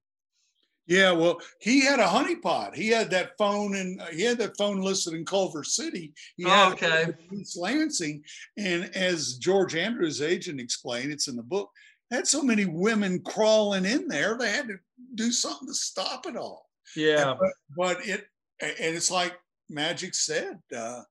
Yeah, 0.88 1.12
well, 1.12 1.38
he 1.60 1.84
had 1.84 2.00
a 2.00 2.06
honeypot. 2.06 2.74
He 2.74 2.88
had 2.88 3.10
that 3.10 3.32
phone, 3.36 3.76
and 3.76 4.00
he 4.10 4.22
had 4.22 4.38
that 4.38 4.56
phone 4.56 4.80
listed 4.80 5.12
in 5.12 5.26
Culver 5.26 5.62
City. 5.62 6.14
He 6.36 6.44
had 6.44 6.68
oh, 6.68 6.72
okay. 6.72 7.12
East 7.30 7.58
Lansing, 7.58 8.24
and 8.56 8.84
as 8.96 9.34
George 9.34 9.76
Andrews' 9.76 10.22
agent 10.22 10.60
explained, 10.60 11.12
it's 11.12 11.28
in 11.28 11.36
the 11.36 11.42
book. 11.42 11.70
Had 12.10 12.26
so 12.26 12.42
many 12.42 12.64
women 12.64 13.20
crawling 13.20 13.84
in 13.84 14.08
there, 14.08 14.38
they 14.38 14.50
had 14.50 14.66
to 14.68 14.78
do 15.14 15.30
something 15.30 15.68
to 15.68 15.74
stop 15.74 16.24
it 16.26 16.36
all. 16.36 16.66
Yeah, 16.96 17.34
but, 17.38 17.52
but 17.76 18.08
it 18.08 18.24
and 18.60 18.96
it's 18.96 19.10
like 19.10 19.38
Magic 19.68 20.14
said. 20.14 20.58
Uh, 20.74 21.02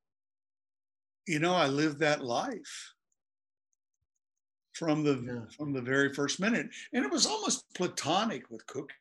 you 1.27 1.37
know, 1.37 1.53
I 1.53 1.67
lived 1.67 1.99
that 1.99 2.23
life 2.23 2.93
from 4.73 5.03
the 5.03 5.23
yeah. 5.23 5.55
from 5.55 5.71
the 5.71 5.81
very 5.83 6.13
first 6.15 6.39
minute, 6.39 6.67
and 6.93 7.05
it 7.05 7.11
was 7.11 7.27
almost 7.27 7.65
platonic 7.75 8.49
with 8.49 8.65
Cookie. 8.65 8.95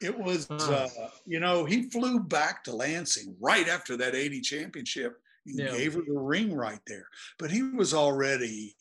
It 0.00 0.18
was, 0.18 0.50
uh, 0.50 0.88
you 1.26 1.40
know, 1.40 1.66
he 1.66 1.90
flew 1.90 2.20
back 2.20 2.64
to 2.64 2.74
Lansing 2.74 3.36
right 3.38 3.68
after 3.68 3.96
that 3.98 4.14
80 4.14 4.40
championship 4.40 5.20
and 5.46 5.58
yeah. 5.58 5.72
gave 5.72 5.94
her 5.94 6.00
the 6.06 6.18
ring 6.18 6.54
right 6.54 6.80
there. 6.86 7.06
But 7.38 7.50
he 7.50 7.62
was 7.62 7.92
already, 7.92 8.74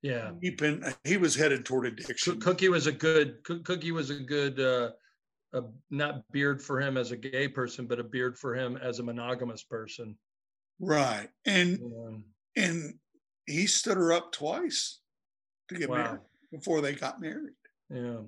yeah, 0.00 0.30
keeping, 0.40 0.82
he 1.04 1.18
was 1.18 1.34
headed 1.34 1.66
toward 1.66 1.86
addiction. 1.86 2.40
Cookie 2.40 2.70
was 2.70 2.86
a 2.86 2.92
good, 2.92 3.44
Cookie 3.44 3.92
was 3.92 4.08
a 4.08 4.18
good, 4.20 4.58
uh, 4.58 4.90
a, 5.52 5.62
not 5.90 6.22
beard 6.32 6.62
for 6.62 6.80
him 6.80 6.96
as 6.96 7.10
a 7.10 7.16
gay 7.16 7.46
person, 7.46 7.86
but 7.86 8.00
a 8.00 8.04
beard 8.04 8.38
for 8.38 8.54
him 8.54 8.78
as 8.78 8.98
a 8.98 9.02
monogamous 9.02 9.64
person. 9.64 10.16
Right. 10.80 11.28
And, 11.44 11.78
yeah. 12.56 12.64
and 12.64 12.94
he 13.44 13.66
stood 13.66 13.98
her 13.98 14.14
up 14.14 14.32
twice 14.32 15.00
to 15.68 15.74
get 15.74 15.90
wow. 15.90 15.96
married 15.96 16.20
before 16.50 16.80
they 16.80 16.94
got 16.94 17.20
married. 17.20 17.52
Yeah 17.90 18.20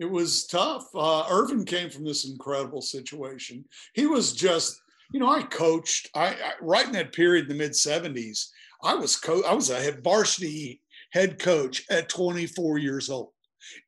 it 0.00 0.10
was 0.10 0.46
tough. 0.46 0.86
Uh, 0.94 1.24
Earvin 1.30 1.66
came 1.66 1.90
from 1.90 2.04
this 2.04 2.24
incredible 2.24 2.80
situation. 2.80 3.66
He 3.94 4.06
was 4.06 4.32
just, 4.32 4.80
you 5.12 5.20
know, 5.20 5.30
I 5.30 5.42
coached. 5.42 6.08
I, 6.14 6.28
I 6.28 6.52
right 6.62 6.86
in 6.86 6.92
that 6.92 7.12
period 7.12 7.44
in 7.44 7.48
the 7.50 7.62
mid 7.62 7.72
'70s. 7.72 8.46
I 8.82 8.94
was 8.94 9.16
co- 9.16 9.44
I 9.46 9.52
was 9.52 9.68
a 9.68 9.78
head 9.78 10.02
varsity 10.02 10.80
head 11.12 11.38
coach 11.38 11.84
at 11.90 12.08
24 12.08 12.78
years 12.78 13.10
old, 13.10 13.32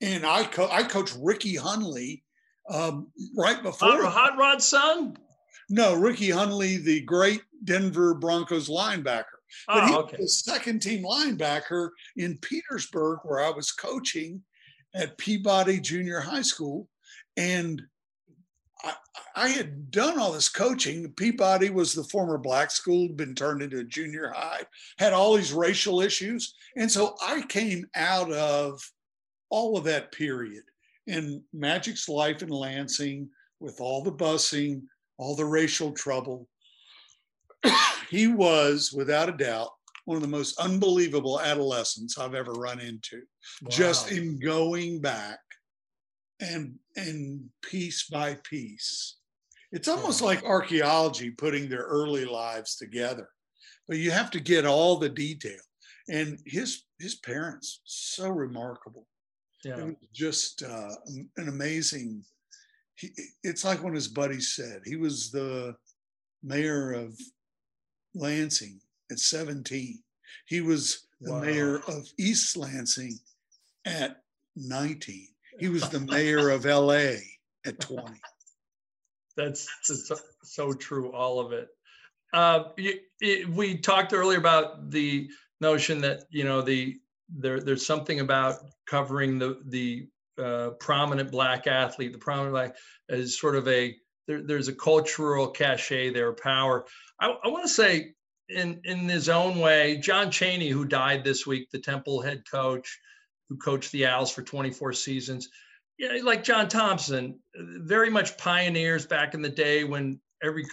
and 0.02 0.26
I 0.26 0.44
co- 0.44 0.68
I 0.70 0.82
coached 0.82 1.16
Ricky 1.18 1.56
Hunley 1.56 2.22
um, 2.68 3.08
right 3.34 3.62
before 3.62 4.02
Hot, 4.02 4.12
Hot 4.12 4.38
Rod's 4.38 4.66
son. 4.66 5.16
No, 5.70 5.94
Ricky 5.94 6.28
Hunley, 6.28 6.82
the 6.82 7.00
great 7.00 7.40
Denver 7.64 8.12
Broncos 8.12 8.68
linebacker. 8.68 9.24
But 9.66 9.84
oh, 9.84 9.86
he 9.86 9.94
okay. 9.94 10.16
was 10.20 10.44
second 10.44 10.80
team 10.80 11.04
linebacker 11.04 11.90
in 12.18 12.36
Petersburg, 12.38 13.20
where 13.22 13.40
I 13.40 13.50
was 13.50 13.72
coaching 13.72 14.42
at 14.94 15.18
Peabody 15.18 15.80
Junior 15.80 16.20
High 16.20 16.42
School. 16.42 16.88
And 17.36 17.82
I, 18.84 18.94
I, 19.36 19.48
had 19.48 19.90
done 19.90 20.18
all 20.18 20.32
this 20.32 20.48
coaching. 20.48 21.12
Peabody 21.12 21.70
was 21.70 21.94
the 21.94 22.04
former 22.04 22.36
black 22.36 22.70
school, 22.70 23.08
been 23.08 23.34
turned 23.34 23.62
into 23.62 23.78
a 23.78 23.84
junior 23.84 24.32
high, 24.34 24.62
had 24.98 25.12
all 25.12 25.34
these 25.34 25.52
racial 25.52 26.00
issues. 26.00 26.54
And 26.76 26.90
so 26.90 27.16
I 27.22 27.42
came 27.48 27.86
out 27.94 28.30
of 28.32 28.82
all 29.50 29.76
of 29.76 29.84
that 29.84 30.12
period 30.12 30.64
in 31.06 31.42
Magic's 31.52 32.08
life 32.08 32.42
in 32.42 32.48
Lansing 32.48 33.28
with 33.60 33.80
all 33.80 34.02
the 34.02 34.12
busing, 34.12 34.82
all 35.18 35.36
the 35.36 35.44
racial 35.44 35.92
trouble. 35.92 36.48
he 38.10 38.26
was, 38.26 38.92
without 38.92 39.28
a 39.28 39.32
doubt, 39.32 39.70
one 40.04 40.16
of 40.16 40.22
the 40.22 40.28
most 40.28 40.58
unbelievable 40.58 41.40
adolescents 41.40 42.18
I've 42.18 42.34
ever 42.34 42.52
run 42.52 42.80
into. 42.80 43.22
Wow. 43.62 43.68
Just 43.70 44.10
in 44.10 44.38
going 44.38 45.00
back 45.00 45.38
and 46.40 46.74
and 46.96 47.48
piece 47.62 48.08
by 48.08 48.36
piece. 48.44 49.16
It's 49.70 49.88
almost 49.88 50.20
yeah. 50.20 50.26
like 50.26 50.44
archaeology 50.44 51.30
putting 51.30 51.68
their 51.68 51.84
early 51.84 52.24
lives 52.24 52.76
together. 52.76 53.28
But 53.88 53.98
you 53.98 54.10
have 54.10 54.30
to 54.32 54.40
get 54.40 54.66
all 54.66 54.96
the 54.96 55.08
detail. 55.08 55.60
And 56.08 56.38
his 56.46 56.82
his 56.98 57.16
parents, 57.16 57.80
so 57.84 58.28
remarkable. 58.28 59.06
Yeah. 59.64 59.90
just 60.12 60.64
uh, 60.64 60.90
an 61.36 61.48
amazing. 61.48 62.24
He, 62.96 63.10
it's 63.44 63.64
like 63.64 63.80
when 63.82 63.94
his 63.94 64.08
buddies 64.08 64.56
said 64.56 64.80
he 64.84 64.96
was 64.96 65.30
the 65.30 65.76
mayor 66.42 66.92
of 66.92 67.16
Lansing 68.14 68.80
at 69.12 69.18
17. 69.18 69.98
He 70.46 70.60
was 70.60 71.06
the 71.20 71.32
wow. 71.32 71.40
mayor 71.40 71.76
of 71.86 72.08
East 72.18 72.56
Lansing 72.56 73.18
at 73.84 74.22
19. 74.56 75.28
He 75.60 75.68
was 75.68 75.88
the 75.88 76.00
mayor 76.00 76.50
of 76.50 76.64
LA 76.64 77.16
at 77.64 77.78
20. 77.80 78.04
That's, 79.34 79.66
that's 79.88 80.12
so 80.42 80.74
true, 80.74 81.10
all 81.12 81.40
of 81.40 81.52
it. 81.52 81.68
Uh, 82.34 82.64
it, 82.76 83.04
it. 83.22 83.48
We 83.48 83.78
talked 83.78 84.12
earlier 84.12 84.36
about 84.36 84.90
the 84.90 85.30
notion 85.62 86.02
that 86.02 86.24
you 86.28 86.44
know 86.44 86.60
the 86.60 87.00
there 87.30 87.58
there's 87.58 87.86
something 87.86 88.20
about 88.20 88.56
covering 88.86 89.38
the 89.38 89.62
the 89.68 90.06
uh, 90.38 90.70
prominent 90.80 91.30
black 91.30 91.66
athlete, 91.66 92.12
the 92.12 92.18
prominent 92.18 92.52
black 92.52 92.76
as 93.08 93.38
sort 93.38 93.56
of 93.56 93.66
a 93.68 93.96
there, 94.26 94.42
there's 94.42 94.68
a 94.68 94.74
cultural 94.74 95.48
cachet 95.48 96.10
there, 96.10 96.32
power. 96.32 96.84
I, 97.20 97.34
I 97.44 97.48
want 97.48 97.64
to 97.64 97.68
say 97.68 98.14
in 98.52 98.80
in 98.84 99.08
his 99.08 99.28
own 99.28 99.58
way, 99.58 99.98
John 99.98 100.30
Chaney, 100.30 100.68
who 100.68 100.84
died 100.84 101.24
this 101.24 101.46
week, 101.46 101.70
the 101.70 101.78
Temple 101.78 102.20
head 102.20 102.42
coach, 102.50 102.98
who 103.48 103.56
coached 103.56 103.92
the 103.92 104.06
Owls 104.06 104.32
for 104.32 104.42
24 104.42 104.92
seasons, 104.92 105.48
yeah, 105.98 106.18
like 106.22 106.44
John 106.44 106.68
Thompson, 106.68 107.38
very 107.54 108.10
much 108.10 108.36
pioneers 108.38 109.06
back 109.06 109.34
in 109.34 109.42
the 109.42 109.48
day 109.48 109.84
when 109.84 110.20
every 110.42 110.64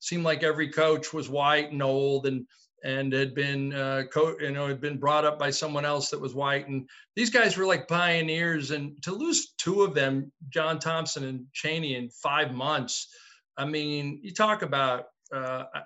seemed 0.00 0.24
like 0.24 0.42
every 0.42 0.68
coach 0.68 1.12
was 1.12 1.28
white 1.28 1.70
and 1.70 1.82
old 1.82 2.26
and 2.26 2.46
and 2.84 3.12
had 3.12 3.32
been 3.32 3.72
uh, 3.72 4.02
co- 4.12 4.36
you 4.40 4.50
know 4.50 4.66
had 4.66 4.80
been 4.80 4.98
brought 4.98 5.24
up 5.24 5.38
by 5.38 5.50
someone 5.50 5.84
else 5.84 6.10
that 6.10 6.20
was 6.20 6.34
white. 6.34 6.68
And 6.68 6.88
these 7.14 7.30
guys 7.30 7.56
were 7.56 7.66
like 7.66 7.86
pioneers. 7.86 8.72
And 8.72 9.00
to 9.02 9.12
lose 9.12 9.52
two 9.58 9.82
of 9.82 9.94
them 9.94 10.32
john 10.48 10.78
thompson 10.78 11.24
and 11.24 11.46
chaney 11.52 11.94
in 11.94 12.08
five 12.08 12.52
months 12.52 13.08
i 13.56 13.64
mean 13.64 14.18
you 14.22 14.32
talk 14.32 14.62
about 14.62 15.06
uh, 15.32 15.64
I, 15.74 15.80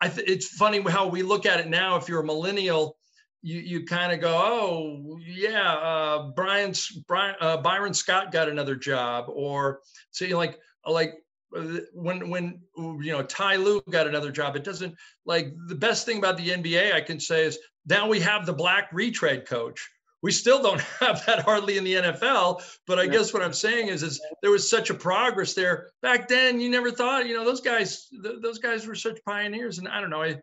I 0.00 0.08
th- 0.08 0.28
it's 0.28 0.48
funny 0.48 0.80
how 0.82 1.06
we 1.06 1.22
look 1.22 1.46
at 1.46 1.60
it 1.60 1.68
now. 1.68 1.96
If 1.96 2.08
you're 2.08 2.20
a 2.20 2.26
millennial, 2.26 2.96
you 3.42 3.60
you 3.60 3.84
kind 3.84 4.12
of 4.12 4.20
go, 4.20 4.34
oh 4.34 5.18
yeah, 5.24 5.72
uh, 5.74 6.30
Brian's 6.30 6.88
Brian 7.06 7.36
uh, 7.40 7.58
Byron 7.58 7.94
Scott 7.94 8.32
got 8.32 8.48
another 8.48 8.74
job, 8.74 9.26
or 9.28 9.80
say 10.10 10.34
like 10.34 10.58
like 10.86 11.14
uh, 11.56 11.78
when 11.92 12.28
when 12.28 12.60
you 12.76 13.12
know 13.12 13.22
Ty 13.22 13.56
Lue 13.56 13.82
got 13.90 14.06
another 14.06 14.32
job. 14.32 14.56
It 14.56 14.64
doesn't 14.64 14.94
like 15.24 15.54
the 15.68 15.74
best 15.74 16.04
thing 16.04 16.18
about 16.18 16.36
the 16.36 16.50
NBA 16.50 16.92
I 16.92 17.00
can 17.00 17.20
say 17.20 17.44
is 17.44 17.58
now 17.86 18.08
we 18.08 18.20
have 18.20 18.46
the 18.46 18.52
black 18.52 18.88
retread 18.92 19.46
coach 19.46 19.88
we 20.22 20.32
still 20.32 20.62
don't 20.62 20.80
have 21.00 21.24
that 21.26 21.40
hardly 21.40 21.78
in 21.78 21.84
the 21.84 21.94
NFL. 21.94 22.62
But 22.86 22.98
I 22.98 23.04
yeah. 23.04 23.12
guess 23.12 23.32
what 23.32 23.42
I'm 23.42 23.52
saying 23.52 23.88
is, 23.88 24.02
is 24.02 24.20
there 24.42 24.50
was 24.50 24.68
such 24.68 24.90
a 24.90 24.94
progress 24.94 25.54
there 25.54 25.90
back 26.02 26.28
then. 26.28 26.60
You 26.60 26.70
never 26.70 26.90
thought, 26.90 27.26
you 27.26 27.34
know, 27.34 27.44
those 27.44 27.60
guys, 27.60 28.08
th- 28.22 28.36
those 28.42 28.58
guys 28.58 28.86
were 28.86 28.94
such 28.94 29.18
pioneers. 29.24 29.78
And 29.78 29.88
I 29.88 30.00
don't 30.00 30.10
know, 30.10 30.22
I, 30.22 30.40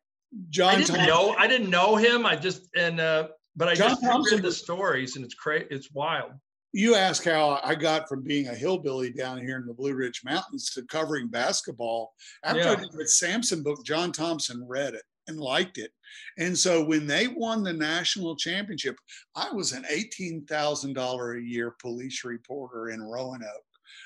John 0.49 0.69
I 0.69 0.77
didn't 0.77 0.87
Thompson. 0.87 1.07
know, 1.07 1.35
I 1.37 1.47
didn't 1.47 1.69
know 1.69 1.95
him. 1.95 2.25
I 2.25 2.35
just 2.35 2.67
and 2.75 2.99
uh, 2.99 3.29
but 3.55 3.69
I 3.69 3.75
John 3.75 3.89
just 3.91 4.03
Thompson, 4.03 4.37
read 4.37 4.45
the 4.45 4.51
stories, 4.51 5.15
and 5.15 5.23
it's 5.23 5.35
crazy. 5.35 5.67
It's 5.69 5.91
wild. 5.91 6.31
You 6.73 6.95
ask 6.95 7.23
how 7.23 7.61
I 7.63 7.73
got 7.73 8.09
from 8.09 8.21
being 8.21 8.47
a 8.49 8.53
hillbilly 8.53 9.09
down 9.09 9.39
here 9.39 9.57
in 9.57 9.65
the 9.65 9.73
Blue 9.73 9.93
Ridge 9.93 10.23
Mountains 10.25 10.71
to 10.71 10.83
covering 10.83 11.29
basketball. 11.29 12.11
After 12.43 12.63
yeah. 12.63 12.71
I 12.71 12.75
did 12.75 12.91
the 12.91 13.07
Sampson 13.07 13.63
book, 13.63 13.85
John 13.85 14.11
Thompson 14.11 14.65
read 14.67 14.93
it 14.93 15.03
and 15.27 15.39
liked 15.39 15.77
it. 15.77 15.91
And 16.37 16.57
so 16.57 16.83
when 16.83 17.07
they 17.07 17.27
won 17.27 17.63
the 17.63 17.73
national 17.73 18.35
championship, 18.35 18.97
I 19.35 19.51
was 19.51 19.71
an 19.71 19.83
$18,000 19.91 21.37
a 21.37 21.41
year 21.41 21.75
police 21.81 22.23
reporter 22.23 22.89
in 22.89 23.01
Roanoke. 23.01 23.49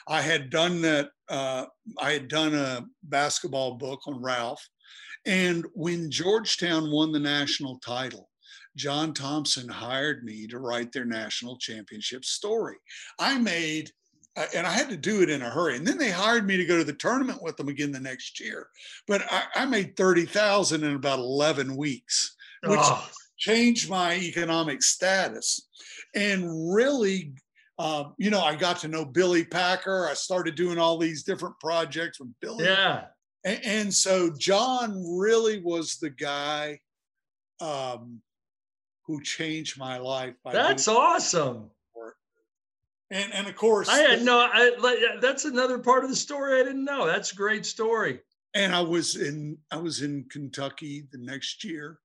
I 0.08 0.22
had 0.22 0.50
done 0.50 0.82
that, 0.82 1.10
uh, 1.30 1.66
I 2.00 2.12
had 2.12 2.28
done 2.28 2.56
a 2.56 2.86
basketball 3.04 3.76
book 3.76 4.02
on 4.08 4.22
Ralph. 4.22 4.68
And 5.26 5.66
when 5.74 6.10
Georgetown 6.10 6.92
won 6.92 7.12
the 7.12 7.20
national 7.20 7.80
title, 7.80 8.30
John 8.76 9.14
Thompson 9.14 9.68
hired 9.68 10.24
me 10.24 10.48
to 10.48 10.60
write 10.60 10.92
their 10.92 11.06
national 11.06 11.58
championship 11.58 12.24
story. 12.24 12.78
I 13.20 13.38
made 13.38 13.92
and 14.56 14.66
I 14.66 14.72
had 14.72 14.90
to 14.90 14.98
do 14.98 15.22
it 15.22 15.30
in 15.30 15.42
a 15.42 15.50
hurry. 15.50 15.76
And 15.76 15.86
then 15.86 15.98
they 15.98 16.12
hired 16.12 16.48
me 16.48 16.58
to 16.58 16.66
go 16.66 16.78
to 16.78 16.84
the 16.84 16.94
tournament 16.94 17.42
with 17.42 17.58
them 17.58 17.68
again 17.68 17.92
the 17.92 18.00
next 18.00 18.40
year. 18.40 18.68
But 19.08 19.24
I, 19.30 19.44
I 19.56 19.66
made 19.66 19.96
30,000 19.96 20.84
in 20.84 20.96
about 20.96 21.20
11 21.20 21.76
weeks, 21.76 22.36
which 22.64 22.80
oh. 22.82 23.10
changed 23.38 23.90
my 23.90 24.16
economic 24.16 24.82
status 24.82 25.68
and 26.16 26.74
really 26.74 27.34
um, 27.80 28.14
you 28.18 28.30
know, 28.30 28.42
I 28.42 28.58
got 28.58 28.80
to 28.80 28.90
know 28.90 29.06
Billy 29.06 29.46
Packer. 29.46 30.06
I 30.10 30.14
started 30.14 30.56
doing 30.56 30.78
all 30.78 30.98
these 30.98 31.24
different 31.24 31.58
projects 31.62 32.20
with 32.20 32.30
Billy. 32.42 32.66
Yeah. 32.66 33.06
And, 33.46 33.60
and 33.64 33.94
so 33.94 34.34
John 34.38 35.02
really 35.18 35.62
was 35.62 35.96
the 35.96 36.10
guy 36.10 36.82
um, 37.62 38.22
who 39.06 39.22
changed 39.24 39.80
my 39.80 39.98
life. 39.98 40.36
That's 40.44 40.90
awesome. 40.90 41.72
And, 43.12 43.34
and 43.34 43.48
of 43.48 43.56
course, 43.56 43.90
I 43.90 44.00
had 44.00 44.22
no. 44.22 44.38
I, 44.38 45.18
that's 45.20 45.46
another 45.46 45.80
part 45.80 46.04
of 46.04 46.10
the 46.10 46.16
story 46.16 46.60
I 46.60 46.64
didn't 46.64 46.86
know. 46.86 47.08
That's 47.08 47.32
a 47.32 47.36
great 47.36 47.66
story. 47.66 48.20
And 48.54 48.74
I 48.74 48.82
was 48.82 49.16
in 49.16 49.58
I 49.72 49.78
was 49.78 50.02
in 50.02 50.26
Kentucky 50.30 51.08
the 51.12 51.18
next 51.18 51.64
year. 51.64 52.00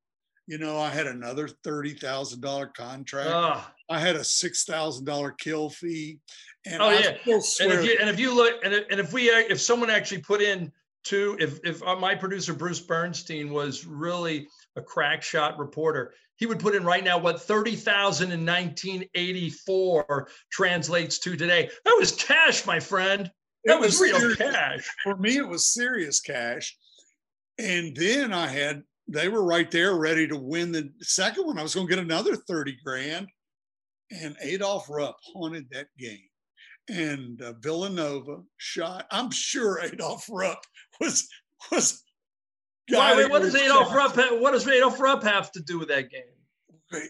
You 0.47 0.59
know, 0.59 0.79
I 0.79 0.91
had 0.91 1.07
another 1.07 1.49
thirty 1.49 1.95
thousand 1.95 2.41
dollar 2.41 2.67
contract. 2.67 3.31
Oh. 3.33 3.67
I 3.91 3.99
had 3.99 4.17
a 4.17 4.25
six 4.25 4.65
thousand 4.65 5.05
dollar 5.05 5.33
kill 5.33 5.69
fee. 5.69 6.21
And 6.67 6.81
oh 6.81 6.87
I 6.87 6.99
yeah, 6.99 7.17
and 7.27 7.73
if 7.73 7.85
you 7.85 7.97
and 8.01 8.09
if 8.09 8.19
you 8.19 8.35
look 8.35 8.65
and 8.65 8.73
if, 8.73 8.85
and 8.91 8.99
if 8.99 9.13
we 9.13 9.29
if 9.29 9.61
someone 9.61 9.91
actually 9.91 10.23
put 10.23 10.41
in 10.41 10.73
two, 11.05 11.37
if 11.39 11.61
if 11.65 11.83
uh, 11.83 11.97
my 11.97 12.15
producer 12.15 12.55
Bruce 12.55 12.81
Bernstein 12.81 13.53
was 13.53 13.87
really 13.87 14.49
a 14.77 14.83
crack 14.83 15.23
shot 15.23 15.59
reporter, 15.59 16.15
he 16.37 16.47
would 16.47 16.61
put 16.61 16.75
in 16.75 16.85
right 16.85 17.05
now 17.05 17.19
what 17.19 17.41
30,000 17.41 18.33
in 18.33 18.45
1984 18.45 20.29
translates 20.51 21.19
to 21.21 21.37
today. 21.37 21.71
That 21.85 21.97
was 21.99 22.13
cash, 22.13 22.67
my 22.67 22.81
friend. 22.81 23.31
That 23.65 23.81
was, 23.81 23.99
was, 23.99 24.01
real 24.01 24.19
serious. 24.19 24.37
cash. 24.37 24.89
For 25.03 25.17
me, 25.17 25.37
it 25.37 25.49
was 25.49 25.73
serious 25.73 26.21
cash. 26.21 26.77
And 27.59 27.97
then 27.97 28.33
I 28.33 28.49
had, 28.49 28.83
they 29.07 29.29
were 29.29 29.45
right 29.45 29.71
there 29.71 29.95
ready 29.95 30.27
to 30.29 30.37
win 30.37 30.73
the 30.73 30.91
second 31.01 31.47
one. 31.47 31.59
I 31.59 31.63
was 31.63 31.75
going 31.75 31.87
to 31.87 31.95
get 31.95 32.03
another 32.03 32.37
30 32.37 32.77
grand. 32.85 33.29
And 34.11 34.37
Adolph 34.43 34.91
Rupp 34.91 35.17
haunted 35.33 35.67
that 35.71 35.87
game. 35.99 36.29
And 36.89 37.41
uh, 37.41 37.55
Villanova 37.61 38.43
shot. 38.59 39.07
I'm 39.11 39.31
sure 39.31 39.81
Adolph 39.81 40.27
Rupp 40.31 40.63
was 41.01 41.27
was 41.71 42.04
why, 42.91 43.17
wait, 43.17 43.31
what 43.31 43.43
does 43.43 43.55
Adolph 43.55 43.95
Rupp? 43.95 44.15
Have, 44.17 44.41
what 44.41 44.53
does 44.53 44.67
Adolph 44.69 45.01
Rupp 45.01 45.23
have 45.23 45.51
to 45.53 45.61
do 45.61 45.79
with 45.79 45.89
that 45.89 46.11
game? 46.11 46.23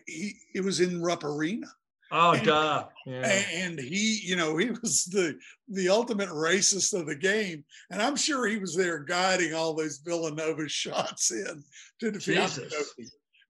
He 0.07 0.35
it 0.55 0.63
was 0.63 0.81
in 0.81 1.03
Rupp 1.03 1.25
Arena. 1.25 1.67
Oh, 2.11 2.33
and, 2.33 2.45
duh. 2.45 2.87
Yeah. 3.07 3.43
And 3.53 3.79
he, 3.79 4.21
you 4.23 4.37
know, 4.37 4.57
he 4.57 4.71
was 4.71 5.05
the 5.07 5.37
the 5.69 5.89
ultimate 5.89 6.29
racist 6.29 6.99
of 6.99 7.07
the 7.07 7.17
game, 7.17 7.65
and 7.91 8.01
I'm 8.01 8.17
sure 8.17 8.47
he 8.47 8.59
was 8.59 8.77
there 8.77 9.01
guiding 9.01 9.53
all 9.53 9.75
those 9.75 9.99
Villanova 9.99 10.69
shots 10.69 11.33
in 11.33 11.65
to 12.01 12.11
defeat 12.13 12.37
Jesus. 12.37 12.95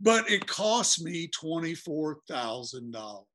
But 0.01 0.31
it 0.31 0.47
cost 0.47 1.03
me 1.03 1.29
twenty 1.29 1.75
four 1.75 2.21
thousand 2.29 2.93
dollars. 2.93 3.27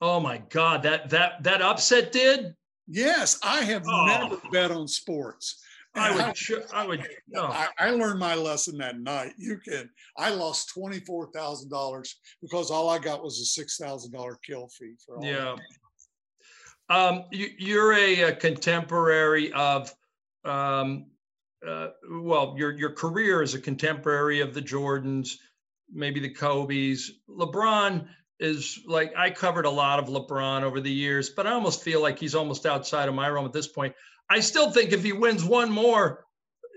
Oh 0.00 0.20
my 0.20 0.38
God! 0.38 0.82
That 0.84 1.10
that 1.10 1.42
that 1.42 1.60
upset 1.60 2.12
did. 2.12 2.54
Yes, 2.86 3.38
I 3.42 3.62
have 3.62 3.84
oh. 3.86 4.06
never 4.06 4.40
bet 4.50 4.70
on 4.70 4.88
sports. 4.88 5.62
I 5.94 6.14
would, 6.14 6.36
I, 6.72 6.86
would, 6.86 7.06
no. 7.28 7.44
I, 7.44 7.68
I, 7.78 7.90
learned 7.90 8.20
my 8.20 8.34
lesson 8.34 8.78
that 8.78 8.98
night. 9.00 9.32
You 9.36 9.58
can, 9.58 9.90
I 10.16 10.30
lost 10.30 10.72
$24,000 10.76 12.08
because 12.40 12.70
all 12.70 12.88
I 12.88 12.98
got 12.98 13.22
was 13.22 13.40
a 13.40 13.60
$6,000 13.60 14.34
kill 14.46 14.68
fee 14.68 14.94
for 15.04 15.16
all 15.16 15.24
Yeah. 15.24 15.56
Um, 16.88 17.24
you, 17.30 17.80
are 17.80 17.92
a, 17.92 18.20
a, 18.22 18.32
contemporary 18.34 19.52
of, 19.52 19.94
um, 20.44 21.06
uh, 21.66 21.88
well, 22.10 22.54
your, 22.56 22.76
your 22.76 22.92
career 22.92 23.42
is 23.42 23.54
a 23.54 23.60
contemporary 23.60 24.40
of 24.40 24.54
the 24.54 24.62
Jordans, 24.62 25.34
maybe 25.92 26.18
the 26.18 26.30
Kobe's. 26.30 27.12
LeBron 27.28 28.08
is 28.40 28.80
like, 28.86 29.12
I 29.16 29.30
covered 29.30 29.66
a 29.66 29.70
lot 29.70 30.00
of 30.00 30.08
LeBron 30.08 30.62
over 30.62 30.80
the 30.80 30.90
years, 30.90 31.30
but 31.30 31.46
I 31.46 31.52
almost 31.52 31.82
feel 31.82 32.02
like 32.02 32.18
he's 32.18 32.34
almost 32.34 32.66
outside 32.66 33.08
of 33.08 33.14
my 33.14 33.28
realm 33.28 33.46
at 33.46 33.52
this 33.52 33.68
point. 33.68 33.94
I 34.30 34.38
still 34.40 34.70
think 34.70 34.92
if 34.92 35.02
he 35.02 35.12
wins 35.12 35.44
one 35.44 35.70
more, 35.70 36.24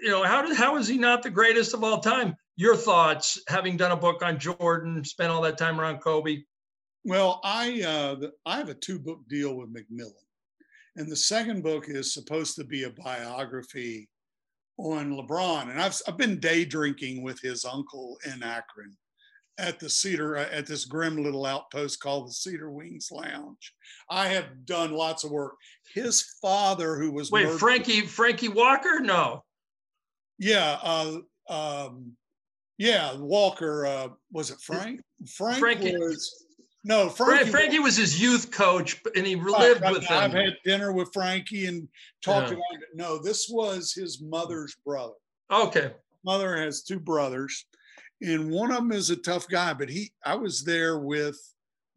you 0.01 0.09
know, 0.09 0.23
how 0.23 0.41
did 0.41 0.57
how 0.57 0.75
is 0.77 0.87
he 0.87 0.97
not 0.97 1.21
the 1.21 1.29
greatest 1.29 1.73
of 1.73 1.83
all 1.83 1.99
time? 1.99 2.35
Your 2.55 2.75
thoughts, 2.75 3.41
having 3.47 3.77
done 3.77 3.91
a 3.91 3.97
book 3.97 4.23
on 4.23 4.39
Jordan, 4.39 5.03
spent 5.05 5.31
all 5.31 5.41
that 5.43 5.57
time 5.57 5.79
around 5.79 5.99
Kobe. 5.99 6.43
Well, 7.05 7.39
I 7.43 7.81
uh, 7.83 8.27
I 8.45 8.57
have 8.57 8.69
a 8.69 8.73
two 8.73 8.97
book 8.97 9.19
deal 9.29 9.55
with 9.55 9.69
Macmillan, 9.69 10.13
and 10.95 11.11
the 11.11 11.15
second 11.15 11.61
book 11.61 11.85
is 11.87 12.13
supposed 12.13 12.55
to 12.55 12.63
be 12.63 12.83
a 12.83 12.89
biography 12.89 14.09
on 14.77 15.11
LeBron, 15.11 15.69
and 15.69 15.79
I've 15.79 15.99
I've 16.07 16.17
been 16.17 16.39
day 16.39 16.65
drinking 16.65 17.21
with 17.21 17.39
his 17.39 17.65
uncle 17.65 18.17
in 18.25 18.41
Akron, 18.41 18.97
at 19.57 19.79
the 19.79 19.89
Cedar 19.89 20.37
uh, 20.37 20.47
at 20.51 20.65
this 20.65 20.85
grim 20.85 21.17
little 21.17 21.45
outpost 21.45 21.99
called 21.99 22.27
the 22.27 22.33
Cedar 22.33 22.71
Wings 22.71 23.09
Lounge. 23.11 23.73
I 24.09 24.27
have 24.27 24.65
done 24.65 24.91
lots 24.91 25.23
of 25.23 25.31
work. 25.31 25.55
His 25.93 26.23
father, 26.41 26.97
who 26.97 27.11
was 27.11 27.31
wait 27.31 27.45
murdered, 27.45 27.59
Frankie 27.59 28.01
Frankie 28.01 28.49
Walker, 28.49 28.99
no, 28.99 29.43
yeah, 30.39 30.79
uh, 30.81 31.17
um, 31.49 32.13
yeah, 32.77 33.15
Walker 33.15 33.85
uh, 33.85 34.07
was 34.31 34.51
it 34.51 34.59
Frank? 34.61 35.01
Frank 35.35 35.59
Frankie. 35.59 35.97
was 35.97 36.45
no 36.83 37.09
Frankie. 37.09 37.51
Frankie 37.51 37.79
was 37.79 37.95
his 37.95 38.19
youth 38.19 38.51
coach, 38.51 38.99
and 39.15 39.25
he 39.25 39.35
lived 39.35 39.81
right, 39.81 39.93
with 39.93 40.03
him. 40.03 40.17
I've 40.17 40.33
had 40.33 40.57
dinner 40.65 40.91
with 40.91 41.09
Frankie 41.13 41.67
and 41.67 41.87
talked 42.23 42.49
yeah. 42.49 42.55
about 42.55 42.81
it. 42.81 42.89
No, 42.95 43.21
this 43.21 43.47
was 43.49 43.93
his 43.93 44.21
mother's 44.21 44.75
brother. 44.85 45.13
Okay, 45.51 45.91
mother 46.25 46.57
has 46.57 46.83
two 46.83 46.99
brothers 46.99 47.65
and 48.21 48.51
one 48.51 48.71
of 48.71 48.77
them 48.77 48.91
is 48.91 49.09
a 49.09 49.15
tough 49.15 49.47
guy. 49.47 49.73
But 49.73 49.89
he, 49.89 50.11
I 50.25 50.35
was 50.35 50.63
there 50.63 50.99
with 50.99 51.39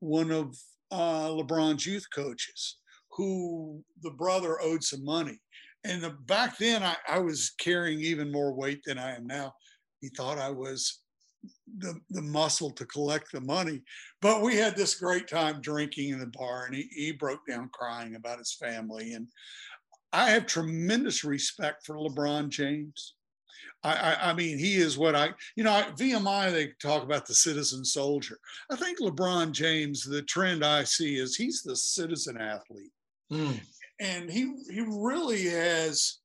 one 0.01 0.31
of 0.31 0.57
uh, 0.91 1.29
LeBron's 1.29 1.87
youth 1.87 2.07
coaches, 2.15 2.79
who 3.11 3.83
the 4.03 4.11
brother 4.11 4.61
owed 4.61 4.85
some 4.85 5.05
money, 5.05 5.41
and 5.85 6.03
the, 6.03 6.11
back 6.27 6.59
then 6.59 6.83
I, 6.83 6.97
I 7.09 7.19
was 7.19 7.53
carrying 7.59 8.01
even 8.01 8.33
more 8.33 8.53
weight 8.53 8.81
than 8.85 8.99
I 8.99 9.15
am 9.15 9.27
now. 9.27 9.53
He 10.01 10.09
thought 10.09 10.39
I 10.39 10.51
was 10.51 11.01
the, 11.79 11.95
the 12.11 12.23
muscle 12.23 12.71
to 12.73 12.87
collect 12.87 13.33
the 13.33 13.41
money. 13.41 13.83
But 14.21 14.43
we 14.43 14.57
had 14.57 14.77
this 14.77 14.97
great 14.97 15.29
time 15.29 15.61
drinking 15.61 16.11
in 16.11 16.19
the 16.19 16.27
bar, 16.27 16.67
and 16.67 16.75
he, 16.75 16.89
he 16.91 17.13
broke 17.13 17.47
down 17.49 17.71
crying 17.73 18.15
about 18.15 18.39
his 18.39 18.55
family. 18.55 19.15
And 19.15 19.29
I 20.13 20.31
have 20.31 20.47
tremendous 20.47 21.25
respect 21.25 21.85
for 21.85 21.97
LeBron 21.97 22.49
James. 22.49 23.15
I, 23.95 24.31
I, 24.31 24.33
mean, 24.33 24.59
he 24.59 24.77
is 24.77 24.99
what 24.99 25.15
I, 25.15 25.31
you 25.55 25.65
know, 25.65 25.85
VMI, 25.99 26.53
they 26.53 26.73
talk 26.81 27.03
about 27.03 27.27
the 27.27 27.35
citizen 27.35 27.85
soldier. 27.85 28.39
I 28.71 28.77
think 28.77 29.01
LeBron 29.01 29.53
James, 29.53 30.03
the 30.03 30.23
trend 30.23 30.65
I 30.65 30.85
see 30.85 31.17
is 31.17 31.37
he's 31.37 31.63
the 31.63 31.77
citizen 31.77 32.41
athlete. 32.41 32.93
Mm. 33.33 33.61
And 34.01 34.31
he, 34.31 34.53
he 34.71 34.81
really 34.81 35.47
has, 35.49 36.19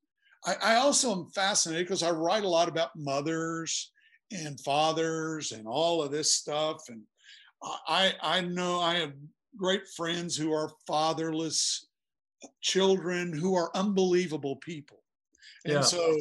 I, 0.46 0.56
I 0.62 0.76
also 0.76 1.12
am 1.12 1.30
fascinated 1.36 1.88
because 1.88 2.04
I 2.04 2.12
write 2.12 2.44
a 2.44 2.50
lot 2.50 2.68
about 2.68 2.96
mothers 2.96 3.92
and 4.32 4.60
fathers 4.62 5.52
and 5.52 5.68
all 5.68 6.02
of 6.02 6.12
this 6.12 6.34
stuff. 6.34 6.84
And 6.90 7.02
I, 7.88 8.14
I 8.22 8.42
know 8.42 8.80
I 8.80 8.96
have 8.96 9.14
great 9.58 9.88
friends 9.96 10.36
who 10.36 10.54
are 10.54 10.72
fatherless 10.88 11.88
children 12.62 13.34
who 13.34 13.56
are 13.56 13.70
unbelievable 13.76 14.56
people. 14.58 15.04
And 15.66 15.76
yeah. 15.76 15.82
so 15.82 16.18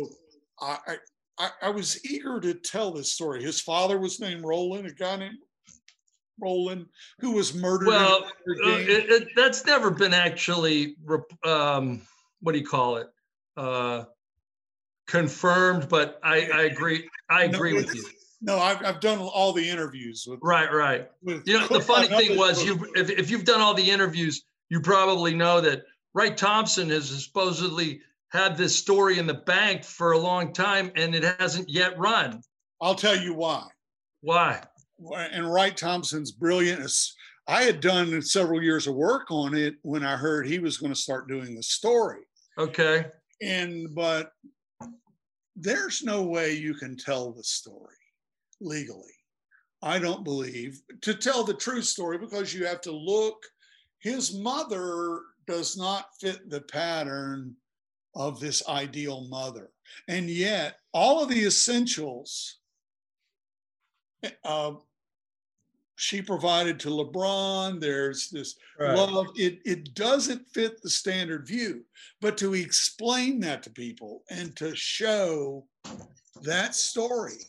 I, 0.60 0.96
I, 1.40 1.50
I, 1.62 1.70
was 1.70 2.04
eager 2.04 2.38
to 2.40 2.54
tell 2.54 2.92
this 2.92 3.12
story. 3.12 3.42
His 3.42 3.60
father 3.60 3.98
was 3.98 4.20
named 4.20 4.44
Roland, 4.44 4.86
a 4.86 4.92
guy 4.92 5.16
named 5.16 5.38
Roland, 6.38 6.86
who 7.18 7.32
was 7.32 7.54
murdered. 7.54 7.88
Well, 7.88 8.24
uh, 8.24 8.76
it, 8.78 9.10
it, 9.10 9.28
that's 9.34 9.64
never 9.64 9.90
been 9.90 10.12
actually, 10.12 10.96
um, 11.44 12.02
what 12.40 12.52
do 12.52 12.58
you 12.58 12.66
call 12.66 12.96
it? 12.96 13.08
Uh, 13.56 14.04
confirmed, 15.06 15.88
but 15.88 16.20
I, 16.22 16.48
I 16.52 16.62
agree. 16.62 17.08
I 17.30 17.44
agree 17.44 17.72
no, 17.72 17.76
with 17.76 17.94
you. 17.94 18.04
No, 18.42 18.58
I've, 18.58 18.84
I've 18.84 19.00
done 19.00 19.18
all 19.18 19.52
the 19.52 19.66
interviews 19.66 20.26
with. 20.28 20.40
Right, 20.42 20.72
right. 20.72 21.10
With, 21.22 21.46
you 21.48 21.58
know, 21.58 21.66
the 21.68 21.80
funny 21.80 22.08
thing 22.16 22.38
was, 22.38 22.64
you 22.66 22.86
if, 22.94 23.10
if 23.10 23.30
you've 23.30 23.44
done 23.44 23.60
all 23.60 23.74
the 23.74 23.90
interviews, 23.90 24.44
you 24.68 24.80
probably 24.80 25.34
know 25.34 25.60
that 25.62 25.84
Wright 26.14 26.36
Thompson 26.36 26.90
has 26.90 27.08
supposedly 27.24 28.02
had 28.30 28.56
this 28.56 28.76
story 28.76 29.18
in 29.18 29.26
the 29.26 29.34
bank 29.34 29.84
for 29.84 30.12
a 30.12 30.18
long 30.18 30.52
time 30.52 30.90
and 30.96 31.14
it 31.14 31.24
hasn't 31.38 31.68
yet 31.68 31.98
run. 31.98 32.40
I'll 32.80 32.94
tell 32.94 33.16
you 33.16 33.34
why. 33.34 33.66
Why? 34.20 34.62
And 35.32 35.52
Wright 35.52 35.76
Thompson's 35.76 36.30
brilliant. 36.30 36.90
I 37.48 37.62
had 37.62 37.80
done 37.80 38.22
several 38.22 38.62
years 38.62 38.86
of 38.86 38.94
work 38.94 39.30
on 39.30 39.54
it 39.54 39.74
when 39.82 40.04
I 40.04 40.16
heard 40.16 40.46
he 40.46 40.58
was 40.58 40.76
going 40.76 40.92
to 40.92 40.98
start 40.98 41.28
doing 41.28 41.54
the 41.54 41.62
story. 41.62 42.22
Okay. 42.58 43.06
And, 43.42 43.94
but 43.94 44.32
there's 45.56 46.02
no 46.02 46.22
way 46.22 46.52
you 46.52 46.74
can 46.74 46.96
tell 46.96 47.32
the 47.32 47.42
story 47.42 47.96
legally. 48.60 49.14
I 49.82 49.98
don't 49.98 50.24
believe 50.24 50.80
to 51.00 51.14
tell 51.14 51.42
the 51.42 51.54
true 51.54 51.82
story 51.82 52.18
because 52.18 52.54
you 52.54 52.66
have 52.66 52.82
to 52.82 52.92
look. 52.92 53.42
His 54.00 54.38
mother 54.38 55.20
does 55.46 55.76
not 55.76 56.06
fit 56.20 56.48
the 56.50 56.60
pattern 56.60 57.56
of 58.14 58.40
this 58.40 58.66
ideal 58.68 59.26
mother. 59.28 59.70
And 60.08 60.28
yet, 60.28 60.76
all 60.92 61.22
of 61.22 61.28
the 61.28 61.44
essentials 61.44 62.58
uh, 64.44 64.72
she 65.96 66.22
provided 66.22 66.80
to 66.80 66.88
LeBron. 66.88 67.78
There's 67.78 68.30
this 68.30 68.56
Right. 68.78 68.96
love. 68.96 69.26
It 69.36 69.60
it 69.66 69.92
doesn't 69.94 70.48
fit 70.48 70.80
the 70.80 70.88
standard 70.88 71.46
view, 71.46 71.84
but 72.22 72.38
to 72.38 72.54
explain 72.54 73.40
that 73.40 73.62
to 73.64 73.70
people 73.70 74.24
and 74.30 74.56
to 74.56 74.74
show 74.74 75.66
that 76.42 76.74
story, 76.74 77.44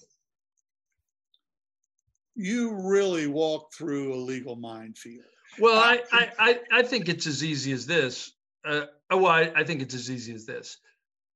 you 2.35 2.73
really 2.73 3.27
walk 3.27 3.73
through 3.73 4.13
a 4.13 4.19
legal 4.19 4.57
minefield. 4.57 5.23
Well, 5.57 5.79
I, 5.79 6.01
I, 6.11 6.31
I, 6.39 6.59
I 6.71 6.83
think 6.83 7.07
it's 7.07 7.27
as 7.27 7.43
easy 7.43 7.71
as 7.71 7.85
this. 7.85 8.33
Uh, 8.65 8.85
oh, 9.09 9.17
well, 9.17 9.31
I, 9.31 9.51
I 9.55 9.63
think 9.63 9.81
it's 9.81 9.95
as 9.95 10.09
easy 10.09 10.33
as 10.33 10.45
this. 10.45 10.77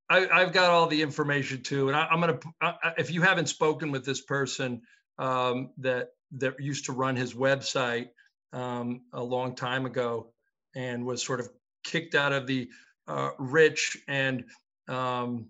I, 0.10 0.28
I've 0.28 0.54
got 0.54 0.70
all 0.70 0.88
the 0.88 1.02
information 1.02 1.64
too, 1.64 1.88
and 1.88 1.98
I, 1.98 2.06
I'm 2.06 2.20
gonna. 2.20 2.40
I, 2.62 2.94
if 2.98 3.12
you 3.12 3.22
haven't 3.22 3.50
spoken 3.50 3.92
with 3.92 4.06
this 4.06 4.22
person 4.22 4.82
um, 5.18 5.72
that 5.80 6.10
that 6.38 6.60
used 6.60 6.86
to 6.86 6.92
run 6.92 7.16
his 7.16 7.34
website 7.34 8.10
um, 8.54 9.02
a 9.14 9.24
long 9.24 9.56
time 9.56 9.86
ago, 9.86 10.32
and 10.76 11.06
was 11.06 11.24
sort 11.24 11.40
of 11.40 11.50
kicked 11.84 12.14
out 12.14 12.34
of 12.34 12.46
the 12.46 12.70
uh, 13.08 13.32
rich 13.40 13.98
and 14.08 14.44
um, 14.88 15.48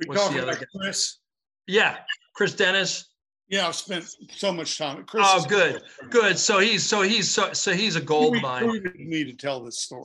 We 0.00 0.06
What's 0.06 0.22
talking 0.22 0.36
the 0.38 0.42
other 0.44 0.52
about 0.52 0.66
Chris. 0.74 1.18
yeah, 1.66 1.98
Chris 2.34 2.54
Dennis. 2.54 3.10
Yeah, 3.48 3.66
I've 3.66 3.74
spent 3.74 4.04
so 4.30 4.52
much 4.52 4.76
time. 4.76 5.04
Chris 5.04 5.24
Oh, 5.26 5.44
good, 5.46 5.82
good. 6.10 6.38
So 6.38 6.58
he's 6.58 6.84
so 6.84 7.02
he's 7.02 7.30
so 7.30 7.52
so 7.52 7.72
he's 7.72 7.96
a 7.96 8.00
gold 8.00 8.40
mine. 8.42 8.82
me 8.94 9.24
to 9.24 9.32
tell 9.32 9.62
this 9.64 9.80
story. 9.80 10.04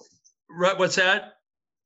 Right? 0.53 0.77
What's 0.77 0.95
that? 0.95 1.33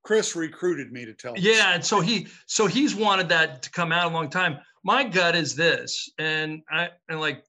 Chris 0.04 0.36
recruited 0.36 0.92
me 0.92 1.06
to 1.06 1.14
tell. 1.14 1.34
Yeah, 1.38 1.74
and 1.74 1.84
so 1.84 2.00
he 2.00 2.28
so 2.46 2.66
he's 2.66 2.96
wanted 2.96 3.30
that 3.30 3.62
to 3.64 3.72
come 3.72 3.92
out 3.92 4.12
a 4.12 4.14
long 4.14 4.30
time. 4.30 4.60
My 4.84 5.04
gut 5.04 5.36
is 5.36 5.56
this, 5.56 6.10
and 6.18 6.62
I 6.70 6.90
and 7.10 7.20
like 7.20 7.44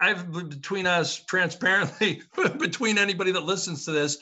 I've 0.00 0.30
between 0.30 0.86
us 0.86 1.16
transparently 1.16 2.22
between 2.58 2.98
anybody 2.98 3.32
that 3.32 3.44
listens 3.44 3.84
to 3.86 3.92
this, 3.92 4.18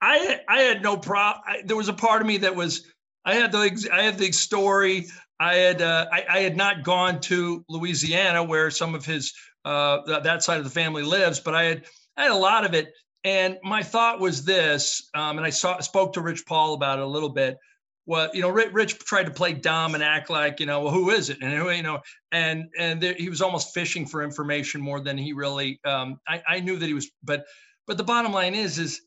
I 0.00 0.40
I 0.48 0.60
had 0.60 0.82
no 0.82 0.96
problem. 0.96 1.42
There 1.64 1.76
was 1.76 1.88
a 1.88 1.92
part 1.92 2.20
of 2.20 2.28
me 2.28 2.36
that 2.38 2.54
was 2.54 2.86
I 3.24 3.34
had 3.34 3.52
the 3.52 3.88
I 3.92 4.02
had 4.02 4.18
the 4.18 4.32
story. 4.32 5.06
I 5.40 5.54
had 5.54 5.82
uh, 5.82 6.06
I, 6.12 6.24
I 6.28 6.38
had 6.40 6.56
not 6.56 6.82
gone 6.82 7.20
to 7.22 7.64
Louisiana 7.68 8.42
where 8.42 8.70
some 8.70 8.94
of 8.94 9.04
his 9.04 9.32
uh, 9.64 10.02
th- 10.06 10.22
that 10.22 10.42
side 10.42 10.58
of 10.58 10.64
the 10.64 10.70
family 10.70 11.02
lives, 11.02 11.40
but 11.40 11.54
I 11.54 11.64
had 11.64 11.84
I 12.16 12.22
had 12.22 12.30
a 12.30 12.36
lot 12.36 12.64
of 12.64 12.74
it. 12.74 12.92
And 13.24 13.58
my 13.62 13.82
thought 13.82 14.20
was 14.20 14.44
this, 14.44 15.08
um, 15.14 15.38
and 15.38 15.46
I 15.46 15.50
saw 15.50 15.80
spoke 15.80 16.12
to 16.14 16.20
Rich 16.20 16.46
Paul 16.46 16.74
about 16.74 16.98
it 16.98 17.04
a 17.04 17.08
little 17.08 17.28
bit. 17.28 17.58
Well, 18.06 18.30
you 18.32 18.40
know, 18.40 18.48
Rich, 18.48 18.72
Rich 18.72 18.98
tried 19.00 19.24
to 19.24 19.32
play 19.32 19.52
dumb 19.52 19.94
and 19.94 20.02
act 20.02 20.30
like, 20.30 20.60
you 20.60 20.66
know, 20.66 20.80
well, 20.80 20.92
who 20.92 21.10
is 21.10 21.28
it? 21.28 21.38
And 21.42 21.52
you 21.52 21.82
know, 21.82 22.00
and 22.32 22.70
and 22.78 23.00
there, 23.00 23.14
he 23.14 23.28
was 23.28 23.42
almost 23.42 23.74
fishing 23.74 24.06
for 24.06 24.22
information 24.22 24.80
more 24.80 25.00
than 25.00 25.18
he 25.18 25.32
really. 25.32 25.80
Um, 25.84 26.20
I, 26.26 26.42
I 26.48 26.60
knew 26.60 26.78
that 26.78 26.86
he 26.86 26.94
was, 26.94 27.10
but 27.22 27.44
but 27.86 27.96
the 27.96 28.04
bottom 28.04 28.32
line 28.32 28.54
is, 28.54 28.78
is 28.78 29.02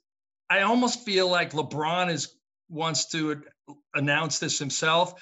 I 0.50 0.62
almost 0.62 1.06
feel 1.06 1.30
like 1.30 1.54
LeBron 1.54 2.12
is 2.12 2.36
wants 2.70 3.06
to 3.08 3.42
announce 3.94 4.40
this 4.40 4.60
himself. 4.60 5.14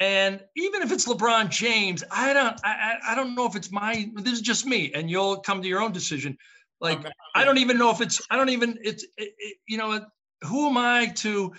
And 0.00 0.40
even 0.56 0.82
if 0.82 0.90
it's 0.90 1.06
LeBron 1.06 1.48
James, 1.48 2.02
I 2.10 2.32
don't, 2.32 2.58
I 2.64 2.96
I 3.06 3.14
don't 3.14 3.36
know 3.36 3.46
if 3.46 3.54
it's 3.54 3.70
my. 3.70 4.10
This 4.16 4.34
is 4.34 4.40
just 4.40 4.66
me, 4.66 4.90
and 4.94 5.08
you'll 5.08 5.36
come 5.36 5.62
to 5.62 5.68
your 5.68 5.80
own 5.80 5.92
decision. 5.92 6.36
Like 6.82 6.98
Okay. 6.98 7.10
I 7.34 7.44
don't 7.44 7.58
even 7.58 7.78
know 7.78 7.90
if 7.90 8.00
it's. 8.00 8.20
I 8.28 8.36
don't 8.36 8.50
even. 8.50 8.76
It's. 8.82 9.04
It, 9.16 9.32
it, 9.38 9.56
you 9.66 9.78
know, 9.78 10.04
who 10.42 10.68
am 10.68 10.76
I 10.76 11.06
to 11.18 11.52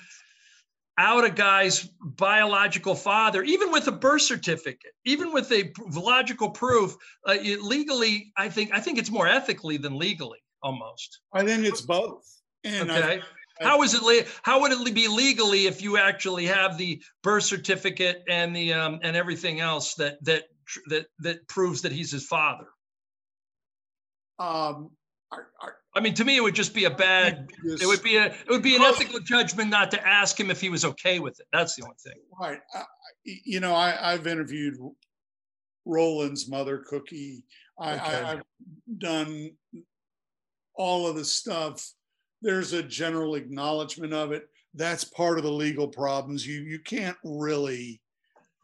out 0.99 1.24
a 1.24 1.30
guy's 1.32 1.89
biological 2.01 2.93
father, 2.93 3.41
even 3.41 3.71
with 3.71 3.88
a 3.88 3.91
birth 3.91 4.21
certificate, 4.21 4.91
even 5.05 5.32
with 5.32 5.51
a 5.51 5.71
logical 5.93 6.49
proof? 6.49 6.95
Uh, 7.28 7.38
it, 7.39 7.63
legally, 7.63 8.34
I 8.38 8.49
think. 8.49 8.71
I 8.74 8.82
think 8.82 8.99
it's 8.99 9.09
more 9.09 9.28
ethically 9.28 9.78
than 9.78 9.97
legally, 9.97 10.39
almost. 10.61 11.21
I 11.34 11.43
think 11.45 11.63
it's 11.65 11.82
both. 11.82 12.24
And 12.65 12.91
I- 12.91 12.97
Okay. 12.97 13.21
How 13.61 13.84
is 13.84 13.93
it? 13.93 14.01
le- 14.01 14.26
How 14.41 14.61
would 14.61 14.71
it 14.71 14.93
be 14.95 15.07
legally 15.07 15.67
if 15.67 15.82
you 15.82 15.97
actually 15.97 16.47
have 16.47 16.76
the 16.78 17.01
birth 17.21 17.43
certificate 17.43 18.24
and 18.28 18.53
the 18.53 18.74
um, 18.74 18.99
and 19.03 19.15
everything 19.15 19.59
else 19.59 19.93
that 19.95 20.17
that 20.26 20.45
that 20.88 21.05
that 21.19 21.47
proves 21.47 21.84
that 21.84 21.91
he's 21.91 22.11
his 22.11 22.26
father? 22.26 22.65
um, 24.39 24.89
I, 25.34 25.65
I, 25.65 25.69
I 25.95 25.99
mean, 25.99 26.13
to 26.15 26.25
me, 26.25 26.38
it 26.38 26.41
would 26.41 26.55
just 26.55 26.73
be 26.73 26.86
a 26.86 26.89
bad. 26.89 27.49
It 27.63 27.86
would 27.88 28.03
be 28.03 28.17
a. 28.17 28.25
It 28.27 28.49
would 28.49 28.61
be 28.63 28.75
an 28.75 28.81
ethical 28.81 29.19
judgment 29.19 29.69
not 29.69 29.91
to 29.91 30.07
ask 30.07 30.39
him 30.39 30.49
if 30.51 30.59
he 30.61 30.69
was 30.69 30.86
okay 30.86 31.19
with 31.19 31.39
it. 31.39 31.47
That's 31.51 31.75
the 31.75 31.84
only 31.84 31.95
thing. 32.03 32.13
Right. 32.39 32.59
I, 32.73 32.79
I- 32.79 32.84
you 33.25 33.61
know, 33.61 33.73
I, 33.73 34.11
I've 34.13 34.27
interviewed 34.27 34.75
Roland's 35.86 36.49
mother, 36.49 36.79
Cookie. 36.79 37.43
I, 37.79 37.93
Okay. 37.93 38.01
I, 38.03 38.31
I've 38.34 38.41
done 38.97 39.51
all 40.75 41.07
of 41.07 41.15
the 41.15 41.23
stuff. 41.25 41.89
There's 42.41 42.73
a 42.73 42.84
general 42.84 43.36
acknowledgement 43.36 44.13
of 44.13 44.31
it. 44.34 44.49
That's 44.73 45.03
part 45.05 45.38
of 45.38 45.43
the 45.45 45.51
legal 45.51 45.88
problems. 45.88 46.45
You 46.45 46.61
you 46.63 46.79
can't 46.79 47.17
really 47.23 48.01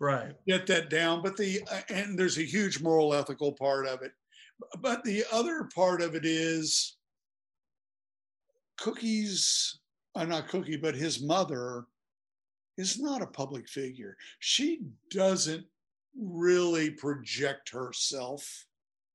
Right. 0.01 0.33
get 0.47 0.65
that 0.67 0.89
down. 0.89 1.21
But 1.21 1.37
the 1.37 1.61
and 1.89 2.17
there's 2.17 2.37
a 2.37 2.43
huge 2.43 2.81
moral 2.81 3.13
ethical 3.13 3.53
part 3.53 3.85
of 3.87 4.01
it. 4.01 4.11
But 4.79 5.03
the 5.03 5.23
other 5.31 5.65
part 5.73 6.01
of 6.01 6.15
it 6.15 6.25
is 6.25 6.97
Cookie's, 8.77 9.79
uh, 10.15 10.25
not 10.25 10.47
Cookie, 10.47 10.77
but 10.77 10.95
his 10.95 11.21
mother 11.21 11.85
is 12.77 12.99
not 12.99 13.21
a 13.21 13.27
public 13.27 13.67
figure. 13.67 14.15
She 14.39 14.81
doesn't 15.11 15.65
really 16.15 16.91
project 16.91 17.69
herself 17.69 18.65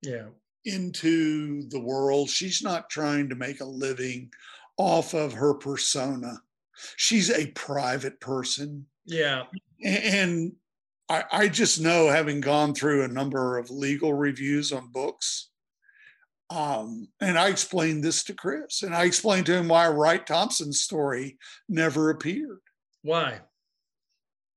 Yeah. 0.03 0.29
into 0.65 1.67
the 1.69 1.81
world. 1.81 2.29
She's 2.31 2.63
not 2.63 2.91
trying 2.91 3.29
to 3.31 3.35
make 3.35 3.61
a 3.61 3.65
living 3.65 4.33
off 4.77 5.15
of 5.15 5.33
her 5.33 5.55
persona. 5.55 6.43
She's 6.97 7.31
a 7.31 7.51
private 7.53 8.21
person. 8.21 8.87
Yeah. 9.07 9.45
And 9.83 10.57
I, 11.09 11.25
I 11.31 11.49
just 11.49 11.81
know, 11.81 12.09
having 12.09 12.41
gone 12.41 12.75
through 12.75 13.05
a 13.05 13.09
number 13.09 13.59
of 13.59 13.71
legal 13.71 14.15
reviews 14.15 14.73
on 14.73 14.91
books, 14.91 15.51
um, 16.51 17.09
and 17.21 17.39
I 17.39 17.49
explained 17.49 18.05
this 18.05 18.25
to 18.25 18.35
Chris, 18.35 18.83
and 18.83 18.95
I 18.95 19.05
explained 19.05 19.47
to 19.47 19.57
him 19.57 19.69
why 19.69 19.89
Wright 19.89 20.25
Thompson's 20.25 20.81
story 20.81 21.39
never 21.69 22.11
appeared 22.11 22.61
Why? 23.03 23.41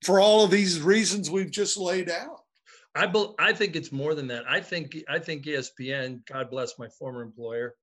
for 0.04 0.20
all 0.20 0.43
of 0.43 0.52
these 0.52 0.80
reasons 0.82 1.32
we've 1.32 1.52
just 1.52 1.78
laid 1.78 2.10
out. 2.10 2.41
I 2.93 3.06
bel 3.06 3.36
I 3.39 3.54
think 3.54 3.76
it's 3.76 3.91
more 3.91 4.16
than 4.16 4.28
that. 4.28 4.43
I 4.50 4.60
think 4.60 4.98
I 5.08 5.20
think 5.20 5.45
ESPN. 5.45 6.26
God 6.26 6.50
bless 6.50 6.80
my 6.80 6.88
former 6.89 7.22
employer. 7.22 7.76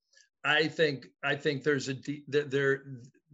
I 0.44 0.66
think 0.66 1.06
I 1.22 1.36
think 1.36 1.62
there's 1.62 1.88
a 1.88 1.96
there 2.28 2.82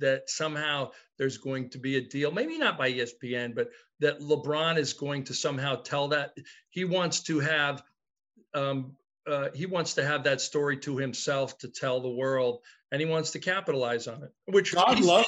that 0.01 0.29
somehow 0.29 0.91
there's 1.19 1.39
going 1.39 1.71
to 1.71 1.79
be 1.79 1.97
a 1.97 2.01
deal. 2.01 2.31
Maybe 2.31 2.59
not 2.59 2.79
by 2.79 2.93
ESPN, 2.93 3.55
but 3.55 3.71
that 4.01 4.21
LeBron 4.21 4.79
is 4.79 4.93
going 4.93 5.25
to 5.25 5.35
somehow 5.35 5.77
tell 5.77 6.09
that 6.09 6.33
he 6.71 6.85
wants 6.85 7.21
to 7.25 7.41
have. 7.41 7.83
Um, 8.55 8.97
uh, 9.27 9.49
he 9.55 9.67
wants 9.67 9.95
to 9.95 10.05
have 10.05 10.25
that 10.25 10.41
story 10.41 10.77
to 10.79 10.97
himself 10.97 11.57
to 11.59 11.69
tell 11.69 12.01
the 12.01 12.09
world, 12.09 12.61
and 12.91 13.01
he 13.01 13.07
wants 13.07 13.31
to 13.33 13.39
capitalize 13.39 14.09
on 14.09 14.23
it. 14.25 14.31
Which 14.47 14.75
God 14.75 14.99
love 15.01 15.27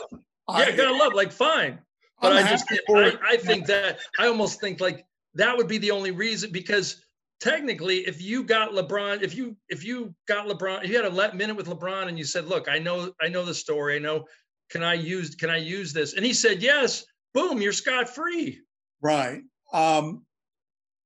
yeah, 0.48 0.76
God 0.76 0.98
love, 0.98 1.14
like 1.14 1.32
fine. 1.32 1.78
But 2.20 2.32
I'm 2.32 2.46
I 2.46 2.50
just, 2.50 2.64
I. 2.88 3.12
I 3.26 3.36
think 3.36 3.66
that 3.66 3.98
I 4.18 4.26
almost 4.26 4.60
think 4.60 4.80
like 4.80 5.04
that 5.34 5.56
would 5.56 5.68
be 5.68 5.78
the 5.78 5.90
only 5.90 6.10
reason 6.10 6.52
because 6.52 7.02
technically, 7.40 7.98
if 7.98 8.22
you 8.22 8.44
got 8.44 8.70
LeBron, 8.70 9.22
if 9.22 9.34
you 9.34 9.56
if 9.68 9.84
you 9.84 10.14
got 10.28 10.46
LeBron, 10.46 10.84
if 10.84 10.90
you 10.90 10.96
had 10.96 11.04
a 11.04 11.14
le- 11.14 11.34
minute 11.34 11.56
with 11.56 11.66
LeBron 11.66 12.08
and 12.08 12.18
you 12.18 12.24
said, 12.24 12.46
"Look, 12.46 12.68
I 12.68 12.78
know, 12.78 13.12
I 13.20 13.28
know 13.28 13.44
the 13.44 13.54
story. 13.54 13.96
I 13.96 13.98
know, 13.98 14.26
can 14.72 14.82
I 14.82 14.94
use, 14.94 15.36
can 15.36 15.50
I 15.50 15.58
use 15.58 15.92
this?" 15.92 16.14
And 16.14 16.24
he 16.24 16.32
said, 16.32 16.62
"Yes." 16.62 17.04
Boom, 17.34 17.62
you're 17.62 17.72
scot 17.72 18.14
free. 18.14 18.60
Right. 19.00 19.40
Um, 19.72 20.26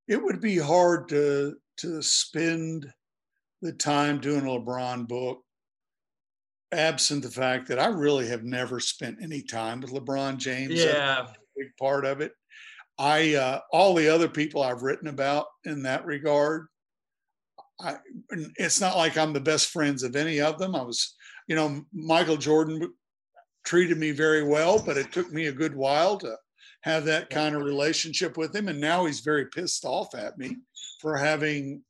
it 0.08 0.20
would 0.20 0.40
be 0.40 0.58
hard 0.58 1.08
to 1.10 1.54
to 1.78 2.02
spend 2.02 2.92
the 3.62 3.72
time 3.72 4.18
doing 4.18 4.46
a 4.46 4.50
LeBron 4.50 5.06
book, 5.06 5.42
absent 6.72 7.22
the 7.22 7.30
fact 7.30 7.68
that 7.68 7.78
I 7.78 7.86
really 7.86 8.26
have 8.26 8.42
never 8.42 8.80
spent 8.80 9.18
any 9.22 9.42
time 9.42 9.80
with 9.80 9.92
LeBron 9.92 10.38
James. 10.38 10.82
Yeah, 10.82 11.26
a 11.26 11.34
big 11.56 11.68
part 11.78 12.04
of 12.04 12.20
it. 12.20 12.32
I 12.98 13.34
uh, 13.34 13.60
all 13.72 13.94
the 13.94 14.08
other 14.08 14.28
people 14.28 14.62
I've 14.62 14.82
written 14.82 15.08
about 15.08 15.46
in 15.64 15.82
that 15.84 16.04
regard. 16.06 16.66
I, 17.80 17.98
it's 18.56 18.80
not 18.80 18.96
like 18.96 19.16
I'm 19.16 19.32
the 19.32 19.40
best 19.40 19.68
friends 19.68 20.02
of 20.02 20.16
any 20.16 20.40
of 20.40 20.58
them. 20.58 20.74
I 20.74 20.82
was, 20.82 21.14
you 21.46 21.54
know, 21.54 21.84
Michael 21.92 22.38
Jordan 22.38 22.90
treated 23.66 23.98
me 23.98 24.12
very 24.12 24.42
well, 24.42 24.82
but 24.82 24.96
it 24.96 25.12
took 25.12 25.30
me 25.30 25.46
a 25.46 25.52
good 25.52 25.74
while 25.74 26.16
to 26.18 26.36
have 26.82 27.04
that 27.04 27.28
kind 27.28 27.54
of 27.54 27.62
relationship 27.62 28.38
with 28.38 28.54
him. 28.54 28.68
And 28.68 28.80
now 28.80 29.04
he's 29.04 29.20
very 29.20 29.46
pissed 29.46 29.84
off 29.84 30.14
at 30.14 30.38
me 30.38 30.56
for 31.00 31.16
having 31.16 31.82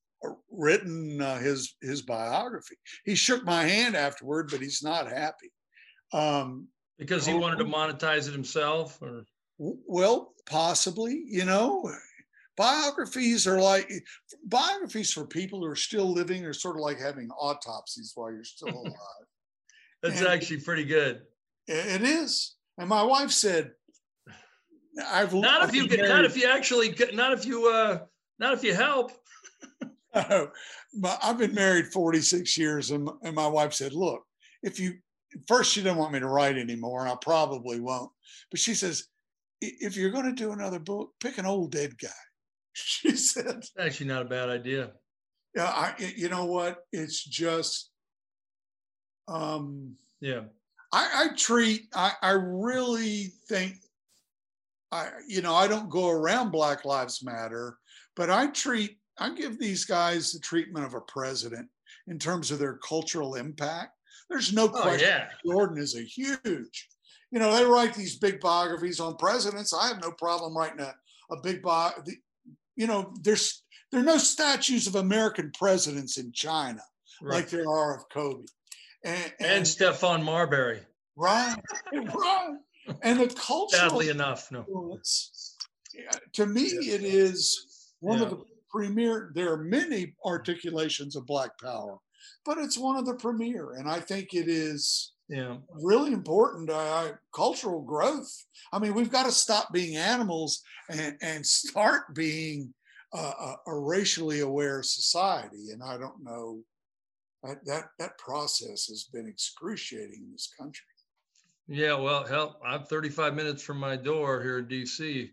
written 0.51 1.21
uh, 1.21 1.39
his 1.39 1.77
his 1.81 2.03
biography. 2.03 2.77
He 3.05 3.15
shook 3.15 3.45
my 3.45 3.63
hand 3.63 3.95
afterward, 3.95 4.49
but 4.51 4.61
he's 4.61 4.83
not 4.83 5.07
happy. 5.07 5.53
Um, 6.13 6.69
because 6.99 7.27
he 7.27 7.35
wanted 7.35 7.59
to 7.59 7.65
monetize 7.65 8.27
it 8.27 8.33
himself. 8.33 9.01
Or 9.03 9.27
well, 9.59 10.33
possibly, 10.47 11.25
you 11.27 11.45
know, 11.45 11.91
biographies 12.57 13.47
are 13.47 13.61
like 13.61 13.91
biographies 14.47 15.13
for 15.13 15.27
people 15.27 15.61
who 15.61 15.67
are 15.67 15.77
still 15.77 16.11
living 16.11 16.45
are 16.45 16.55
sort 16.55 16.77
of 16.77 16.83
like 16.83 16.99
having 16.99 17.29
autopsies 17.31 18.13
while 18.15 18.33
you're 18.33 18.45
still 18.45 18.69
alive. 18.83 18.95
That's 20.03 20.21
and 20.21 20.29
actually 20.29 20.61
pretty 20.61 20.85
good. 20.85 21.23
It 21.67 22.03
is. 22.03 22.55
And 22.79 22.89
my 22.89 23.03
wife 23.03 23.31
said, 23.31 23.73
I've 25.05 25.35
not 25.35 25.69
if 25.69 25.75
you 25.75 25.89
get, 25.89 26.09
not 26.09 26.25
if 26.25 26.37
you 26.37 26.49
actually 26.49 26.91
get, 26.91 27.15
not 27.15 27.33
if 27.33 27.45
you 27.45 27.69
uh 27.69 27.99
not 28.39 28.55
if 28.55 28.65
you 28.65 28.75
help. 28.75 29.13
oh, 30.15 30.49
I've 31.23 31.39
been 31.39 31.55
married 31.55 31.87
46 31.93 32.57
years 32.57 32.91
and, 32.91 33.09
and 33.23 33.35
my 33.35 33.47
wife 33.47 33.73
said, 33.75 33.93
look, 33.93 34.23
if 34.63 34.81
you 34.81 34.95
first 35.47 35.73
she 35.73 35.83
didn't 35.83 35.99
want 35.99 36.13
me 36.13 36.21
to 36.21 36.29
write 36.29 36.57
anymore, 36.57 37.01
and 37.01 37.11
I 37.11 37.17
probably 37.21 37.81
won't. 37.81 38.11
But 38.51 38.61
she 38.61 38.75
says, 38.75 39.07
if 39.61 39.97
you're 39.97 40.11
going 40.11 40.27
to 40.27 40.33
do 40.33 40.53
another 40.53 40.79
book, 40.79 41.11
pick 41.21 41.39
an 41.39 41.47
old 41.47 41.73
dead 41.73 41.99
guy. 41.99 42.09
She 42.79 43.17
said, 43.17 43.65
actually 43.79 44.09
not 44.09 44.23
a 44.23 44.29
bad 44.29 44.51
idea. 44.51 44.91
Yeah, 45.55 45.65
I, 45.65 45.95
you 46.15 46.29
know 46.29 46.45
what? 46.45 46.81
It's 46.93 47.25
just, 47.25 47.91
um, 49.29 49.95
yeah. 50.21 50.43
I, 50.97 51.25
I 51.25 51.37
treat. 51.37 51.89
I, 51.95 52.13
I 52.23 52.31
really 52.31 53.33
think. 53.49 53.75
I, 54.91 55.11
you 55.29 55.43
know, 55.43 55.55
I 55.55 55.69
don't 55.69 55.91
go 55.91 56.09
around 56.09 56.53
Black 56.53 56.85
Lives 56.85 57.23
Matter, 57.23 57.77
but 58.15 58.31
I 58.31 58.47
treat. 58.47 58.99
I 59.19 59.35
give 59.35 59.59
these 59.59 59.85
guys 59.85 60.33
the 60.33 60.41
treatment 60.41 60.87
of 60.87 60.95
a 60.95 61.01
president 61.03 61.69
in 62.07 62.19
terms 62.19 62.51
of 62.51 62.59
their 62.59 62.79
cultural 62.79 63.35
impact. 63.35 63.93
There's 64.31 64.53
no 64.53 64.65
oh, 64.65 64.69
question. 64.69 65.09
Yeah. 65.09 65.29
Jordan 65.45 65.79
is 65.79 65.97
a 65.97 66.03
huge. 66.03 66.89
You 67.31 67.41
know, 67.41 67.55
they 67.55 67.65
write 67.65 67.95
these 67.95 68.19
big 68.19 68.41
biographies 68.41 69.01
on 69.01 69.17
presidents. 69.17 69.75
I 69.75 69.89
have 69.89 70.01
no 70.01 70.13
problem 70.13 70.57
writing 70.57 70.81
a, 70.81 70.95
a 71.31 71.41
big 71.43 71.61
bio. 71.61 71.91
You 72.77 72.87
know, 72.87 73.13
there's 73.23 73.65
there 73.93 74.01
are 74.01 74.05
no 74.05 74.19
statues 74.19 74.87
of 74.87 74.95
American 74.95 75.51
presidents 75.53 76.17
in 76.17 76.33
China 76.33 76.81
right. 77.21 77.37
like 77.37 77.51
there 77.51 77.69
are 77.69 77.97
of 77.97 78.09
Kobe. 78.09 78.45
And, 79.05 79.33
and, 79.41 79.51
and 79.51 79.65
Stephon 79.65 80.23
Marbury. 80.23 80.81
Right, 81.17 81.57
right. 81.93 82.57
And 83.03 83.21
the 83.21 83.29
culture. 83.29 83.77
Sadly 83.77 84.11
enough, 84.11 84.51
no. 84.53 84.99
To 86.35 86.47
me, 86.47 86.63
it 86.63 87.03
is 87.03 87.93
one 88.01 88.19
yeah. 88.19 88.25
of 88.25 88.31
the 88.31 88.45
premier. 88.71 89.33
There 89.35 89.53
are 89.53 89.57
many 89.57 90.15
articulations 90.25 91.17
of 91.17 91.27
Black 91.27 91.51
Power 91.61 91.99
but 92.47 92.59
it's 92.59 92.79
one 92.79 92.97
of 92.97 93.05
the 93.07 93.15
premier. 93.15 93.73
And 93.73 93.89
I 93.89 94.01
think 94.01 94.33
it 94.33 94.49
is 94.49 95.13
yeah. 95.29 95.57
really 95.83 96.13
important 96.13 96.71
uh, 96.71 97.13
cultural 97.35 97.83
growth. 97.83 98.33
I 98.73 98.79
mean, 98.79 98.95
we've 98.95 99.11
got 99.11 99.27
to 99.27 99.33
stop 99.33 99.73
being 99.73 99.97
animals 99.97 100.63
and, 100.89 101.17
and 101.21 101.45
start 101.45 102.15
being 102.15 102.73
a, 103.13 103.55
a 103.67 103.75
racially 103.75 104.41
aware 104.41 104.83
society. 104.83 105.71
And 105.73 105.83
I 105.83 105.99
don't 105.99 106.23
know 106.23 106.61
that, 107.47 107.65
that 107.67 107.85
that 107.99 108.19
process 108.19 108.87
has 108.87 109.09
been 109.13 109.27
excruciating 109.27 110.25
in 110.25 110.33
this 110.33 110.51
country. 110.59 110.87
Yeah, 111.69 111.95
well, 111.95 112.25
hell, 112.25 112.61
I'm 112.65 112.85
35 112.85 113.35
minutes 113.35 113.63
from 113.63 113.79
my 113.79 113.97
door 113.97 114.43
here 114.43 114.59
in 114.59 114.67
DC. 114.67 115.31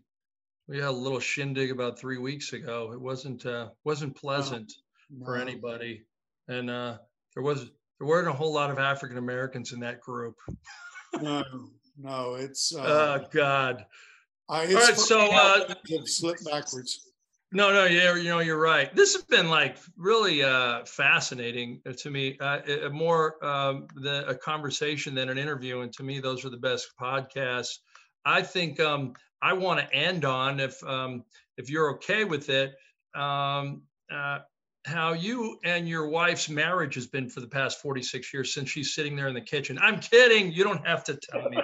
We 0.66 0.78
had 0.78 0.88
a 0.88 0.90
little 0.90 1.20
shindig 1.20 1.70
about 1.70 1.98
three 1.98 2.18
weeks 2.18 2.52
ago. 2.52 2.90
It 2.92 3.00
wasn't 3.00 3.46
uh, 3.46 3.68
wasn't 3.84 4.16
pleasant 4.16 4.72
no, 5.10 5.26
for 5.26 5.36
anybody 5.36 6.04
and 6.48 6.70
uh, 6.70 6.98
there 7.34 7.42
was 7.42 7.70
there 7.98 8.06
weren't 8.06 8.28
a 8.28 8.32
whole 8.32 8.52
lot 8.52 8.70
of 8.70 8.78
African 8.78 9.18
Americans 9.18 9.72
in 9.72 9.80
that 9.80 10.00
group. 10.00 10.36
no, 11.20 11.44
no, 11.98 12.34
it's. 12.34 12.74
Uh, 12.74 13.20
oh 13.20 13.26
God! 13.32 13.84
I, 14.48 14.66
All 14.66 14.74
right, 14.74 14.96
so 14.96 15.30
uh, 15.32 15.74
slip 16.04 16.36
backwards. 16.44 17.12
No, 17.54 17.72
no, 17.72 17.84
yeah, 17.84 18.16
you 18.16 18.28
know, 18.28 18.40
you're 18.40 18.58
right. 18.58 18.92
This 18.96 19.14
has 19.14 19.22
been 19.22 19.48
like 19.48 19.76
really 19.96 20.42
uh, 20.42 20.84
fascinating 20.86 21.80
to 21.98 22.10
me. 22.10 22.36
Uh, 22.40 22.88
more 22.90 23.42
um, 23.46 23.86
a 24.04 24.34
conversation 24.34 25.14
than 25.14 25.28
an 25.28 25.38
interview, 25.38 25.82
and 25.82 25.92
to 25.92 26.02
me, 26.02 26.18
those 26.18 26.44
are 26.44 26.50
the 26.50 26.56
best 26.56 26.88
podcasts. 27.00 27.78
I 28.24 28.42
think 28.42 28.80
um, 28.80 29.12
I 29.40 29.52
want 29.52 29.78
to 29.78 29.94
end 29.94 30.24
on 30.24 30.58
if 30.58 30.82
um, 30.82 31.22
if 31.56 31.70
you're 31.70 31.94
okay 31.94 32.24
with 32.24 32.50
it. 32.50 32.74
Um, 33.14 33.82
uh, 34.12 34.40
how 34.84 35.12
you 35.12 35.60
and 35.62 35.88
your 35.88 36.08
wife's 36.08 36.48
marriage 36.48 36.96
has 36.96 37.06
been 37.06 37.28
for 37.28 37.40
the 37.40 37.46
past 37.46 37.80
46 37.80 38.34
years 38.34 38.52
since 38.52 38.68
she's 38.68 38.96
sitting 38.96 39.14
there 39.14 39.28
in 39.28 39.34
the 39.34 39.40
kitchen. 39.40 39.78
I'm 39.80 40.00
kidding. 40.00 40.50
You 40.50 40.64
don't 40.64 40.84
have 40.84 41.04
to 41.04 41.14
tell 41.14 41.48
me 41.48 41.58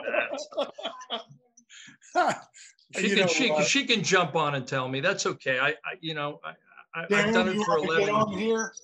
that. 2.14 2.36
she 2.95 3.14
can 3.14 3.28
she, 3.28 3.49
can, 3.49 3.64
she 3.64 3.86
can 3.86 4.03
jump 4.03 4.34
on 4.36 4.55
and 4.55 4.66
tell 4.66 4.88
me. 4.88 5.01
That's 5.01 5.26
okay. 5.26 5.59
I, 5.59 5.68
I 5.68 5.95
you 6.01 6.14
know, 6.14 6.41
I, 6.45 7.05
I, 7.12 7.20
have 7.22 7.34
done 7.34 7.49
it 7.49 7.64
for 7.64 7.78
11 7.78 8.38
years. 8.38 8.82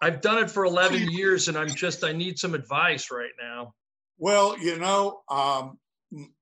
I've 0.00 0.20
done 0.20 0.38
it 0.38 0.50
for 0.50 0.64
11 0.64 1.10
years 1.10 1.48
and 1.48 1.56
I'm 1.56 1.68
just, 1.68 2.04
I 2.04 2.12
need 2.12 2.38
some 2.38 2.54
advice 2.54 3.10
right 3.10 3.32
now. 3.40 3.74
Well, 4.18 4.58
you 4.58 4.78
know, 4.78 5.20
um, 5.28 5.78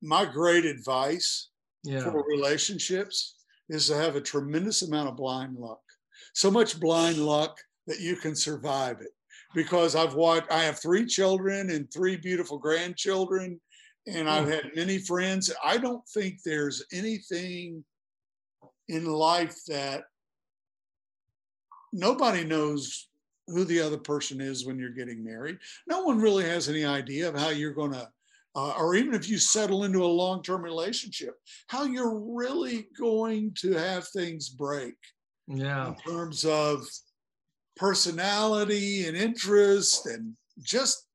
my 0.03 0.25
great 0.25 0.65
advice 0.65 1.49
yeah. 1.85 2.01
for 2.01 2.25
relationships 2.27 3.37
is 3.69 3.87
to 3.89 3.97
have 3.97 4.17
a 4.17 4.21
tremendous 4.21 4.83
amount 4.83 5.09
of 5.09 5.17
blind 5.17 5.57
luck 5.57 5.81
so 6.33 6.51
much 6.51 6.79
blind 6.79 7.19
luck 7.19 7.59
that 7.87 8.01
you 8.01 8.17
can 8.17 8.35
survive 8.35 9.01
it. 9.01 9.11
Because 9.55 9.97
I've 9.97 10.15
watched, 10.15 10.51
I 10.51 10.63
have 10.63 10.79
three 10.79 11.07
children 11.07 11.71
and 11.71 11.93
three 11.93 12.17
beautiful 12.17 12.59
grandchildren, 12.59 13.61
and 14.15 14.29
I've 14.29 14.45
hmm. 14.45 14.51
had 14.51 14.71
many 14.75 14.99
friends. 14.99 15.53
I 15.65 15.79
don't 15.79 16.07
think 16.09 16.43
there's 16.45 16.85
anything 16.93 17.85
in 18.89 19.05
life 19.07 19.57
that 19.69 20.05
nobody 21.93 22.45
knows 22.45 23.09
who 23.47 23.65
the 23.65 23.81
other 23.81 23.99
person 23.99 24.41
is 24.41 24.67
when 24.67 24.79
you're 24.79 24.91
getting 24.91 25.25
married. 25.25 25.59
No 25.89 26.03
one 26.03 26.21
really 26.21 26.45
has 26.45 26.69
any 26.69 26.85
idea 26.85 27.29
of 27.29 27.37
how 27.37 27.49
you're 27.49 27.75
going 27.75 27.93
to, 27.93 28.09
uh, 28.55 28.75
or 28.79 28.95
even 28.95 29.15
if 29.15 29.29
you 29.29 29.39
settle 29.39 29.85
into 29.85 30.05
a 30.05 30.07
long 30.07 30.43
term 30.43 30.63
relationship, 30.63 31.35
how 31.69 31.85
you're 31.85 32.19
really 32.19 32.87
going 32.99 33.53
to 33.61 33.73
have 33.73 34.07
things 34.09 34.49
break 34.49 34.95
yeah 35.51 35.89
in 35.89 35.95
terms 35.97 36.45
of 36.45 36.87
personality 37.77 39.07
and 39.07 39.17
interest 39.17 40.07
and 40.07 40.35
just 40.63 41.07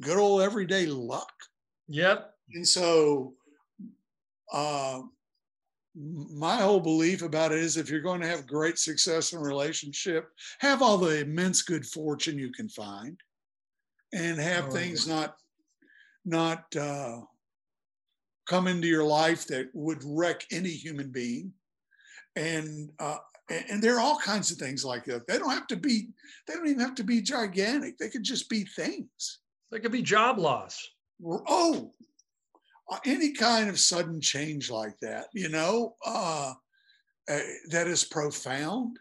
good 0.00 0.18
old 0.18 0.42
everyday 0.42 0.86
luck 0.86 1.32
yep 1.86 2.33
and 2.52 2.66
so 2.66 3.34
uh, 4.52 5.00
my 5.94 6.56
whole 6.56 6.80
belief 6.80 7.22
about 7.22 7.52
it 7.52 7.58
is 7.58 7.76
if 7.76 7.88
you're 7.88 8.00
going 8.00 8.20
to 8.20 8.26
have 8.26 8.46
great 8.46 8.78
success 8.78 9.32
in 9.32 9.38
a 9.38 9.42
relationship 9.42 10.30
have 10.58 10.82
all 10.82 10.98
the 10.98 11.20
immense 11.20 11.62
good 11.62 11.86
fortune 11.86 12.38
you 12.38 12.50
can 12.50 12.68
find 12.68 13.18
and 14.12 14.38
have 14.38 14.66
oh, 14.68 14.70
things 14.70 15.06
yeah. 15.06 15.14
not 15.14 15.36
not 16.26 16.76
uh, 16.76 17.20
come 18.46 18.66
into 18.66 18.86
your 18.86 19.04
life 19.04 19.46
that 19.46 19.68
would 19.74 20.02
wreck 20.04 20.44
any 20.50 20.70
human 20.70 21.10
being 21.10 21.52
and 22.36 22.90
uh, 22.98 23.18
and, 23.50 23.82
there 23.82 23.96
are 23.96 24.00
all 24.00 24.18
kinds 24.18 24.50
of 24.50 24.58
things 24.58 24.84
like 24.84 25.04
that. 25.04 25.26
They 25.26 25.38
don't 25.38 25.50
have 25.50 25.66
to 25.68 25.76
be, 25.76 26.08
they 26.46 26.54
don't 26.54 26.66
even 26.66 26.80
have 26.80 26.94
to 26.96 27.04
be 27.04 27.20
gigantic. 27.20 27.98
They 27.98 28.08
could 28.08 28.22
just 28.22 28.48
be 28.48 28.64
things. 28.64 29.40
They 29.70 29.80
could 29.80 29.92
be 29.92 30.02
job 30.02 30.38
loss. 30.38 30.88
Oh, 31.22 31.92
any 33.04 33.32
kind 33.32 33.68
of 33.68 33.78
sudden 33.78 34.20
change 34.20 34.70
like 34.70 34.98
that, 35.00 35.26
you 35.32 35.48
know, 35.48 35.94
uh, 36.04 36.52
uh, 37.28 37.38
that 37.70 37.86
is 37.86 38.04
profound. 38.04 38.98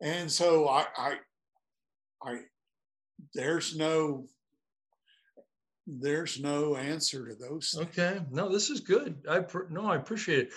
And 0.00 0.30
so 0.30 0.68
I, 0.68 0.86
I, 0.96 1.16
I, 2.22 2.38
there's 3.34 3.76
no, 3.76 4.26
there's 5.86 6.40
no 6.40 6.76
answer 6.76 7.28
to 7.28 7.34
those. 7.34 7.70
Things. 7.70 7.88
Okay, 7.88 8.20
no, 8.30 8.50
this 8.50 8.70
is 8.70 8.80
good. 8.80 9.22
I 9.28 9.44
no, 9.70 9.86
I 9.86 9.96
appreciate 9.96 10.40
it. 10.40 10.50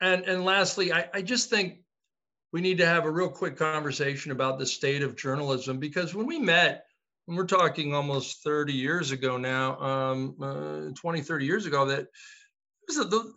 And 0.00 0.24
and 0.24 0.44
lastly, 0.44 0.92
I, 0.92 1.08
I 1.12 1.22
just 1.22 1.50
think 1.50 1.80
we 2.52 2.60
need 2.60 2.78
to 2.78 2.86
have 2.86 3.04
a 3.04 3.10
real 3.10 3.28
quick 3.28 3.56
conversation 3.56 4.32
about 4.32 4.58
the 4.58 4.66
state 4.66 5.02
of 5.02 5.16
journalism 5.16 5.78
because 5.78 6.14
when 6.14 6.26
we 6.26 6.38
met, 6.38 6.85
and 7.28 7.36
we're 7.36 7.46
talking 7.46 7.94
almost 7.94 8.42
30 8.44 8.72
years 8.72 9.10
ago 9.10 9.36
now, 9.36 9.78
um, 9.80 10.36
uh, 10.40 10.94
20, 10.94 11.22
30 11.22 11.44
years 11.44 11.66
ago, 11.66 11.84
that 11.86 12.06
the, 12.88 13.32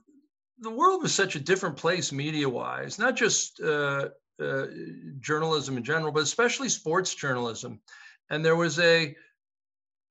the 0.60 0.70
world 0.70 1.02
was 1.02 1.14
such 1.14 1.36
a 1.36 1.40
different 1.40 1.76
place 1.76 2.12
media 2.12 2.48
wise, 2.48 3.00
not 3.00 3.16
just 3.16 3.60
uh, 3.62 4.10
uh, 4.42 4.66
journalism 5.20 5.78
in 5.78 5.84
general, 5.84 6.12
but 6.12 6.24
especially 6.24 6.70
sports 6.70 7.16
journalism. 7.16 7.80
And 8.30 8.46
there 8.46 8.56
was 8.56 8.78
a, 8.80 9.16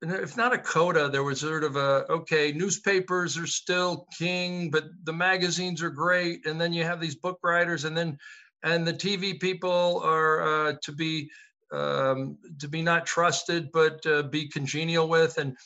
if 0.02 0.36
not 0.36 0.52
a 0.52 0.58
coda, 0.58 1.08
there 1.08 1.22
was 1.22 1.40
sort 1.40 1.64
of 1.64 1.76
a 1.76 2.04
okay, 2.10 2.52
newspapers 2.52 3.38
are 3.38 3.46
still 3.46 4.06
king, 4.16 4.70
but 4.70 4.84
the 5.04 5.12
magazines 5.12 5.82
are 5.82 5.90
great. 5.90 6.46
And 6.46 6.60
then 6.60 6.72
you 6.72 6.84
have 6.84 7.00
these 7.00 7.16
book 7.16 7.38
writers, 7.42 7.84
and 7.84 7.96
then 7.96 8.18
and 8.62 8.86
the 8.86 8.92
TV 8.92 9.40
people 9.40 10.00
are 10.04 10.42
uh, 10.42 10.74
to 10.82 10.92
be 10.92 11.30
um, 11.72 12.38
to 12.60 12.68
be 12.68 12.82
not 12.82 13.06
trusted, 13.06 13.70
but 13.72 14.04
uh, 14.06 14.22
be 14.22 14.48
congenial 14.48 15.08
with. 15.08 15.38
And 15.38 15.56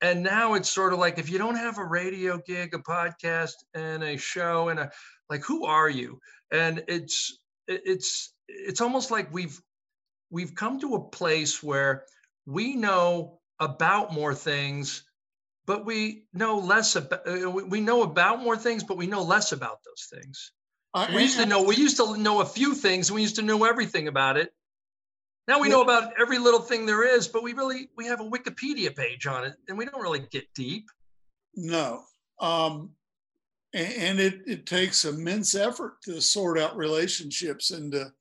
and 0.00 0.22
now 0.22 0.54
it's 0.54 0.68
sort 0.68 0.92
of 0.92 0.98
like 0.98 1.18
if 1.18 1.30
you 1.30 1.38
don't 1.38 1.56
have 1.56 1.78
a 1.78 1.84
radio 1.84 2.38
gig, 2.44 2.74
a 2.74 2.78
podcast, 2.78 3.54
and 3.74 4.02
a 4.02 4.16
show, 4.16 4.68
and 4.68 4.80
a 4.80 4.90
like, 5.30 5.44
who 5.44 5.64
are 5.66 5.88
you? 5.88 6.18
And 6.50 6.84
it's 6.88 7.38
it's 7.68 8.34
it's 8.48 8.80
almost 8.80 9.10
like 9.10 9.32
we've 9.32 9.60
we've 10.30 10.54
come 10.54 10.80
to 10.80 10.94
a 10.94 11.08
place 11.08 11.62
where 11.62 12.04
we 12.46 12.74
know 12.74 13.38
about 13.60 14.12
more 14.12 14.34
things 14.34 15.04
but 15.66 15.86
we 15.86 16.24
know 16.32 16.58
less 16.58 16.96
about 16.96 17.26
uh, 17.26 17.50
we 17.50 17.80
know 17.80 18.02
about 18.02 18.42
more 18.42 18.56
things 18.56 18.82
but 18.82 18.96
we 18.96 19.06
know 19.06 19.22
less 19.22 19.52
about 19.52 19.78
those 19.84 20.08
things 20.12 20.50
uh, 20.94 21.06
we 21.14 21.22
used 21.22 21.38
to 21.38 21.46
know 21.46 21.62
we 21.62 21.76
used 21.76 21.96
to 21.96 22.16
know 22.16 22.40
a 22.40 22.44
few 22.44 22.74
things 22.74 23.12
we 23.12 23.22
used 23.22 23.36
to 23.36 23.42
know 23.42 23.64
everything 23.64 24.08
about 24.08 24.36
it 24.36 24.52
now 25.48 25.60
we 25.60 25.68
know 25.68 25.82
about 25.82 26.12
every 26.20 26.38
little 26.38 26.60
thing 26.60 26.86
there 26.86 27.04
is 27.04 27.28
but 27.28 27.42
we 27.42 27.52
really 27.52 27.88
we 27.96 28.06
have 28.06 28.20
a 28.20 28.24
wikipedia 28.24 28.94
page 28.94 29.26
on 29.26 29.44
it 29.44 29.54
and 29.68 29.76
we 29.76 29.84
don't 29.84 30.02
really 30.02 30.24
get 30.30 30.44
deep. 30.54 30.88
No. 31.54 32.02
Um 32.40 32.90
and 33.74 34.20
it, 34.20 34.42
it 34.46 34.66
takes 34.66 35.06
immense 35.06 35.54
effort 35.54 36.02
to 36.02 36.20
sort 36.20 36.58
out 36.58 36.76
relationships 36.76 37.70
and 37.70 37.92
to 37.92 38.12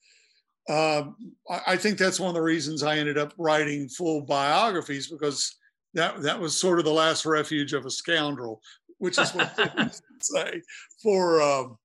um, 0.69 1.15
I 1.49 1.76
think 1.76 1.97
that's 1.97 2.19
one 2.19 2.30
of 2.30 2.36
the 2.36 2.41
reasons 2.41 2.84
I 2.84 2.97
ended 2.97 3.17
up 3.17 3.34
writing 3.38 3.89
full 3.89 4.22
biographies 4.22 5.07
because 5.07 5.55
that 5.93 6.22
that 6.22 6.39
was 6.39 6.55
sort 6.55 6.80
of 6.80 6.86
the 6.86 6.91
last 6.91 7.26
refuge 7.26 7.74
of 7.74 7.86
a 7.86 7.89
scoundrel, 7.89 8.61
which 8.99 9.17
is 9.17 9.34
what 9.34 9.55
they 9.57 9.89
say 10.22 10.61
for 11.01 11.41
um, 11.41 11.78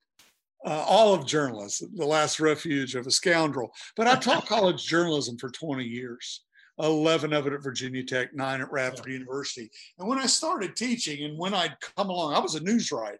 uh, 0.67 0.85
all 0.87 1.15
of 1.15 1.27
journalists, 1.27 1.83
the 1.95 2.05
last 2.05 2.41
refuge 2.41 2.95
of 2.95 3.07
a 3.07 3.11
scoundrel. 3.11 3.73
But 3.97 4.09
I 4.09 4.17
taught 4.17 4.47
college 4.49 4.85
journalism 4.85 5.39
for 5.39 5.51
20 5.51 5.85
years. 5.85 6.43
11 6.79 7.33
of 7.33 7.47
it 7.47 7.55
at 7.55 7.63
Virginia 7.63 8.05
Tech, 8.05 8.35
nine 8.35 8.61
at 8.61 8.71
Radford 8.71 9.07
yeah. 9.07 9.15
University. 9.15 9.71
And 9.99 10.07
when 10.07 10.19
I 10.19 10.27
started 10.27 10.77
teaching 10.77 11.25
and 11.25 11.39
when 11.39 11.55
I'd 11.55 11.75
come 11.81 12.11
along, 12.11 12.35
I 12.35 12.39
was 12.39 12.55
a 12.55 12.63
news 12.63 12.93
writer 12.93 13.19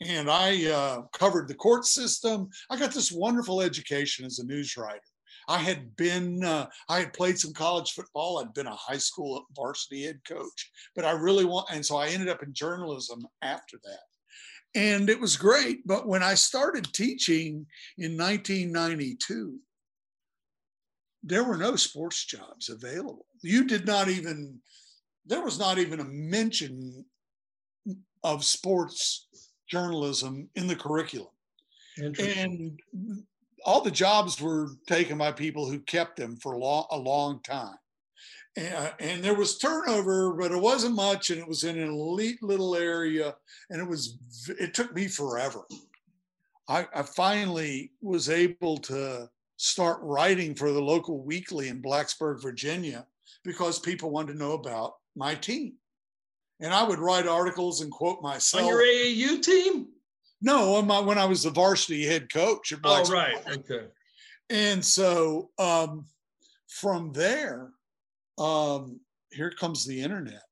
and 0.00 0.30
I 0.30 0.66
uh, 0.66 1.02
covered 1.12 1.48
the 1.48 1.54
court 1.54 1.84
system. 1.84 2.48
I 2.70 2.76
got 2.76 2.92
this 2.92 3.10
wonderful 3.10 3.60
education 3.60 4.24
as 4.24 4.38
a 4.38 4.46
news 4.46 4.76
writer. 4.76 5.00
I 5.48 5.58
had 5.58 5.96
been, 5.96 6.44
uh, 6.44 6.66
I 6.88 7.00
had 7.00 7.12
played 7.12 7.38
some 7.38 7.52
college 7.52 7.92
football. 7.92 8.38
I'd 8.38 8.54
been 8.54 8.66
a 8.66 8.74
high 8.74 8.98
school 8.98 9.46
varsity 9.54 10.04
head 10.04 10.20
coach, 10.26 10.70
but 10.94 11.04
I 11.04 11.12
really 11.12 11.44
want, 11.44 11.68
and 11.72 11.84
so 11.84 11.96
I 11.96 12.08
ended 12.08 12.28
up 12.28 12.42
in 12.42 12.52
journalism 12.52 13.26
after 13.42 13.78
that. 13.84 14.00
And 14.76 15.08
it 15.08 15.18
was 15.18 15.36
great. 15.38 15.86
But 15.86 16.06
when 16.06 16.22
I 16.22 16.34
started 16.34 16.92
teaching 16.92 17.66
in 17.96 18.16
1992, 18.16 19.58
there 21.22 21.44
were 21.44 21.56
no 21.56 21.76
sports 21.76 22.24
jobs 22.24 22.68
available. 22.68 23.26
You 23.42 23.64
did 23.64 23.86
not 23.86 24.08
even, 24.08 24.60
there 25.24 25.42
was 25.42 25.58
not 25.58 25.78
even 25.78 26.00
a 26.00 26.04
mention 26.04 27.04
of 28.22 28.44
sports 28.44 29.26
journalism 29.66 30.50
in 30.54 30.66
the 30.66 30.76
curriculum. 30.76 31.32
And 31.98 32.78
all 33.64 33.80
the 33.80 33.90
jobs 33.90 34.40
were 34.40 34.68
taken 34.86 35.16
by 35.16 35.32
people 35.32 35.68
who 35.68 35.80
kept 35.80 36.16
them 36.16 36.36
for 36.36 36.52
a 36.52 36.58
long, 36.58 36.86
a 36.90 36.98
long 36.98 37.40
time. 37.42 37.78
And, 38.56 38.92
and, 39.00 39.24
there 39.24 39.34
was 39.34 39.58
turnover, 39.58 40.32
but 40.32 40.50
it 40.50 40.60
wasn't 40.60 40.94
much, 40.94 41.28
and 41.28 41.38
it 41.38 41.46
was 41.46 41.64
in 41.64 41.78
an 41.78 41.90
elite 41.90 42.42
little 42.42 42.74
area, 42.74 43.34
and 43.68 43.82
it 43.82 43.86
was 43.86 44.16
it 44.58 44.72
took 44.72 44.94
me 44.94 45.08
forever. 45.08 45.60
I, 46.68 46.86
I 46.94 47.02
finally 47.02 47.92
was 48.00 48.30
able 48.30 48.78
to 48.78 49.28
start 49.56 49.98
writing 50.02 50.54
for 50.54 50.72
the 50.72 50.82
local 50.82 51.22
weekly 51.22 51.68
in 51.68 51.82
Blacksburg, 51.82 52.42
Virginia, 52.42 53.06
because 53.44 53.78
people 53.78 54.10
wanted 54.10 54.32
to 54.32 54.38
know 54.38 54.52
about 54.52 54.94
my 55.14 55.34
team. 55.34 55.74
And 56.60 56.72
I 56.72 56.82
would 56.82 56.98
write 56.98 57.26
articles 57.26 57.82
and 57.82 57.92
quote 57.92 58.22
myself. 58.22 58.62
On 58.62 58.68
your 58.68 58.82
AAU 58.82 59.42
team? 59.42 59.88
No, 60.40 60.74
on 60.74 60.86
my, 60.86 61.00
when 61.00 61.18
I 61.18 61.24
was 61.24 61.42
the 61.42 61.50
varsity 61.50 62.04
head 62.04 62.32
coach 62.32 62.72
at 62.72 62.80
Blacksburg. 62.80 63.10
Oh, 63.10 63.12
right. 63.12 63.36
Okay. 63.58 63.86
And 64.50 64.84
so 64.84 65.50
um, 65.58 66.06
from 66.68 67.12
there, 67.12 67.70
um, 68.38 69.00
here 69.30 69.50
comes 69.50 69.84
the 69.84 70.00
internet. 70.00 70.42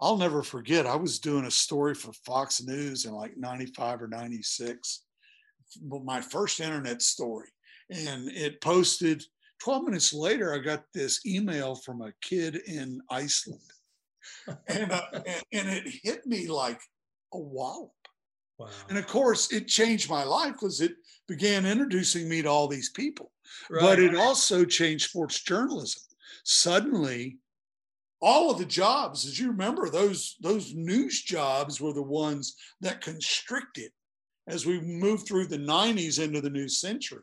I'll 0.00 0.16
never 0.16 0.42
forget, 0.42 0.86
I 0.86 0.96
was 0.96 1.18
doing 1.18 1.44
a 1.44 1.50
story 1.50 1.94
for 1.94 2.12
Fox 2.24 2.62
News 2.62 3.04
in 3.04 3.12
like 3.12 3.36
95 3.36 4.02
or 4.02 4.08
96, 4.08 5.04
my 6.04 6.20
first 6.20 6.60
internet 6.60 7.02
story. 7.02 7.48
And 7.90 8.28
it 8.28 8.60
posted 8.60 9.24
12 9.60 9.84
minutes 9.84 10.12
later, 10.12 10.54
I 10.54 10.58
got 10.58 10.84
this 10.94 11.24
email 11.26 11.74
from 11.74 12.02
a 12.02 12.12
kid 12.22 12.56
in 12.66 13.00
Iceland. 13.10 13.60
and, 14.68 14.92
uh, 14.92 15.02
and, 15.12 15.42
and 15.52 15.68
it 15.68 15.92
hit 16.02 16.26
me 16.26 16.48
like 16.48 16.80
a 17.32 17.38
wallop. 17.38 17.90
Wow. 18.58 18.68
And 18.88 18.98
of 18.98 19.06
course, 19.06 19.52
it 19.52 19.68
changed 19.68 20.10
my 20.10 20.24
life 20.24 20.52
because 20.52 20.80
it 20.80 20.92
began 21.28 21.64
introducing 21.64 22.28
me 22.28 22.42
to 22.42 22.48
all 22.48 22.66
these 22.66 22.90
people. 22.90 23.30
Right. 23.70 23.80
But 23.80 23.98
it 24.00 24.16
also 24.16 24.64
changed 24.64 25.08
sports 25.08 25.42
journalism. 25.42 26.02
Suddenly, 26.50 27.36
all 28.22 28.50
of 28.50 28.56
the 28.56 28.64
jobs, 28.64 29.26
as 29.26 29.38
you 29.38 29.50
remember, 29.50 29.90
those 29.90 30.36
those 30.40 30.72
news 30.74 31.20
jobs 31.20 31.78
were 31.78 31.92
the 31.92 32.02
ones 32.02 32.56
that 32.80 33.02
constricted 33.02 33.92
as 34.46 34.64
we 34.64 34.80
moved 34.80 35.28
through 35.28 35.48
the 35.48 35.58
90s 35.58 36.18
into 36.18 36.40
the 36.40 36.48
new 36.48 36.66
century. 36.66 37.22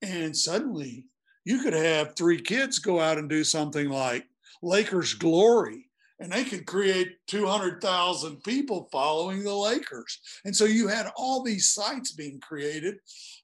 And 0.00 0.34
suddenly 0.34 1.04
you 1.44 1.58
could 1.62 1.74
have 1.74 2.16
three 2.16 2.40
kids 2.40 2.78
go 2.78 3.00
out 3.00 3.18
and 3.18 3.28
do 3.28 3.44
something 3.44 3.90
like 3.90 4.26
Lakers 4.62 5.12
Glory 5.12 5.90
and 6.18 6.32
they 6.32 6.44
could 6.44 6.64
create 6.64 7.18
200,000 7.26 8.42
people 8.44 8.88
following 8.90 9.44
the 9.44 9.54
Lakers. 9.54 10.20
And 10.46 10.56
so 10.56 10.64
you 10.64 10.88
had 10.88 11.12
all 11.16 11.42
these 11.42 11.74
sites 11.74 12.12
being 12.12 12.40
created. 12.40 12.96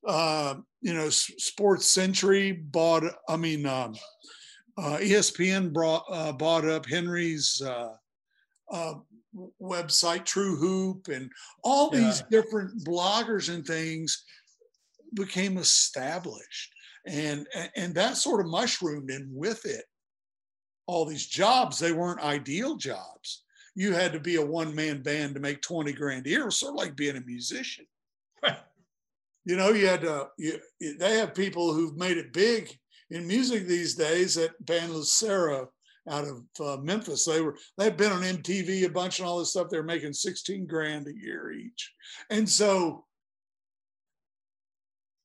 Uh, 0.06 0.54
you 0.80 0.94
know, 0.94 1.10
Sports 1.10 1.90
Century 1.90 2.52
bought, 2.52 3.04
I 3.28 3.36
mean, 3.36 3.66
um, 3.66 3.96
uh, 4.80 4.98
ESPN 4.98 5.72
brought, 5.72 6.04
uh, 6.10 6.32
bought 6.32 6.64
up 6.64 6.86
Henry's 6.86 7.60
uh, 7.64 7.94
uh, 8.70 8.94
website, 9.60 10.24
True 10.24 10.56
Hoop, 10.56 11.08
and 11.08 11.30
all 11.62 11.90
these 11.90 12.22
different 12.30 12.84
bloggers 12.84 13.52
and 13.52 13.66
things 13.66 14.24
became 15.14 15.58
established. 15.58 16.72
And, 17.06 17.46
and 17.76 17.94
that 17.94 18.16
sort 18.16 18.40
of 18.40 18.50
mushroomed 18.50 19.10
in 19.10 19.28
with 19.32 19.64
it 19.66 19.84
all 20.90 21.04
these 21.04 21.26
jobs, 21.26 21.78
they 21.78 21.92
weren't 21.92 22.20
ideal 22.20 22.74
jobs. 22.74 23.44
You 23.76 23.92
had 23.92 24.12
to 24.12 24.18
be 24.18 24.36
a 24.36 24.44
one 24.44 24.74
man 24.74 25.02
band 25.02 25.34
to 25.34 25.40
make 25.40 25.62
20 25.62 25.92
grand 25.92 26.26
a 26.26 26.30
year. 26.30 26.50
Sort 26.50 26.72
of 26.72 26.78
like 26.78 26.96
being 26.96 27.16
a 27.16 27.20
musician. 27.20 27.86
you 29.44 29.56
know, 29.56 29.70
you 29.70 29.86
had 29.86 30.00
to, 30.00 30.26
you, 30.36 30.58
they 30.98 31.16
have 31.18 31.32
people 31.32 31.72
who've 31.72 31.96
made 31.96 32.16
it 32.16 32.32
big 32.32 32.76
in 33.10 33.26
music 33.26 33.66
these 33.66 33.94
days 33.94 34.36
at 34.36 34.64
Band 34.64 34.92
Lucero 34.92 35.70
out 36.08 36.24
of 36.24 36.44
uh, 36.60 36.80
Memphis. 36.80 37.24
They 37.24 37.40
were, 37.40 37.56
they've 37.76 37.96
been 37.96 38.12
on 38.12 38.22
MTV 38.22 38.84
a 38.84 38.88
bunch 38.88 39.18
and 39.18 39.28
all 39.28 39.38
this 39.38 39.50
stuff. 39.50 39.68
They're 39.70 39.82
making 39.82 40.12
16 40.12 40.66
grand 40.66 41.06
a 41.06 41.14
year 41.14 41.52
each. 41.52 41.92
And 42.30 42.48
so, 42.48 43.04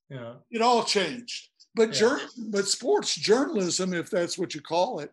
yeah, 0.10 0.34
it 0.52 0.62
all 0.62 0.84
changed. 0.84 1.50
But, 1.76 2.00
yeah. 2.00 2.18
But 2.50 2.68
sports 2.68 3.16
journalism, 3.16 3.94
if 3.94 4.10
that's 4.10 4.38
what 4.38 4.56
you 4.56 4.62
call 4.62 5.00
it, 5.00 5.12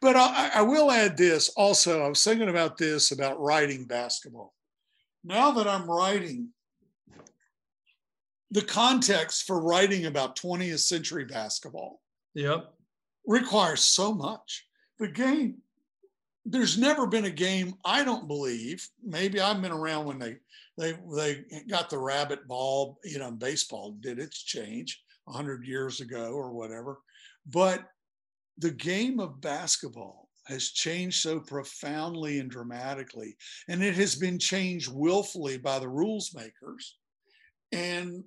but 0.00 0.16
I, 0.16 0.50
I, 0.56 0.62
will 0.62 0.90
add 0.90 1.16
this 1.16 1.48
also. 1.50 2.02
I 2.02 2.08
was 2.08 2.24
thinking 2.24 2.48
about 2.48 2.76
this 2.76 3.12
about 3.12 3.40
writing 3.40 3.84
basketball. 3.84 4.52
Now 5.22 5.52
that 5.52 5.68
I'm 5.68 5.88
writing, 5.88 6.48
the 8.52 8.62
context 8.62 9.44
for 9.46 9.62
writing 9.62 10.04
about 10.04 10.36
20th 10.36 10.80
century 10.80 11.24
basketball 11.24 12.02
yep. 12.34 12.74
requires 13.26 13.80
so 13.80 14.14
much. 14.14 14.66
The 14.98 15.08
game, 15.08 15.56
there's 16.44 16.76
never 16.76 17.06
been 17.06 17.24
a 17.24 17.30
game, 17.30 17.74
I 17.82 18.04
don't 18.04 18.28
believe. 18.28 18.86
Maybe 19.02 19.40
I've 19.40 19.62
been 19.62 19.72
around 19.72 20.04
when 20.04 20.18
they 20.18 20.36
they 20.78 20.92
they 21.14 21.44
got 21.68 21.88
the 21.88 21.98
rabbit 21.98 22.46
ball, 22.46 22.98
you 23.04 23.18
know, 23.18 23.30
baseball 23.30 23.96
did 24.00 24.18
its 24.18 24.42
change 24.42 25.02
100 25.24 25.66
years 25.66 26.00
ago 26.00 26.32
or 26.32 26.52
whatever. 26.52 26.98
But 27.46 27.88
the 28.58 28.70
game 28.70 29.18
of 29.18 29.40
basketball 29.40 30.28
has 30.46 30.70
changed 30.70 31.22
so 31.22 31.40
profoundly 31.40 32.38
and 32.38 32.50
dramatically, 32.50 33.34
and 33.68 33.82
it 33.82 33.94
has 33.94 34.14
been 34.14 34.38
changed 34.38 34.92
willfully 34.92 35.56
by 35.56 35.78
the 35.78 35.88
rules 35.88 36.34
makers. 36.34 36.98
And 37.72 38.24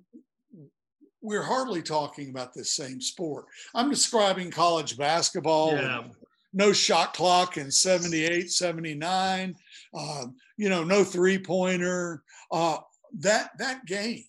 we're 1.22 1.42
hardly 1.42 1.82
talking 1.82 2.30
about 2.30 2.54
this 2.54 2.72
same 2.72 3.00
sport. 3.00 3.46
I'm 3.74 3.90
describing 3.90 4.50
college 4.50 4.96
basketball. 4.96 5.72
Yeah. 5.72 6.04
No 6.52 6.72
shot 6.72 7.12
clock 7.12 7.58
in 7.58 7.70
78, 7.70 8.50
79, 8.50 9.54
uh, 9.94 10.24
you 10.56 10.68
know, 10.68 10.84
no 10.84 11.04
three 11.04 11.38
pointer. 11.38 12.22
Uh, 12.50 12.78
that, 13.18 13.50
that 13.58 13.84
game. 13.84 14.24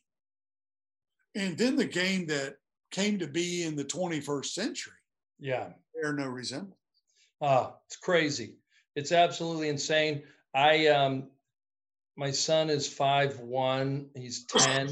And 1.36 1.58
then 1.58 1.76
the 1.76 1.86
game 1.86 2.26
that 2.28 2.56
came 2.92 3.20
to 3.20 3.28
be 3.28 3.64
in 3.64 3.76
the 3.76 3.86
21st 3.86 4.46
century. 4.48 4.94
Yeah 5.40 5.70
bear 6.02 6.14
no 6.14 6.28
resemblance. 6.28 6.76
Ah, 7.42 7.76
it's 7.86 7.98
crazy. 7.98 8.56
It's 8.96 9.12
absolutely 9.12 9.70
insane. 9.70 10.24
I 10.54 10.88
um 10.88 11.30
my 12.18 12.32
son 12.32 12.70
is 12.70 12.88
five 12.88 13.40
one, 13.40 14.10
he's 14.16 14.46
10, 14.46 14.90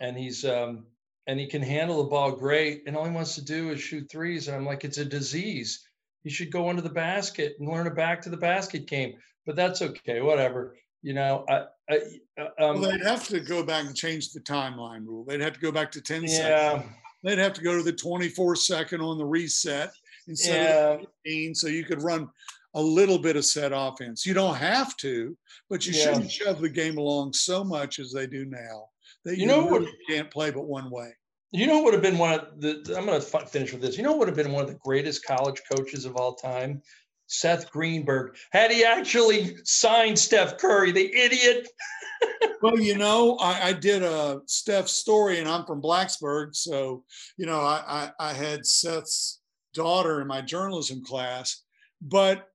and 0.00 0.16
he's 0.16 0.44
um 0.44 0.86
and 1.26 1.40
he 1.40 1.46
can 1.46 1.62
handle 1.62 2.02
the 2.02 2.10
ball 2.10 2.32
great, 2.32 2.82
and 2.86 2.96
all 2.96 3.04
he 3.04 3.10
wants 3.10 3.34
to 3.36 3.44
do 3.44 3.70
is 3.70 3.80
shoot 3.80 4.10
threes. 4.10 4.48
And 4.48 4.56
I'm 4.56 4.66
like, 4.66 4.84
it's 4.84 4.98
a 4.98 5.04
disease. 5.04 5.86
You 6.22 6.30
should 6.30 6.50
go 6.50 6.68
under 6.68 6.82
the 6.82 6.90
basket 6.90 7.56
and 7.58 7.68
learn 7.68 7.86
a 7.86 7.90
back 7.90 8.20
to 8.22 8.30
the 8.30 8.36
basket 8.36 8.86
game. 8.86 9.14
But 9.46 9.56
that's 9.56 9.82
okay, 9.82 10.20
whatever. 10.20 10.76
You 11.02 11.14
know, 11.14 11.44
I, 11.48 11.64
I, 11.90 12.00
uh, 12.40 12.48
um, 12.58 12.80
well, 12.80 12.90
they'd 12.90 13.02
have 13.02 13.26
to 13.28 13.40
go 13.40 13.62
back 13.62 13.86
and 13.86 13.94
change 13.94 14.32
the 14.32 14.40
timeline 14.40 15.06
rule. 15.06 15.24
They'd 15.24 15.40
have 15.40 15.52
to 15.54 15.60
go 15.60 15.70
back 15.70 15.92
to 15.92 16.00
10 16.00 16.22
yeah. 16.22 16.28
seconds. 16.28 16.92
They'd 17.22 17.38
have 17.38 17.52
to 17.54 17.62
go 17.62 17.76
to 17.76 17.82
the 17.82 17.92
24 17.92 18.56
second 18.56 19.00
on 19.00 19.18
the 19.18 19.24
reset 19.24 19.90
instead 20.28 20.68
yeah. 20.68 20.88
of 20.94 21.06
15, 21.24 21.54
so 21.54 21.68
you 21.68 21.84
could 21.84 22.02
run 22.02 22.28
a 22.74 22.82
little 22.82 23.18
bit 23.18 23.36
of 23.36 23.44
set 23.44 23.72
offense. 23.74 24.26
You 24.26 24.34
don't 24.34 24.56
have 24.56 24.96
to, 24.98 25.36
but 25.70 25.86
you 25.86 25.92
yeah. 25.92 26.04
shouldn't 26.04 26.30
shove 26.30 26.60
the 26.60 26.68
game 26.68 26.98
along 26.98 27.32
so 27.32 27.64
much 27.64 27.98
as 27.98 28.12
they 28.12 28.26
do 28.26 28.44
now 28.44 28.88
that 29.24 29.36
you, 29.36 29.42
you 29.42 29.46
know 29.46 29.68
really 29.68 29.86
what, 29.86 29.94
can't 30.08 30.30
play 30.30 30.50
but 30.50 30.66
one 30.66 30.90
way. 30.90 31.12
You 31.52 31.66
know 31.66 31.74
what 31.74 31.84
would 31.84 31.94
have 31.94 32.02
been 32.02 32.18
one 32.18 32.34
of 32.34 32.60
the. 32.60 32.94
I'm 32.98 33.06
going 33.06 33.20
to 33.20 33.46
finish 33.46 33.72
with 33.72 33.80
this. 33.80 33.96
You 33.96 34.02
know 34.02 34.10
what 34.10 34.20
would 34.20 34.28
have 34.28 34.36
been 34.36 34.52
one 34.52 34.64
of 34.64 34.68
the 34.68 34.78
greatest 34.84 35.24
college 35.24 35.62
coaches 35.70 36.04
of 36.04 36.16
all 36.16 36.34
time? 36.34 36.82
Seth 37.26 37.70
Greenberg. 37.70 38.36
Had 38.52 38.70
he 38.70 38.84
actually 38.84 39.56
signed 39.64 40.18
Steph 40.18 40.58
Curry, 40.58 40.92
the 40.92 41.14
idiot. 41.14 41.68
well, 42.62 42.78
you 42.78 42.98
know, 42.98 43.36
I, 43.38 43.68
I, 43.68 43.72
did 43.72 44.02
a 44.02 44.40
Steph 44.46 44.88
story, 44.88 45.38
and 45.38 45.48
I'm 45.48 45.64
from 45.64 45.80
Blacksburg, 45.80 46.54
so 46.54 47.04
you 47.36 47.46
know, 47.46 47.60
I, 47.60 48.10
I, 48.20 48.30
I 48.30 48.32
had 48.32 48.66
Seth's 48.66 49.40
daughter 49.72 50.20
in 50.20 50.26
my 50.26 50.40
journalism 50.40 51.02
class, 51.04 51.62
but 52.02 52.48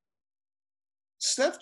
Steph 1.20 1.60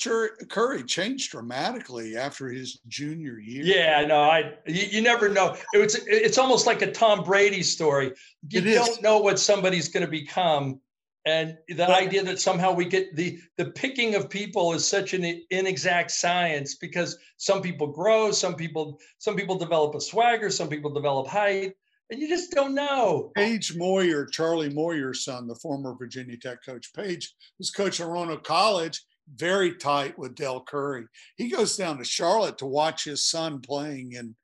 Curry 0.50 0.84
changed 0.84 1.32
dramatically 1.32 2.16
after 2.16 2.48
his 2.48 2.80
junior 2.88 3.40
year. 3.40 3.64
Yeah, 3.64 4.06
no, 4.06 4.22
I 4.22 4.54
you, 4.68 4.84
you, 4.84 5.02
never 5.02 5.30
know. 5.30 5.58
It's 5.74 5.96
it's 6.06 6.38
almost 6.38 6.68
like 6.68 6.84
a 6.84 6.92
Tom 6.92 7.24
Brady 7.24 7.64
story. 7.64 8.14
You 8.50 8.62
it 8.62 8.76
don't 8.76 8.90
is. 8.90 9.02
know 9.02 9.18
what 9.18 9.40
somebody's 9.40 9.90
going 9.90 10.06
to 10.06 10.12
become, 10.12 10.80
and 11.26 11.58
the 11.70 11.74
but, 11.74 11.90
idea 11.90 12.24
that 12.24 12.40
somehow 12.40 12.72
we 12.72 12.86
get 12.86 13.16
the 13.16 13.40
the 13.58 13.72
picking 13.72 14.14
of 14.14 14.30
people 14.30 14.74
is 14.74 14.88
such 14.88 15.16
an 15.16 15.26
inexact 15.50 16.12
science 16.12 16.76
because 16.76 17.18
some 17.38 17.64
people 17.64 17.88
grow, 17.88 18.32
some 18.32 18.54
people 18.54 19.00
some 19.18 19.36
people 19.36 19.58
develop 19.58 19.96
a 19.96 20.02
swagger, 20.02 20.52
some 20.52 20.70
people 20.70 20.94
develop 20.94 21.28
height, 21.28 21.74
and 22.12 22.20
you 22.20 22.28
just 22.30 22.52
don't 22.52 22.76
know. 22.76 23.32
Page 23.36 23.76
Moir, 23.76 24.28
Charlie 24.28 24.70
Moir's 24.70 25.26
son, 25.26 25.48
the 25.48 25.56
former 25.56 25.96
Virginia 25.96 26.38
Tech 26.38 26.64
coach, 26.64 26.94
Page 26.94 27.34
was 27.58 27.72
coach 27.72 28.00
at 28.00 28.08
Roanoke 28.08 28.44
College 28.44 29.02
very 29.36 29.76
tight 29.76 30.18
with 30.18 30.36
Del 30.36 30.62
Curry. 30.62 31.06
He 31.36 31.50
goes 31.50 31.76
down 31.76 31.98
to 31.98 32.04
Charlotte 32.04 32.58
to 32.60 32.66
watch 32.66 33.04
his 33.04 33.26
son 33.26 33.60
playing 33.62 34.16
and 34.16 34.36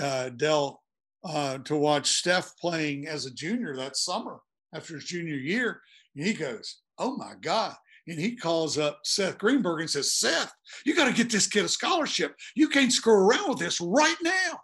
uh, 0.00 0.30
uh, 1.24 1.58
to 1.58 1.76
watch 1.76 2.08
Steph 2.08 2.56
playing 2.58 3.06
as 3.06 3.26
a 3.26 3.34
junior 3.34 3.76
that 3.76 3.96
summer 3.96 4.40
after 4.74 4.94
his 4.94 5.04
junior 5.04 5.36
year. 5.36 5.80
And 6.16 6.26
he 6.26 6.32
goes, 6.32 6.80
Oh 6.98 7.16
my 7.16 7.32
God. 7.40 7.74
And 8.08 8.18
he 8.18 8.34
calls 8.34 8.78
up 8.78 9.00
Seth 9.04 9.38
Greenberg 9.38 9.80
and 9.80 9.90
says, 9.90 10.14
Seth, 10.14 10.52
you 10.84 10.96
got 10.96 11.06
to 11.06 11.14
get 11.14 11.30
this 11.30 11.46
kid 11.46 11.64
a 11.64 11.68
scholarship. 11.68 12.34
You 12.56 12.68
can't 12.68 12.92
screw 12.92 13.14
around 13.14 13.50
with 13.50 13.58
this 13.58 13.80
right 13.80 14.16
now. 14.22 14.60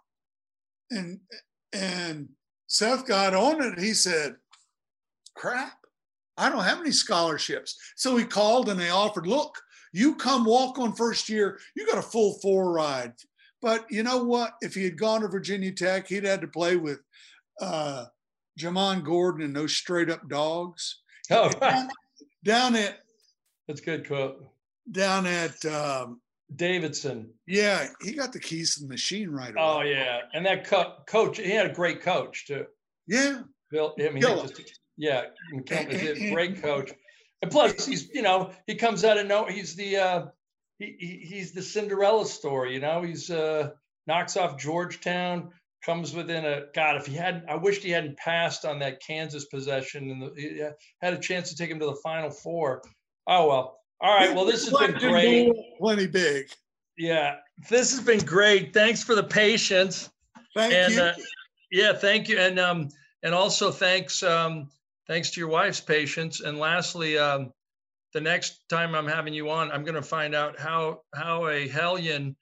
And 0.91 1.19
and 1.71 2.29
Seth 2.67 3.05
got 3.07 3.33
on 3.33 3.63
it. 3.63 3.79
He 3.79 3.93
said, 3.93 4.35
Crap. 5.35 5.78
I 6.39 6.49
don't 6.49 6.63
have 6.63 6.79
any 6.79 6.91
scholarships. 6.91 7.77
So 7.95 8.15
he 8.15 8.25
called 8.25 8.69
and 8.69 8.79
they 8.79 8.89
offered, 8.89 9.27
look, 9.27 9.59
you 9.91 10.15
come 10.15 10.45
walk 10.45 10.79
on 10.79 10.93
first 10.93 11.29
year, 11.29 11.59
you 11.75 11.85
got 11.85 11.97
a 11.97 12.03
full 12.03 12.39
four 12.41 12.71
ride. 12.71 13.13
But 13.61 13.85
you 13.89 14.03
know 14.03 14.23
what? 14.23 14.53
If 14.61 14.73
he 14.73 14.83
had 14.85 14.97
gone 14.97 15.21
to 15.21 15.27
Virginia 15.27 15.71
Tech, 15.71 16.07
he'd 16.07 16.23
had 16.23 16.41
to 16.41 16.47
play 16.47 16.77
with 16.77 16.99
uh, 17.59 18.05
Jamon 18.57 19.03
Gordon 19.03 19.43
and 19.43 19.55
those 19.55 19.75
straight 19.75 20.09
up 20.09 20.27
dogs. 20.29 21.01
Oh, 21.31 21.47
down, 21.47 21.89
down 22.43 22.75
at 22.75 22.97
that's 23.67 23.81
good 23.81 24.07
quote. 24.07 24.43
Down 24.91 25.27
at 25.27 25.63
um, 25.65 26.19
Davidson. 26.55 27.29
Yeah, 27.45 27.85
he 28.01 28.13
got 28.13 28.33
the 28.33 28.39
keys 28.39 28.73
to 28.73 28.81
the 28.81 28.87
machine 28.87 29.29
right 29.29 29.51
away. 29.51 29.61
Oh 29.61 29.81
yeah, 29.81 30.21
and 30.33 30.43
that 30.47 30.65
co- 30.65 30.95
coach, 31.07 31.37
he 31.37 31.51
had 31.51 31.69
a 31.69 31.73
great 31.73 32.01
coach 32.01 32.47
too. 32.47 32.65
Yeah, 33.05 33.41
Bill. 33.69 33.93
I 33.99 34.09
mean, 34.09 34.23
just, 34.23 34.78
yeah, 34.99 35.27
McKillop 35.53 35.89
is 35.89 36.21
a 36.21 36.29
great 36.33 36.61
coach. 36.61 36.91
And 37.41 37.49
plus, 37.49 37.85
he's 37.85 38.09
you 38.13 38.21
know 38.21 38.51
he 38.67 38.75
comes 38.75 39.03
out 39.05 39.17
of 39.17 39.25
no, 39.25 39.45
he's 39.45 39.75
the 39.75 39.97
uh, 39.97 40.25
he, 40.77 40.95
he 40.99 41.07
he's 41.25 41.53
the 41.53 41.61
Cinderella 41.61 42.25
story. 42.25 42.73
You 42.73 42.81
know, 42.81 43.01
he's 43.01 43.31
uh, 43.31 43.71
knocks 44.07 44.35
off 44.35 44.59
Georgetown, 44.59 45.51
comes 45.85 46.13
within 46.13 46.45
a 46.45 46.65
God. 46.75 46.97
If 46.97 47.05
he 47.05 47.15
hadn't, 47.15 47.49
I 47.49 47.55
wished 47.55 47.81
he 47.81 47.91
hadn't 47.91 48.17
passed 48.17 48.65
on 48.65 48.77
that 48.79 49.01
Kansas 49.01 49.45
possession 49.45 50.11
and 50.11 50.21
the, 50.21 50.33
he 50.35 50.61
had 51.01 51.13
a 51.13 51.19
chance 51.19 51.49
to 51.49 51.55
take 51.55 51.71
him 51.71 51.79
to 51.79 51.85
the 51.85 51.99
Final 52.03 52.29
Four. 52.29 52.83
Oh 53.25 53.47
well. 53.47 53.79
All 54.01 54.15
right. 54.15 54.33
Well, 54.33 54.45
this 54.45 54.67
has 54.69 54.77
been 54.77 54.97
great. 54.99 55.51
Plenty 55.77 56.07
big. 56.07 56.49
Yeah, 56.97 57.37
this 57.69 57.91
has 57.91 58.01
been 58.01 58.25
great. 58.25 58.73
Thanks 58.73 59.01
for 59.01 59.15
the 59.15 59.23
patience. 59.23 60.09
Thank 60.55 60.73
and, 60.73 60.93
you. 60.93 61.01
Uh, 61.01 61.13
yeah, 61.71 61.93
thank 61.93 62.27
you, 62.27 62.37
and 62.37 62.59
um, 62.59 62.89
and 63.23 63.33
also 63.33 63.71
thanks 63.71 64.23
um, 64.23 64.69
thanks 65.09 65.31
to 65.31 65.41
your 65.41 65.49
wife's 65.49 65.81
patience. 65.81 66.39
And 66.39 66.57
lastly, 66.57 67.17
um, 67.17 67.51
the 68.13 68.21
next 68.21 68.61
time 68.69 68.95
I'm 68.95 69.07
having 69.07 69.33
you 69.33 69.49
on, 69.49 69.71
I'm 69.71 69.83
going 69.83 69.95
to 69.95 70.01
find 70.01 70.33
out 70.33 70.57
how 70.57 71.01
how 71.13 71.47
a 71.47 71.67
hellion 71.67 72.37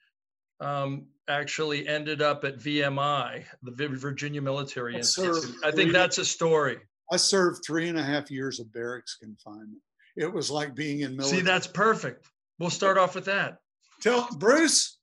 um, 0.60 1.08
actually 1.28 1.88
ended 1.88 2.22
up 2.22 2.44
at 2.44 2.60
VMI, 2.60 3.46
the 3.64 3.72
Virginia 3.72 4.42
Military 4.42 4.96
I 4.96 5.00
Institute. 5.00 5.56
I 5.64 5.72
think 5.72 5.92
that's 5.92 6.20
a 6.20 6.26
story. 6.26 6.78
I 7.12 7.18
served 7.18 7.64
three 7.66 7.88
and 7.88 7.98
a 7.98 8.04
half 8.04 8.30
years 8.30 8.60
of 8.60 8.72
barracks 8.72 9.16
confinement. 9.16 9.82
It 10.16 10.32
was 10.32 10.52
like 10.52 10.76
being 10.76 11.02
in 11.02 11.16
military. 11.16 11.40
See, 11.40 11.46
that's 11.46 11.68
perfect. 11.68 12.28
We'll 12.60 12.70
start 12.70 12.98
off 12.98 13.16
with 13.16 13.26
that. 13.26 13.60
Tell 14.02 14.28
Bruce. 14.38 14.98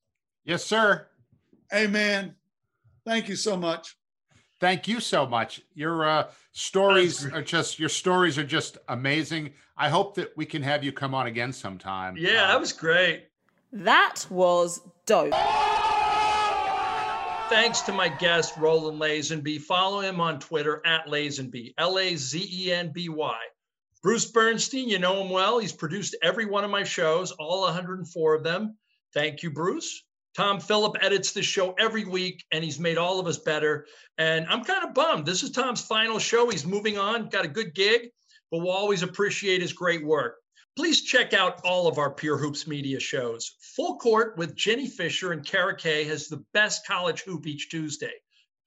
Yes, 0.45 0.65
sir. 0.65 1.07
Hey, 1.71 1.87
man. 1.87 2.35
Thank 3.07 3.29
you 3.29 3.37
so 3.37 3.57
much. 3.57 3.97
Thank 4.61 4.89
you 4.89 5.01
so 5.01 5.27
much. 5.27 5.61
Your 5.75 6.09
uh, 6.09 6.31
stories 6.53 7.27
are 7.27 7.43
just 7.43 7.79
your 7.79 7.89
stories 7.89 8.39
are 8.39 8.45
just 8.45 8.79
amazing. 8.89 9.53
I 9.77 9.89
hope 9.89 10.15
that 10.15 10.37
we 10.37 10.47
can 10.47 10.63
have 10.63 10.85
you 10.85 10.93
come 10.93 11.15
on 11.15 11.27
again 11.27 11.53
sometime. 11.53 12.17
Yeah, 12.17 12.45
uh, 12.45 12.47
that 12.49 12.61
was 12.61 12.73
great. 12.73 13.29
That 13.73 14.25
was 14.31 14.81
dope. 15.07 15.35
Thanks 17.51 17.83
to 17.83 17.93
my 17.93 18.09
guest 18.09 18.57
Roland 18.57 19.01
Lazenby. 19.01 19.61
Follow 19.61 20.01
him 20.01 20.21
on 20.21 20.39
Twitter 20.39 20.81
at 20.87 21.07
Lazenby, 21.07 21.75
L 21.77 21.99
A 21.99 22.17
Z 22.17 22.49
E 22.51 22.73
N 22.73 22.91
B 22.93 23.09
Y. 23.09 23.39
Bruce 24.03 24.31
Bernstein, 24.31 24.89
you 24.89 24.99
know 24.99 25.23
him 25.23 25.31
well. 25.31 25.59
He's 25.59 25.73
produced 25.73 26.17
every 26.23 26.45
one 26.45 26.63
of 26.63 26.71
my 26.71 26.85
shows, 26.85 27.33
all 27.33 27.63
104 27.63 28.35
of 28.35 28.45
them. 28.45 28.77
Thank 29.15 29.43
you, 29.43 29.51
Bruce. 29.51 30.05
Tom 30.37 30.59
Phillip 30.59 30.97
edits 31.01 31.33
the 31.33 31.43
show 31.43 31.73
every 31.79 32.05
week 32.05 32.45
and 32.51 32.65
he's 32.65 32.81
made 32.81 32.99
all 32.99 33.21
of 33.21 33.27
us 33.27 33.39
better. 33.39 33.87
And 34.19 34.47
I'm 34.49 34.65
kind 34.65 34.85
of 34.85 34.95
bummed. 34.95 35.27
This 35.27 35.43
is 35.43 35.51
Tom's 35.51 35.81
final 35.81 36.19
show. 36.19 36.49
He's 36.51 36.67
moving 36.67 36.99
on, 36.99 37.29
got 37.29 37.45
a 37.45 37.49
good 37.49 37.75
gig, 37.75 38.11
but 38.51 38.59
we'll 38.59 38.71
always 38.71 39.03
appreciate 39.03 39.63
his 39.63 39.73
great 39.73 40.05
work. 40.05 40.37
Please 40.77 41.03
check 41.03 41.35
out 41.35 41.61
all 41.65 41.87
of 41.87 41.99
our 41.99 42.11
Pure 42.11 42.39
Hoops 42.39 42.67
media 42.67 42.99
shows. 42.99 43.57
Full 43.77 43.97
Court 43.99 44.37
with 44.37 44.57
Jenny 44.57 44.89
Fisher 44.89 45.31
and 45.31 45.47
Kara 45.47 45.77
Kay 45.77 46.03
has 46.05 46.27
the 46.27 46.45
best 46.53 46.85
college 46.85 47.23
hoop 47.23 47.47
each 47.47 47.71
Tuesday. 47.71 48.15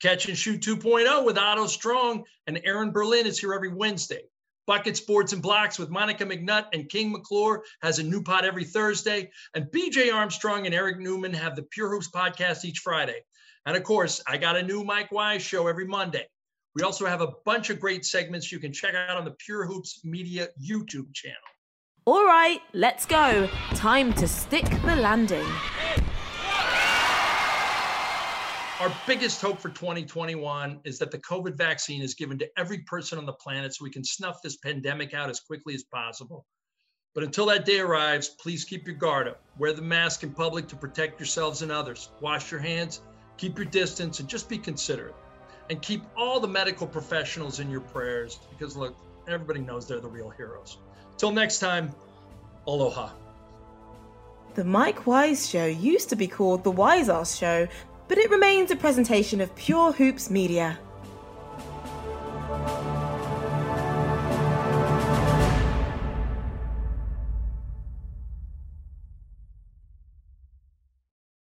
Catch 0.01 0.30
and 0.30 0.38
Shoot 0.38 0.61
2.0 0.61 1.26
with 1.26 1.38
Otto 1.38 1.68
Strong 1.68 2.24
and 2.45 2.61
Aaron 2.63 2.91
Berlin 2.91 3.26
is 3.26 3.39
here 3.39 3.53
every 3.53 3.74
Wednesday. 3.74 4.22
Bucket 4.68 4.97
Sports 4.97 5.34
and 5.34 5.41
Blacks 5.41 5.80
with 5.80 5.89
Monica 5.89 6.26
McNutt 6.26 6.65
and 6.74 6.89
King 6.89 7.11
McClure 7.11 7.63
has 7.82 7.97
a 7.97 8.03
new 8.03 8.22
pod 8.22 8.45
every 8.45 8.65
Thursday. 8.65 9.32
And 9.55 9.65
BJ 9.72 10.13
Armstrong 10.13 10.65
and 10.65 10.76
Eric 10.76 10.99
Newman 10.99 11.34
have 11.34 11.55
the 11.55 11.63
Pure 11.63 11.89
Hoops 11.89 12.11
podcast 12.13 12.65
each 12.65 12.80
Friday. 12.80 13.22
And 13.65 13.76
of 13.78 13.84
course, 13.84 14.22
I 14.28 14.38
got 14.38 14.57
a 14.57 14.61
new 14.61 14.84
Mike 14.84 15.11
Wise 15.11 15.41
show 15.41 15.68
every 15.68 15.86
Monday. 15.86 16.28
We 16.76 16.84
also 16.84 17.05
have 17.05 17.22
a 17.22 17.32
bunch 17.45 17.70
of 17.70 17.80
great 17.80 18.05
segments 18.05 18.51
you 18.51 18.59
can 18.59 18.72
check 18.72 18.93
out 18.93 19.18
on 19.18 19.26
the 19.26 19.36
Pure 19.39 19.65
Hoops 19.65 20.01
Media 20.03 20.49
YouTube 20.61 21.13
channel. 21.13 21.38
All 22.05 22.26
right, 22.26 22.59
let's 22.74 23.05
go. 23.05 23.49
Time 23.72 24.13
to 24.13 24.28
stick 24.28 24.65
the 24.86 24.95
landing. 24.95 25.45
Our 28.80 28.95
biggest 29.07 29.41
hope 29.41 29.59
for 29.59 29.69
2021 29.69 30.82
is 30.84 30.99
that 30.99 31.09
the 31.09 31.17
COVID 31.17 31.57
vaccine 31.57 32.03
is 32.03 32.13
given 32.13 32.38
to 32.38 32.47
every 32.59 32.78
person 32.80 33.17
on 33.17 33.25
the 33.25 33.34
planet 33.34 33.73
so 33.73 33.84
we 33.84 33.89
can 33.89 34.03
snuff 34.03 34.43
this 34.43 34.57
pandemic 34.57 35.15
out 35.15 35.32
as 35.32 35.39
quickly 35.39 35.73
as 35.73 35.82
possible. 35.82 36.45
But 37.15 37.23
until 37.23 37.47
that 37.47 37.65
day 37.65 37.80
arrives, 37.80 38.30
please 38.30 38.65
keep 38.65 38.86
your 38.86 38.95
guard 38.95 39.28
up. 39.28 39.41
Wear 39.57 39.73
the 39.73 39.82
mask 39.82 40.21
in 40.21 40.32
public 40.32 40.67
to 40.67 40.75
protect 40.75 41.19
yourselves 41.19 41.63
and 41.63 41.71
others. 41.71 42.11
Wash 42.21 42.51
your 42.51 42.59
hands, 42.59 43.01
keep 43.38 43.57
your 43.57 43.65
distance, 43.65 44.19
and 44.19 44.30
just 44.30 44.47
be 44.47 44.59
considerate. 44.59 45.15
And 45.71 45.82
keep 45.82 46.03
all 46.15 46.39
the 46.39 46.47
medical 46.47 46.86
professionals 46.86 47.59
in 47.59 47.71
your 47.71 47.82
prayers 47.82 48.38
because, 48.51 48.78
look, 48.78 48.95
everybody 49.28 49.61
knows 49.61 49.88
they're 49.88 49.99
the 49.99 50.07
real 50.07 50.30
heroes. 50.30 50.78
Till 51.17 51.32
next 51.32 51.57
time, 51.57 51.95
aloha. 52.67 53.09
The 54.53 54.63
Mike 54.63 55.07
Wise 55.07 55.49
Show 55.49 55.65
used 55.65 56.09
to 56.09 56.15
be 56.15 56.28
called 56.28 56.63
The 56.63 56.71
Wise 56.71 57.09
Ass 57.09 57.36
Show 57.36 57.67
but 58.08 58.18
it 58.18 58.30
remains 58.32 58.72
a 58.72 58.76
presentation 58.76 59.41
of 59.41 59.55
Pure 59.55 59.93
Hoops 59.93 60.30
Media. 60.30 60.80